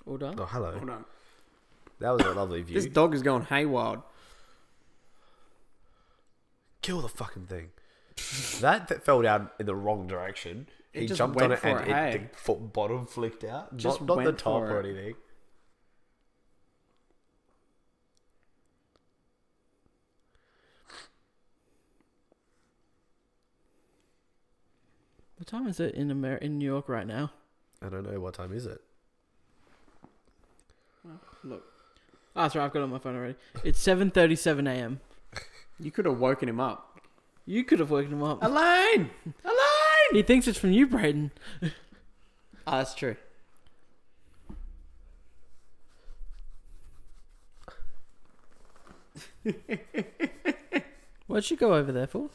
All 0.06 0.18
done. 0.18 0.34
Oh, 0.38 0.44
hello. 0.44 0.72
Hold 0.72 0.90
on. 0.90 1.04
That 2.00 2.10
was 2.10 2.22
a 2.22 2.32
lovely 2.32 2.62
view. 2.62 2.74
This 2.74 2.86
dog 2.86 3.14
is 3.14 3.22
going 3.22 3.44
haywire. 3.44 4.02
Kill 6.82 7.00
the 7.00 7.08
fucking 7.08 7.46
thing. 7.46 7.70
that, 8.60 8.88
that 8.88 9.04
fell 9.04 9.22
down 9.22 9.50
in 9.58 9.66
the 9.66 9.74
wrong 9.74 10.06
direction. 10.06 10.68
It 10.92 11.02
he 11.02 11.06
jumped 11.08 11.40
on 11.40 11.52
it 11.52 11.60
and 11.64 11.80
it, 11.80 11.86
hey? 11.88 12.28
the 12.30 12.36
foot 12.36 12.72
bottom 12.72 13.06
flicked 13.06 13.42
out. 13.42 13.76
Just 13.76 14.00
not 14.00 14.18
not 14.18 14.24
the 14.24 14.32
top 14.32 14.62
or 14.62 14.80
it. 14.80 14.86
anything. 14.86 15.14
What 25.36 25.48
time 25.48 25.66
is 25.66 25.80
it 25.80 25.94
in 25.94 26.10
Amer- 26.10 26.36
in 26.36 26.58
New 26.58 26.64
York 26.64 26.88
right 26.88 27.06
now? 27.06 27.32
I 27.82 27.88
don't 27.88 28.10
know 28.10 28.20
what 28.20 28.34
time 28.34 28.52
is 28.52 28.66
it. 28.66 28.80
Look, 31.42 31.73
Ah, 32.36 32.48
sorry, 32.48 32.64
I've 32.64 32.72
got 32.72 32.80
it 32.80 32.84
on 32.84 32.90
my 32.90 32.98
phone 32.98 33.16
already. 33.16 33.36
It's 33.62 33.78
seven 33.78 34.10
thirty-seven 34.10 34.66
a.m. 34.66 35.00
you 35.78 35.90
could 35.90 36.04
have 36.04 36.18
woken 36.18 36.48
him 36.48 36.58
up. 36.60 37.00
You 37.46 37.62
could 37.64 37.78
have 37.78 37.90
woken 37.90 38.12
him 38.12 38.22
up. 38.22 38.42
Elaine! 38.42 39.10
Elaine! 39.44 40.12
He 40.12 40.22
thinks 40.22 40.48
it's 40.48 40.58
from 40.58 40.72
you, 40.72 40.86
Braden. 40.86 41.30
Ah, 42.66 42.78
that's 42.78 42.94
true. 42.94 43.16
What'd 51.26 51.44
she 51.44 51.56
go 51.56 51.74
over 51.74 51.92
there 51.92 52.06
for? 52.06 52.30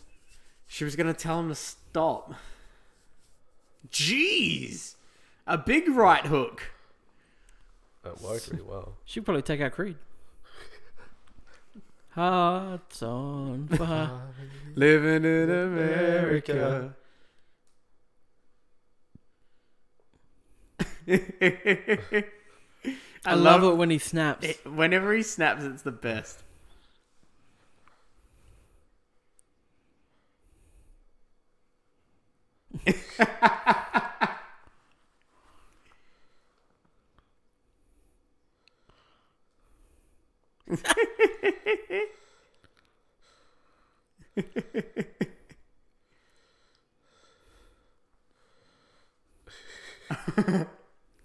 She 0.67 0.83
was 0.83 0.95
gonna 0.95 1.13
tell 1.13 1.39
him 1.39 1.49
to 1.49 1.55
stop. 1.55 2.35
Jeez! 3.91 4.95
A 5.47 5.57
big 5.57 5.89
right 5.89 6.25
hook. 6.25 6.71
It 8.05 8.21
worked 8.21 8.47
really 8.49 8.63
well. 8.63 8.93
She'd 9.05 9.25
probably 9.25 9.41
take 9.41 9.61
out 9.61 9.71
Creed. 9.73 9.97
Hearts 12.09 13.01
on 13.03 13.67
fire. 13.77 14.09
Living 14.75 15.23
in 15.25 15.49
America. 15.49 16.95
I, 21.07 22.25
I 23.25 23.33
love 23.35 23.63
it 23.63 23.75
when 23.75 23.89
he 23.89 23.97
snaps. 23.97 24.45
it. 24.45 24.65
Whenever 24.65 25.13
he 25.13 25.23
snaps, 25.23 25.63
it's 25.63 25.81
the 25.81 25.91
best. 25.91 26.43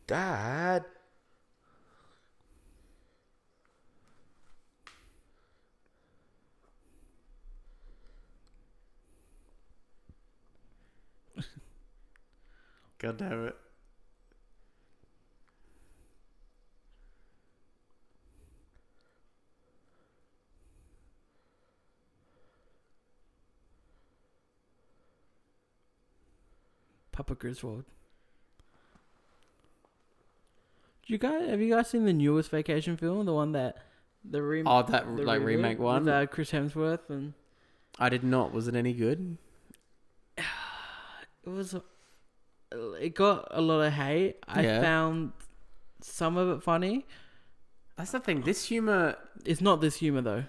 Dad. 0.06 0.84
God 12.98 13.18
damn 13.18 13.48
it. 13.48 13.63
Papa 27.14 27.36
Griswold. 27.36 27.84
Do 31.06 31.12
you 31.12 31.18
guys 31.18 31.48
have 31.48 31.60
you 31.60 31.72
guys 31.72 31.88
seen 31.90 32.04
the 32.06 32.12
newest 32.12 32.50
vacation 32.50 32.96
film? 32.96 33.24
The 33.24 33.32
one 33.32 33.52
that 33.52 33.76
the, 34.28 34.42
remake. 34.42 34.72
Oh, 34.72 34.82
that 34.82 35.04
the 35.16 35.22
like 35.22 35.40
reboot 35.40 35.44
remake 35.46 35.78
one. 35.78 36.04
with 36.06 36.12
uh, 36.14 36.26
Chris 36.26 36.50
Hemsworth 36.50 37.08
and 37.08 37.34
I 38.00 38.08
did 38.08 38.24
not. 38.24 38.52
Was 38.52 38.66
it 38.66 38.74
any 38.74 38.92
good? 38.94 39.38
it 40.38 40.44
was 41.44 41.76
it 43.00 43.14
got 43.14 43.46
a 43.52 43.60
lot 43.60 43.80
of 43.80 43.92
hate. 43.92 44.36
I 44.48 44.62
Yeah. 44.62 44.80
found 44.80 45.32
some 46.00 46.36
of 46.36 46.48
it 46.56 46.62
funny. 46.64 47.06
That's 47.96 48.10
the 48.10 48.18
thing. 48.18 48.40
This 48.40 48.64
humor. 48.64 49.16
It's 49.44 49.60
not 49.60 49.80
this 49.80 49.96
humor 49.96 50.20
though. 50.20 50.44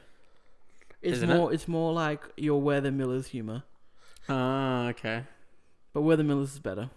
It's 1.04 1.18
Isn't 1.18 1.30
it? 1.30 1.36
more 1.38 1.54
it's 1.54 1.68
more 1.68 1.94
like 1.94 2.24
your 2.38 2.60
We're 2.60 2.82
the 2.82 2.92
Millers 2.92 3.28
humor. 3.28 3.64
Ah, 4.28 4.88
okay. 4.88 5.26
But 5.96 6.02
We're 6.02 6.18
the 6.18 6.26
Millers 6.26 6.52
is 6.52 6.60
better. 6.60 6.90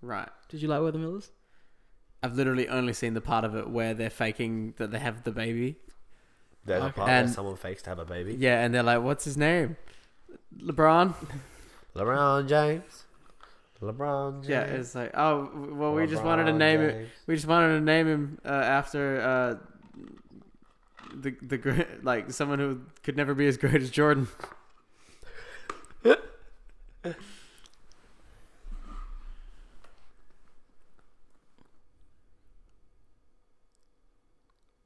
Right. 0.00 0.30
Did 0.48 0.62
you 0.62 0.68
like 0.68 0.80
We're 0.80 0.92
the 0.92 0.98
Millers? 0.98 1.30
I've 2.22 2.34
literally 2.34 2.66
only 2.70 2.94
seen 2.94 3.12
the 3.12 3.20
part 3.20 3.44
of 3.44 3.54
it 3.54 3.68
where 3.68 3.92
they're 3.92 4.08
faking 4.08 4.72
that 4.78 4.90
they 4.90 4.98
have 4.98 5.24
the 5.24 5.30
baby. 5.30 5.76
There's 6.64 6.82
a 6.82 6.86
Okay. 6.86 6.94
part 6.96 7.06
where 7.08 7.16
And- 7.20 7.30
someone 7.30 7.56
fakes 7.56 7.82
to 7.82 7.90
have 7.90 7.98
a 7.98 8.06
baby. 8.06 8.34
Yeah, 8.34 8.62
and 8.64 8.72
they're 8.74 8.82
like, 8.82 9.02
"What's 9.02 9.24
his 9.26 9.36
name? 9.36 9.76
LeBron." 10.56 11.14
LeBron 11.94 12.48
James. 12.48 13.04
LeBron 13.82 14.36
James. 14.36 14.48
Yeah, 14.48 14.62
it's 14.62 14.94
like, 14.94 15.10
oh, 15.12 15.44
w- 15.48 15.74
well, 15.74 15.92
we 15.92 16.06
just 16.06 16.22
wanted 16.24 16.44
to 16.46 16.54
name 16.54 16.80
it. 16.80 17.10
We 17.26 17.34
just 17.34 17.46
wanted 17.46 17.74
to 17.74 17.80
name 17.82 18.06
him 18.08 18.38
uh, 18.42 18.48
after 18.48 19.20
uh, 19.20 19.54
the 21.14 21.36
the 21.42 21.58
great, 21.58 22.02
like 22.10 22.30
someone 22.32 22.58
who 22.58 22.80
could 23.02 23.18
never 23.18 23.34
be 23.34 23.46
as 23.46 23.58
great 23.58 23.82
as 23.82 23.90
Jordan. 23.90 24.28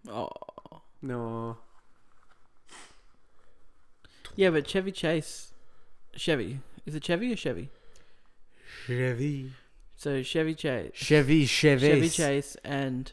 Oh. 0.09 0.29
No. 1.03 1.59
Yeah, 4.37 4.51
but 4.51 4.67
Chevy 4.67 4.93
Chase 4.93 5.53
Chevy. 6.15 6.61
Is 6.87 6.95
it 6.95 7.03
Chevy 7.03 7.33
or 7.33 7.37
Chevy? 7.37 7.71
Chevy. 8.87 9.53
So 9.97 10.23
Chevy 10.23 10.55
Chase 10.55 10.93
Chevy 10.95 11.45
Chevy 11.47 11.89
Chevy 11.89 12.09
Chase 12.09 12.57
and 12.65 13.13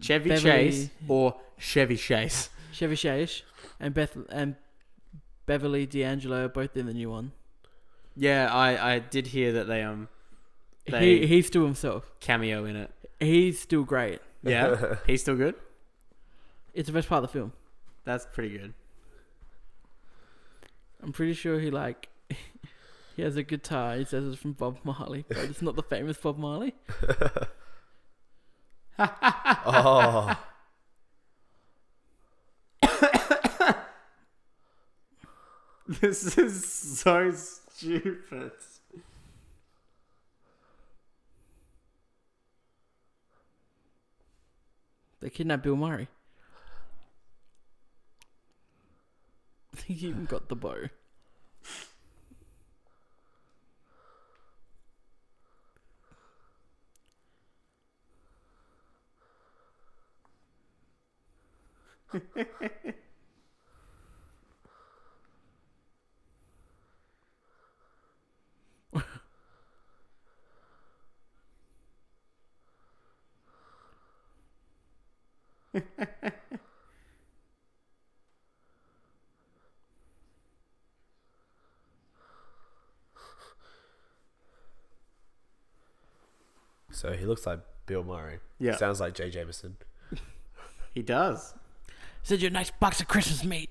Chevy 0.00 0.30
Beverly- 0.30 0.70
Chase 0.70 0.90
or 1.08 1.36
Chevy 1.58 1.96
Chase. 1.96 2.50
Chevy 2.72 2.96
Chase 2.96 3.42
and 3.80 3.94
Beth 3.94 4.16
and 4.30 4.56
Beverly 5.46 5.86
D'Angelo 5.86 6.44
are 6.46 6.48
both 6.48 6.76
in 6.76 6.86
the 6.86 6.94
new 6.94 7.10
one. 7.10 7.32
Yeah, 8.16 8.52
I 8.52 8.94
I 8.94 8.98
did 8.98 9.28
hear 9.28 9.52
that 9.52 9.66
they 9.66 9.82
um 9.82 10.08
He 10.86 11.26
he's 11.26 11.46
still 11.46 11.64
himself. 11.64 12.10
cameo 12.20 12.64
in 12.64 12.76
it. 12.76 12.90
He's 13.20 13.60
still 13.60 13.84
great. 13.84 14.20
Yeah, 14.42 14.96
he's 15.06 15.20
still 15.22 15.36
good. 15.36 15.54
It's 16.76 16.88
the 16.88 16.92
best 16.92 17.08
part 17.08 17.24
of 17.24 17.30
the 17.30 17.38
film. 17.38 17.52
That's 18.04 18.26
pretty 18.34 18.58
good. 18.58 18.74
I'm 21.02 21.10
pretty 21.10 21.32
sure 21.32 21.58
he 21.58 21.70
like 21.70 22.10
he 23.16 23.22
has 23.22 23.34
a 23.38 23.42
guitar. 23.42 23.96
He 23.96 24.04
says 24.04 24.26
it's 24.28 24.38
from 24.38 24.52
Bob 24.52 24.80
Marley, 24.84 25.24
but 25.26 25.38
it's 25.38 25.62
not 25.62 25.74
the 25.74 25.82
famous 25.82 26.18
Bob 26.18 26.38
Marley. 26.38 26.74
Oh, 28.98 30.34
This 36.00 36.38
is 36.38 36.64
so 36.64 37.30
stupid. 37.32 38.52
They 45.20 45.30
kidnapped 45.30 45.62
Bill 45.64 45.76
Murray. 45.76 46.08
I 49.66 49.70
think 49.70 49.74
he 49.94 50.08
even 50.08 50.24
got 50.24 50.48
the 50.48 50.56
bow. 50.56 50.88
so 87.06 87.12
he 87.12 87.24
looks 87.24 87.46
like 87.46 87.60
Bill 87.86 88.02
Murray. 88.02 88.40
Yeah, 88.58 88.74
Sounds 88.76 88.98
like 88.98 89.14
Jay 89.14 89.30
Jameson. 89.30 89.76
he 90.94 91.02
does. 91.02 91.54
Said 92.24 92.42
you're 92.42 92.50
a 92.50 92.52
nice 92.52 92.72
box 92.72 93.00
of 93.00 93.06
Christmas 93.06 93.44
meat. 93.44 93.70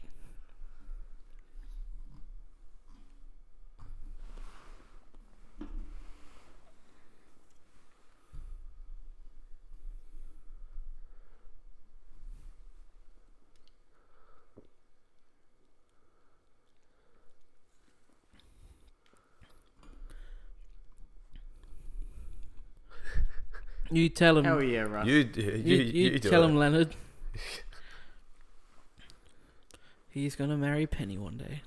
You 23.92 24.10
tell 24.10 24.38
him. 24.38 24.46
Hell 24.46 24.64
yeah, 24.64 24.82
Russ. 24.82 25.06
You, 25.08 25.30
you, 25.36 25.42
you, 25.44 25.52
You, 25.52 25.76
you, 25.76 25.84
you 26.12 26.20
do 26.20 26.30
tell 26.30 26.44
it. 26.44 26.48
him, 26.48 26.56
Leonard. 26.58 26.96
He's 30.10 30.36
gonna 30.36 30.58
marry 30.58 30.88
Penny 30.88 31.18
one 31.18 31.38
day. 31.38 31.62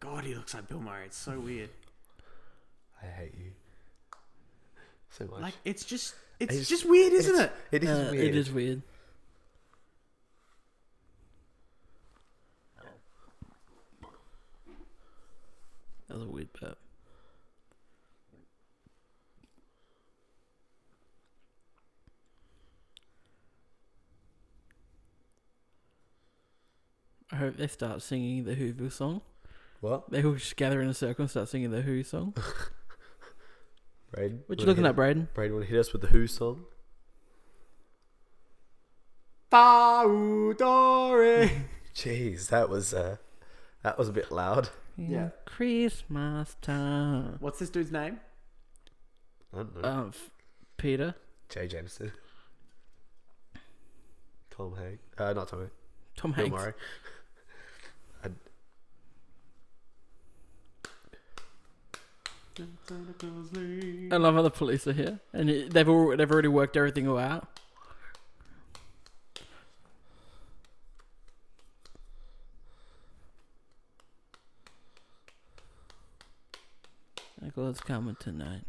God, 0.00 0.24
he 0.24 0.34
looks 0.34 0.54
like 0.54 0.68
Bill 0.68 0.80
Murray. 0.80 1.06
It's 1.06 1.16
so 1.16 1.38
weird. 1.38 1.70
I 3.02 3.06
hate 3.06 3.34
you 3.36 3.50
so 5.10 5.26
much. 5.26 5.40
Like 5.40 5.54
it's 5.64 5.84
just, 5.84 6.14
it's, 6.40 6.52
It's- 6.52 6.68
just 6.68 6.84
weird, 6.88 7.12
isn't 7.12 7.40
it? 7.40 7.52
It 7.72 7.84
is 7.84 7.90
Uh, 7.90 8.08
weird. 8.12 8.24
It 8.24 8.36
is 8.36 8.50
weird. 8.50 8.82
That 16.08 16.14
was 16.18 16.26
a 16.26 16.30
weird 16.30 16.52
burp. 16.52 16.78
I 27.30 27.36
hope 27.36 27.56
they 27.56 27.66
start 27.66 28.02
singing 28.02 28.44
the 28.44 28.54
Whoville 28.56 28.92
song. 28.92 29.20
What? 29.80 30.10
They 30.10 30.24
all 30.24 30.34
just 30.34 30.56
gather 30.56 30.80
in 30.80 30.88
a 30.88 30.94
circle 30.94 31.22
and 31.24 31.30
start 31.30 31.48
singing 31.48 31.70
the 31.70 31.82
Who 31.82 32.02
song. 32.02 32.34
Braden? 34.12 34.42
What 34.46 34.58
you 34.58 34.62
wanna 34.62 34.70
looking 34.72 34.86
at, 34.86 34.96
Braden? 34.96 35.28
Braden, 35.34 35.54
want 35.56 35.66
to 35.66 35.70
hit 35.70 35.80
us 35.80 35.92
with 35.92 36.02
the 36.02 36.08
Who 36.08 36.26
song? 36.26 36.64
Paudore. 39.50 41.50
Jeez, 41.94 42.48
that 42.48 42.68
was 42.68 42.94
uh, 42.94 43.16
that 43.82 43.98
was 43.98 44.08
a 44.08 44.12
bit 44.12 44.30
loud. 44.30 44.68
Yeah. 44.96 45.30
Christmas 45.46 46.56
time. 46.60 47.36
What's 47.40 47.58
this 47.58 47.70
dude's 47.70 47.92
name? 47.92 48.20
I 49.52 49.56
don't 49.58 49.82
know. 49.82 49.88
Um, 49.88 50.08
f- 50.14 50.30
Peter. 50.76 51.14
Jay 51.48 51.66
Jameson. 51.66 52.12
Tom 54.50 54.74
Hanks. 54.76 55.02
Uh, 55.16 55.32
not 55.32 55.48
Tom 55.48 55.60
Hanks. 55.60 55.74
Tom 56.16 56.32
Bill 56.32 56.46
Hanks. 56.46 56.62
Murray. 56.62 56.72
I 62.60 64.16
love 64.16 64.34
how 64.34 64.42
the 64.42 64.50
police 64.50 64.86
are 64.86 64.92
here, 64.92 65.20
and 65.32 65.70
they've 65.70 65.88
all 65.88 66.16
they've 66.16 66.30
already 66.30 66.48
worked 66.48 66.76
everything 66.76 67.08
all 67.08 67.18
out. 67.18 67.46
Santa 77.38 77.52
Claus 77.52 77.80
coming 77.80 78.16
tonight. 78.18 78.64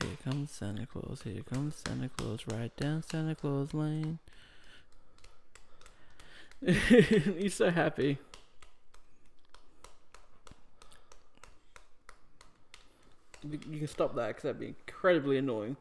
Here 0.00 0.16
comes 0.24 0.50
Santa 0.50 0.86
Claus. 0.86 1.22
Here 1.22 1.42
comes 1.42 1.76
Santa 1.76 2.08
Claus. 2.08 2.40
Right 2.46 2.76
down 2.76 3.02
Santa 3.02 3.34
Claus 3.34 3.72
Lane. 3.72 4.18
He's 6.64 7.54
so 7.54 7.70
happy. 7.70 8.18
You 13.42 13.58
you 13.70 13.78
can 13.78 13.88
stop 13.88 14.14
that 14.16 14.28
because 14.28 14.42
that'd 14.42 14.60
be 14.60 14.68
incredibly 14.68 15.36
annoying. 15.38 15.76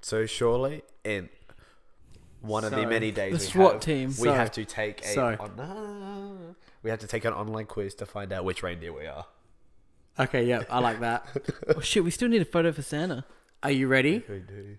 So 0.00 0.26
surely, 0.26 0.82
in 1.04 1.28
one 2.40 2.64
of 2.64 2.72
the 2.72 2.82
So, 2.82 2.88
many 2.88 3.10
days 3.10 3.32
The 3.32 3.38
we 3.38 3.64
SWAT 3.64 3.72
have, 3.74 3.80
team. 3.82 4.08
we 4.08 4.14
So- 4.14 4.32
have 4.34 4.50
to 4.52 4.64
take 4.64 5.00
a 5.04 5.08
so- 5.08 5.36
on- 5.38 5.60
ah, 5.60 6.54
we 6.82 6.90
have 6.90 6.98
to 7.00 7.06
take 7.06 7.24
an 7.24 7.32
online 7.32 7.66
quiz 7.66 7.94
to 7.96 8.06
find 8.06 8.32
out 8.32 8.44
which 8.44 8.62
reindeer 8.62 8.92
we 8.92 9.06
are. 9.06 9.26
Okay, 10.18 10.44
yeah, 10.44 10.64
I 10.68 10.80
like 10.80 11.00
that. 11.00 11.24
oh 11.76 11.80
shit! 11.80 12.04
We 12.04 12.10
still 12.10 12.28
need 12.28 12.42
a 12.42 12.46
photo 12.46 12.72
for 12.72 12.82
Santa. 12.82 13.24
Are 13.62 13.70
you 13.70 13.86
ready? 13.88 14.22
We 14.28 14.40
do. 14.40 14.76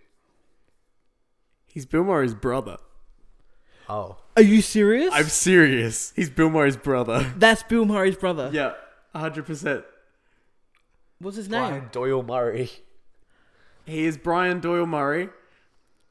He's 1.66 1.86
Bill 1.86 2.04
Murray's 2.04 2.36
brother. 2.36 2.78
Oh, 3.90 4.18
Are 4.38 4.42
you 4.44 4.62
serious? 4.62 5.10
I'm 5.14 5.26
serious. 5.26 6.14
He's 6.16 6.30
Bill 6.30 6.50
Murray's 6.50 6.78
brother. 6.78 7.34
That's 7.38 7.64
Bill 7.64 7.84
Murray's 7.86 8.16
brother. 8.16 8.50
Yeah, 8.54 8.74
hundred 9.16 9.46
percent. 9.46 9.84
What's 11.20 11.38
his 11.38 11.50
name? 11.50 11.62
Brian 11.70 11.90
Doyle 11.92 12.24
Murray. 12.24 12.70
He 13.86 14.06
is 14.06 14.18
Brian 14.18 14.60
Doyle 14.60 14.86
Murray, 14.86 15.30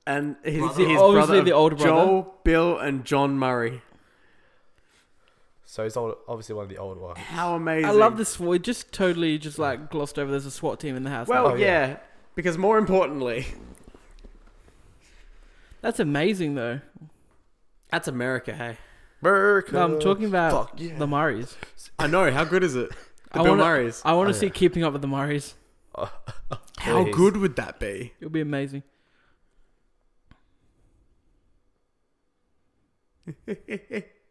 and 0.07 0.37
he's 0.45 0.59
Brother. 0.59 0.85
his 0.87 1.01
Obviously 1.01 1.13
brother, 1.13 1.43
the 1.43 1.53
older 1.53 1.77
brother. 1.77 1.91
Joel, 1.91 2.35
Bill, 2.45 2.79
and 2.79 3.05
John 3.05 3.39
Murray. 3.39 3.83
So 5.65 5.85
he's 5.85 5.97
old, 5.97 6.17
obviously 6.29 6.55
one 6.55 6.65
of 6.65 6.69
the 6.69 6.77
older 6.77 7.01
ones. 7.01 7.17
How 7.19 7.55
amazing! 7.55 7.87
I 7.89 7.93
love 7.93 8.19
this. 8.19 8.39
We 8.39 8.59
just 8.59 8.93
totally 8.93 9.39
just 9.39 9.59
like 9.59 9.91
glossed 9.91 10.19
over. 10.19 10.31
There's 10.31 10.45
a 10.45 10.51
SWAT 10.51 10.79
team 10.81 10.97
in 10.97 11.03
the 11.03 11.09
house. 11.11 11.29
Well, 11.29 11.47
Oh, 11.49 11.55
yeah. 11.55 11.67
yeah. 11.89 11.97
because 12.35 12.59
more 12.59 12.77
importantly, 12.77 13.47
that's 15.81 15.99
amazing 15.99 16.55
though. 16.57 16.81
that's 17.91 18.07
America. 18.09 18.55
Hey, 18.55 18.77
America. 19.23 19.73
No, 19.73 19.83
I'm 19.85 20.01
talking 20.01 20.25
about 20.27 20.71
Fuck 20.71 20.81
yeah. 20.81 20.99
the 20.99 21.07
Murrays. 21.07 21.57
I 21.99 22.07
know. 22.07 22.31
How 22.31 22.45
good 22.45 22.65
is 22.65 22.75
it? 22.77 22.91
The 23.33 23.41
I 23.41 23.43
Bill 23.43 23.53
wanna- 23.53 23.65
Murrays. 23.65 24.03
I 24.05 24.13
want 24.15 24.29
to 24.31 24.35
Oh, 24.37 24.39
see 24.39 24.47
yeah. 24.47 24.53
Keeping 24.53 24.85
Up 24.85 24.93
with 24.93 25.03
the 25.03 25.09
Murrays. 25.09 25.55
How 25.97 27.05
Please. 27.05 27.15
good 27.15 27.37
would 27.37 27.57
that 27.57 27.79
be? 27.79 28.13
It'll 28.21 28.31
be 28.31 28.41
amazing. 28.41 28.83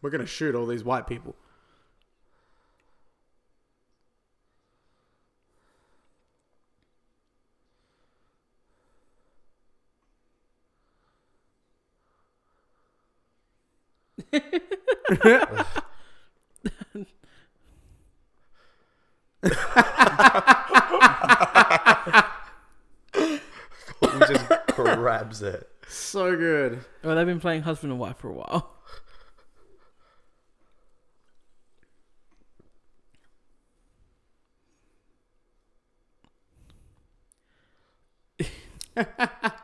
We're 0.00 0.10
going 0.10 0.20
to 0.20 0.26
shoot 0.26 0.54
all 0.54 0.66
these 0.66 0.84
white 0.84 1.06
people. 1.06 1.34
he 14.30 14.40
just 24.20 24.46
grabs 24.68 25.42
it. 25.42 25.68
So 25.88 26.36
good. 26.36 26.84
Well, 27.02 27.16
they've 27.16 27.26
been 27.26 27.40
playing 27.40 27.62
husband 27.62 27.92
and 27.92 28.00
wife 28.00 28.18
for 28.18 28.28
a 28.28 28.34
while. 28.34 28.77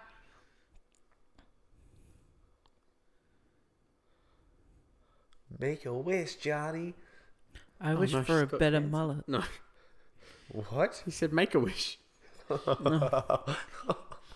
Make 5.58 5.86
a 5.86 5.92
wish, 5.92 6.36
Johnny. 6.36 6.94
I 7.80 7.92
Oh, 7.92 7.96
wish 7.96 8.12
no, 8.12 8.22
for 8.22 8.42
a 8.42 8.46
better 8.46 8.78
cancer. 8.80 8.90
mullet. 8.90 9.28
No, 9.28 9.42
What? 10.48 11.02
he 11.04 11.10
said 11.10 11.32
make 11.32 11.54
a 11.54 11.60
wish. 11.60 11.98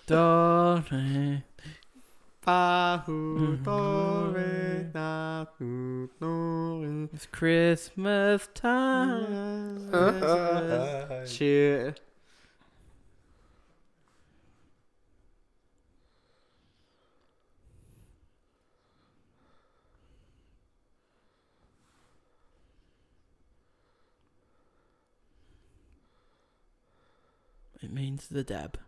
Darling. 0.06 1.42
Mm-hmm. 6.20 7.06
It's 7.12 7.26
Christmas 7.26 8.48
time. 8.54 9.90
Cheer. 11.26 11.94
It 27.88 27.94
means 27.94 28.28
the 28.28 28.44
dab. 28.44 28.78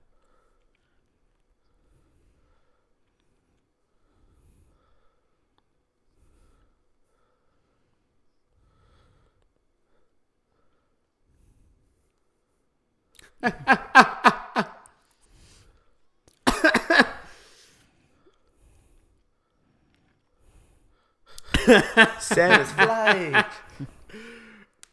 Santa's 22.18 22.72
flying. 22.72 23.34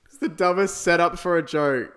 It's 0.06 0.18
the 0.18 0.30
dumbest 0.30 0.78
setup 0.78 1.20
for 1.20 1.38
a 1.38 1.46
joke. 1.46 1.97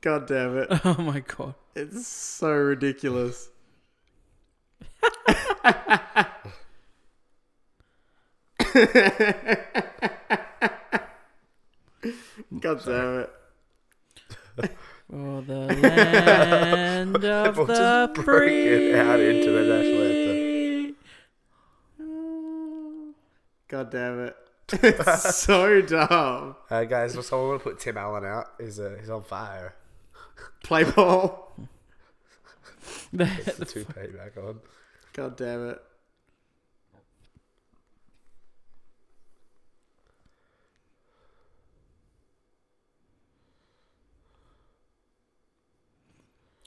God 0.00 0.26
damn 0.26 0.58
it. 0.58 0.68
Oh 0.84 0.96
my 1.02 1.20
god. 1.20 1.54
It's 1.74 2.06
so 2.06 2.52
ridiculous. 2.52 3.48
God 12.60 12.84
damn 12.84 13.20
it. 13.20 13.30
For 15.10 15.42
the 15.42 15.78
land 15.82 17.24
of 17.24 17.56
We'll 17.56 17.66
the 17.66 17.74
just 17.74 18.14
break 18.14 18.24
free. 18.24 18.66
it 18.68 18.94
out 18.94 19.20
into 19.20 19.50
the 19.50 19.64
national 19.64 20.02
anthem. 20.02 20.96
God 23.68 23.90
damn 23.90 24.20
it. 24.26 24.36
It's 24.72 25.36
so 25.36 25.82
dumb. 25.82 26.56
Uh, 26.70 26.84
guys, 26.84 27.12
someone 27.26 27.48
want 27.48 27.60
to 27.62 27.70
put 27.70 27.78
Tim 27.78 27.96
Allen 27.98 28.24
out? 28.24 28.46
He's, 28.58 28.80
uh, 28.80 28.96
he's 28.98 29.10
on 29.10 29.22
fire. 29.22 29.74
Play 30.62 30.84
ball. 30.84 31.54
It's 33.12 33.56
the 33.56 33.64
toupee 33.64 34.08
back 34.16 34.36
on. 34.36 34.60
God 35.12 35.36
damn 35.36 35.70
it. 35.70 35.82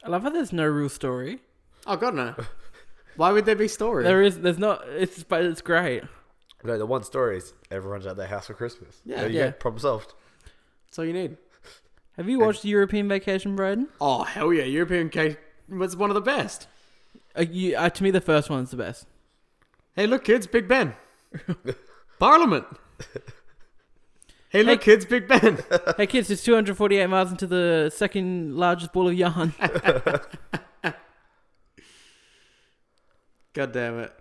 I 0.03 0.09
love 0.09 0.23
how 0.23 0.29
there's 0.29 0.53
no 0.53 0.65
real 0.65 0.87
story. 0.87 1.39
Oh 1.85 1.97
god 1.97 2.15
no. 2.15 2.33
Why 3.17 3.31
would 3.31 3.45
there 3.45 3.55
be 3.55 3.67
story? 3.67 4.05
There 4.05 4.21
is, 4.21 4.39
there's 4.39 4.57
not. 4.57 4.83
It's 4.87 5.23
but 5.23 5.43
it's 5.43 5.61
great. 5.61 6.03
No, 6.67 6.77
the 6.77 6.85
one 6.85 7.03
story 7.03 7.37
is 7.37 7.53
everyone's 7.71 8.05
at 8.05 8.17
their 8.17 8.27
house 8.27 8.47
for 8.47 8.53
Christmas. 8.53 9.01
Yeah. 9.05 9.21
There 9.21 9.29
you 9.29 9.39
Yeah. 9.39 9.45
go, 9.47 9.51
problem 9.53 9.79
solved. 9.79 10.13
That's 10.85 10.99
all 10.99 11.05
you 11.05 11.13
need. 11.13 11.37
Have 12.17 12.27
you 12.27 12.39
watched 12.39 12.65
European 12.65 13.07
Vacation, 13.07 13.55
Braden? 13.55 13.87
Oh 14.01 14.23
hell 14.23 14.51
yeah, 14.51 14.63
European 14.63 15.09
case 15.09 15.35
was 15.69 15.95
one 15.95 16.09
of 16.09 16.15
the 16.15 16.21
best. 16.21 16.67
Uh, 17.37 17.45
you, 17.49 17.75
uh, 17.77 17.89
to 17.89 18.03
me, 18.03 18.11
the 18.11 18.19
first 18.21 18.49
one's 18.49 18.71
the 18.71 18.77
best. 18.77 19.05
Hey 19.95 20.07
look 20.07 20.23
kids, 20.25 20.45
Big 20.45 20.67
Ben. 20.67 20.93
Parliament. 22.19 22.65
Hey 24.49 24.63
look 24.63 24.81
kids, 24.81 25.05
Big 25.05 25.27
Ben. 25.27 25.59
hey 25.97 26.07
kids, 26.07 26.29
it's 26.31 26.43
248 26.43 27.07
miles 27.07 27.31
into 27.31 27.47
the 27.47 27.91
second 27.95 28.55
largest 28.57 28.91
ball 28.93 29.07
of 29.07 29.13
yarn. 29.13 29.53
God 33.53 33.71
damn 33.71 33.99
it. 33.99 34.13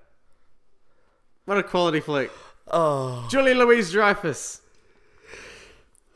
What 1.47 1.59
a 1.59 1.63
quality 1.63 2.01
flick. 2.01 2.31
Oh. 2.71 3.27
Julie 3.31 3.55
Louise 3.55 3.93
Dreyfus. 3.93 4.61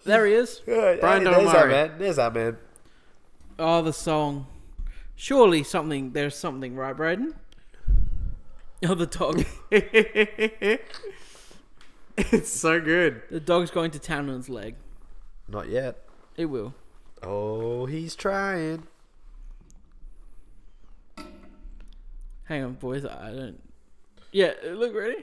there 0.05 0.27
he 0.27 0.35
is. 0.35 0.61
Brian 0.65 0.99
there's 1.01 1.25
that 1.25 1.39
O'Mara. 1.39 1.71
man. 1.71 1.93
There's 1.99 2.17
that 2.17 2.35
man. 2.35 2.57
Oh, 3.59 3.81
the 3.81 3.93
song. 3.93 4.47
Surely 5.15 5.63
something. 5.63 6.13
There's 6.13 6.37
something, 6.37 6.75
right, 6.75 6.97
Braden? 6.97 7.35
Oh, 8.87 8.95
the 8.95 9.07
dog. 9.07 9.45
it's 12.17 12.51
so 12.51 12.81
good. 12.81 13.23
the 13.31 13.39
dog's 13.39 13.71
going 13.71 13.93
to 13.93 13.99
town 13.99 14.29
on 14.31 14.37
his 14.37 14.49
leg. 14.49 14.75
Not 15.47 15.69
yet. 15.69 15.99
It 16.37 16.47
will. 16.47 16.75
Oh, 17.23 17.87
he's 17.87 18.17
trying. 18.17 18.89
Hang 22.45 22.65
on, 22.65 22.73
boys. 22.75 23.05
I 23.05 23.31
don't. 23.31 23.61
Yeah, 24.33 24.53
look 24.65 24.95
ready. 24.95 25.23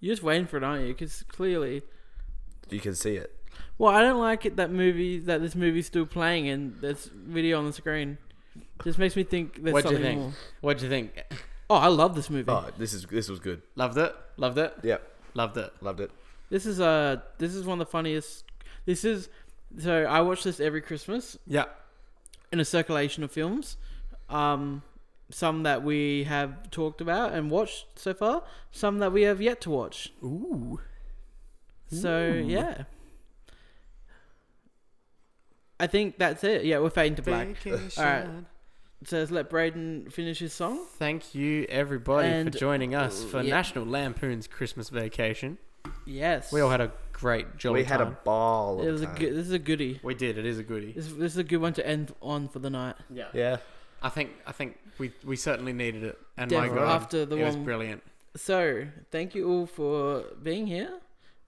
You're 0.00 0.12
just 0.14 0.22
waiting 0.22 0.46
for 0.46 0.56
it, 0.58 0.64
aren't 0.64 0.82
you? 0.86 0.92
Because 0.92 1.22
clearly, 1.28 1.82
You 2.70 2.80
can 2.80 2.94
see 2.94 3.16
it. 3.16 3.34
well, 3.78 3.94
I 3.94 4.02
don't 4.02 4.20
like 4.20 4.44
it 4.44 4.56
that 4.56 4.70
movie 4.70 5.18
that 5.20 5.40
this 5.40 5.54
movie's 5.54 5.86
still 5.86 6.06
playing 6.06 6.48
and 6.48 6.76
there's 6.80 7.06
video 7.06 7.58
on 7.58 7.66
the 7.66 7.72
screen. 7.72 8.18
Just 8.84 8.98
makes 8.98 9.16
me 9.16 9.22
think 9.24 9.62
there's 9.62 9.72
What'd 9.72 9.90
you 9.90 9.96
something 9.96 10.10
think? 10.18 10.20
more. 10.20 10.32
What'd 10.60 10.82
you 10.82 10.88
think? 10.88 11.24
Oh, 11.70 11.76
I 11.76 11.88
love 11.88 12.14
this 12.14 12.28
movie. 12.28 12.50
Oh, 12.50 12.68
this 12.76 12.92
is 12.92 13.06
this 13.06 13.28
was 13.28 13.40
good. 13.40 13.62
Loved 13.76 13.96
it. 13.96 14.14
Loved 14.36 14.58
it. 14.58 14.74
Yep, 14.82 15.08
Loved 15.34 15.56
it. 15.56 15.72
loved 15.80 16.00
it. 16.00 16.10
This 16.50 16.66
is 16.66 16.80
uh, 16.80 17.16
this 17.38 17.54
is 17.54 17.64
one 17.64 17.80
of 17.80 17.86
the 17.86 17.90
funniest. 17.90 18.44
This 18.84 19.04
is 19.04 19.28
so 19.78 20.04
I 20.04 20.20
watch 20.20 20.42
this 20.44 20.60
every 20.60 20.82
Christmas 20.82 21.38
Yeah. 21.46 21.64
in 22.52 22.60
a 22.60 22.64
circulation 22.64 23.24
of 23.24 23.32
films. 23.32 23.76
Um, 24.28 24.82
some 25.30 25.62
that 25.64 25.82
we 25.82 26.24
have 26.24 26.70
talked 26.70 27.00
about 27.00 27.32
and 27.32 27.50
watched 27.50 27.86
so 27.96 28.14
far. 28.14 28.44
Some 28.70 28.98
that 28.98 29.12
we 29.12 29.22
have 29.22 29.40
yet 29.40 29.60
to 29.62 29.70
watch. 29.70 30.12
Ooh. 30.22 30.80
So 31.88 32.42
yeah. 32.44 32.84
I 35.80 35.86
think 35.86 36.18
that's 36.18 36.44
it. 36.44 36.64
Yeah, 36.64 36.78
we're 36.78 36.90
fading 36.90 37.16
to 37.16 37.22
black. 37.22 37.56
Alright. 37.98 38.26
So 39.04 39.18
let's 39.18 39.30
let 39.30 39.50
Braden 39.50 40.08
finish 40.10 40.38
his 40.38 40.54
song. 40.54 40.86
Thank 40.98 41.34
you, 41.34 41.66
everybody, 41.68 42.28
And- 42.28 42.52
for 42.52 42.58
joining 42.58 42.94
us 42.94 43.22
for 43.24 43.42
yeah. 43.42 43.50
National 43.50 43.84
Lampoon's 43.84 44.46
Christmas 44.46 44.88
Vacation. 44.88 45.58
Yes. 46.06 46.52
We 46.52 46.60
all 46.60 46.70
had 46.70 46.80
a 46.80 46.92
great 47.12 47.58
jolly 47.58 47.80
we 47.80 47.84
had 47.84 48.00
a 48.00 48.06
ball. 48.06 48.80
It 48.80 48.90
was 48.90 49.02
a 49.02 49.06
good. 49.06 49.34
This 49.34 49.46
is 49.46 49.52
a 49.52 49.58
goodie. 49.58 50.00
We 50.02 50.14
did. 50.14 50.38
It 50.38 50.46
is 50.46 50.58
a 50.58 50.62
goodie. 50.62 50.92
This, 50.92 51.08
this 51.08 51.32
is 51.32 51.36
a 51.36 51.44
good 51.44 51.58
one 51.58 51.74
to 51.74 51.86
end 51.86 52.14
on 52.22 52.48
for 52.48 52.60
the 52.60 52.70
night. 52.70 52.96
Yeah. 53.10 53.28
Yeah. 53.34 53.58
I 54.04 54.08
think. 54.10 54.30
I 54.46 54.52
think 54.52 54.70
we 54.98 55.12
we 55.24 55.36
certainly 55.36 55.72
needed 55.72 56.02
it. 56.04 56.18
And 56.36 56.50
Def- 56.50 56.58
my 56.60 56.68
God, 56.68 56.88
after 57.02 57.24
the 57.26 57.36
it 57.36 57.44
was 57.44 57.56
one- 57.56 57.64
brilliant. 57.64 58.02
So 58.36 58.86
thank 59.10 59.34
you 59.34 59.48
all 59.48 59.66
for 59.66 60.24
being 60.42 60.66
here, 60.66 60.92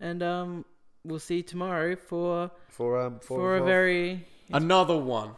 and 0.00 0.22
um, 0.22 0.64
we'll 1.04 1.18
see 1.28 1.36
you 1.36 1.42
tomorrow 1.42 1.96
for 1.96 2.50
For 2.68 2.98
um 3.00 3.18
for, 3.20 3.38
for 3.38 3.56
a 3.56 3.64
very 3.64 4.26
Another 4.52 4.96
one. 4.96 5.32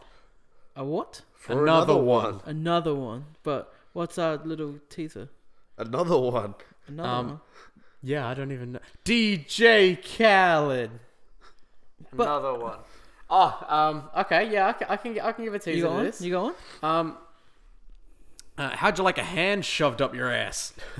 a 0.75 0.83
what? 0.85 1.21
for 1.33 1.53
another 1.53 1.93
another 1.93 1.97
one. 1.97 2.33
one. 2.35 2.41
Another 2.45 2.95
one. 2.95 3.25
But 3.43 3.73
what's 3.93 4.17
our 4.19 4.35
little 4.51 4.75
teaser? 4.89 5.27
Another 5.77 6.17
one. 6.17 6.53
Another 6.87 7.09
Um, 7.09 7.27
one. 7.27 7.39
Yeah, 8.03 8.27
I 8.29 8.33
don't 8.33 8.51
even 8.51 8.73
know. 8.73 8.79
DJ 9.05 9.97
Khaled. 9.97 10.91
But- 12.13 12.27
Another 12.27 12.53
one. 12.59 12.79
Oh, 13.29 13.65
um, 13.67 14.09
okay, 14.25 14.51
yeah, 14.51 14.67
I 14.67 14.73
can, 14.73 14.87
I 14.89 14.97
can, 14.97 15.19
I 15.19 15.31
can 15.31 15.45
give 15.45 15.53
a 15.53 15.59
teaser 15.59 15.77
You 15.77 15.83
got 15.83 15.89
to 15.89 15.95
one? 15.95 16.03
this. 16.05 16.21
You 16.21 16.31
got 16.31 16.43
one? 16.43 16.53
Um, 16.81 17.17
uh, 18.57 18.69
how'd 18.75 18.97
you 18.97 19.03
like 19.03 19.17
a 19.17 19.23
hand 19.23 19.63
shoved 19.63 20.01
up 20.01 20.15
your 20.15 20.31
ass? 20.31 20.73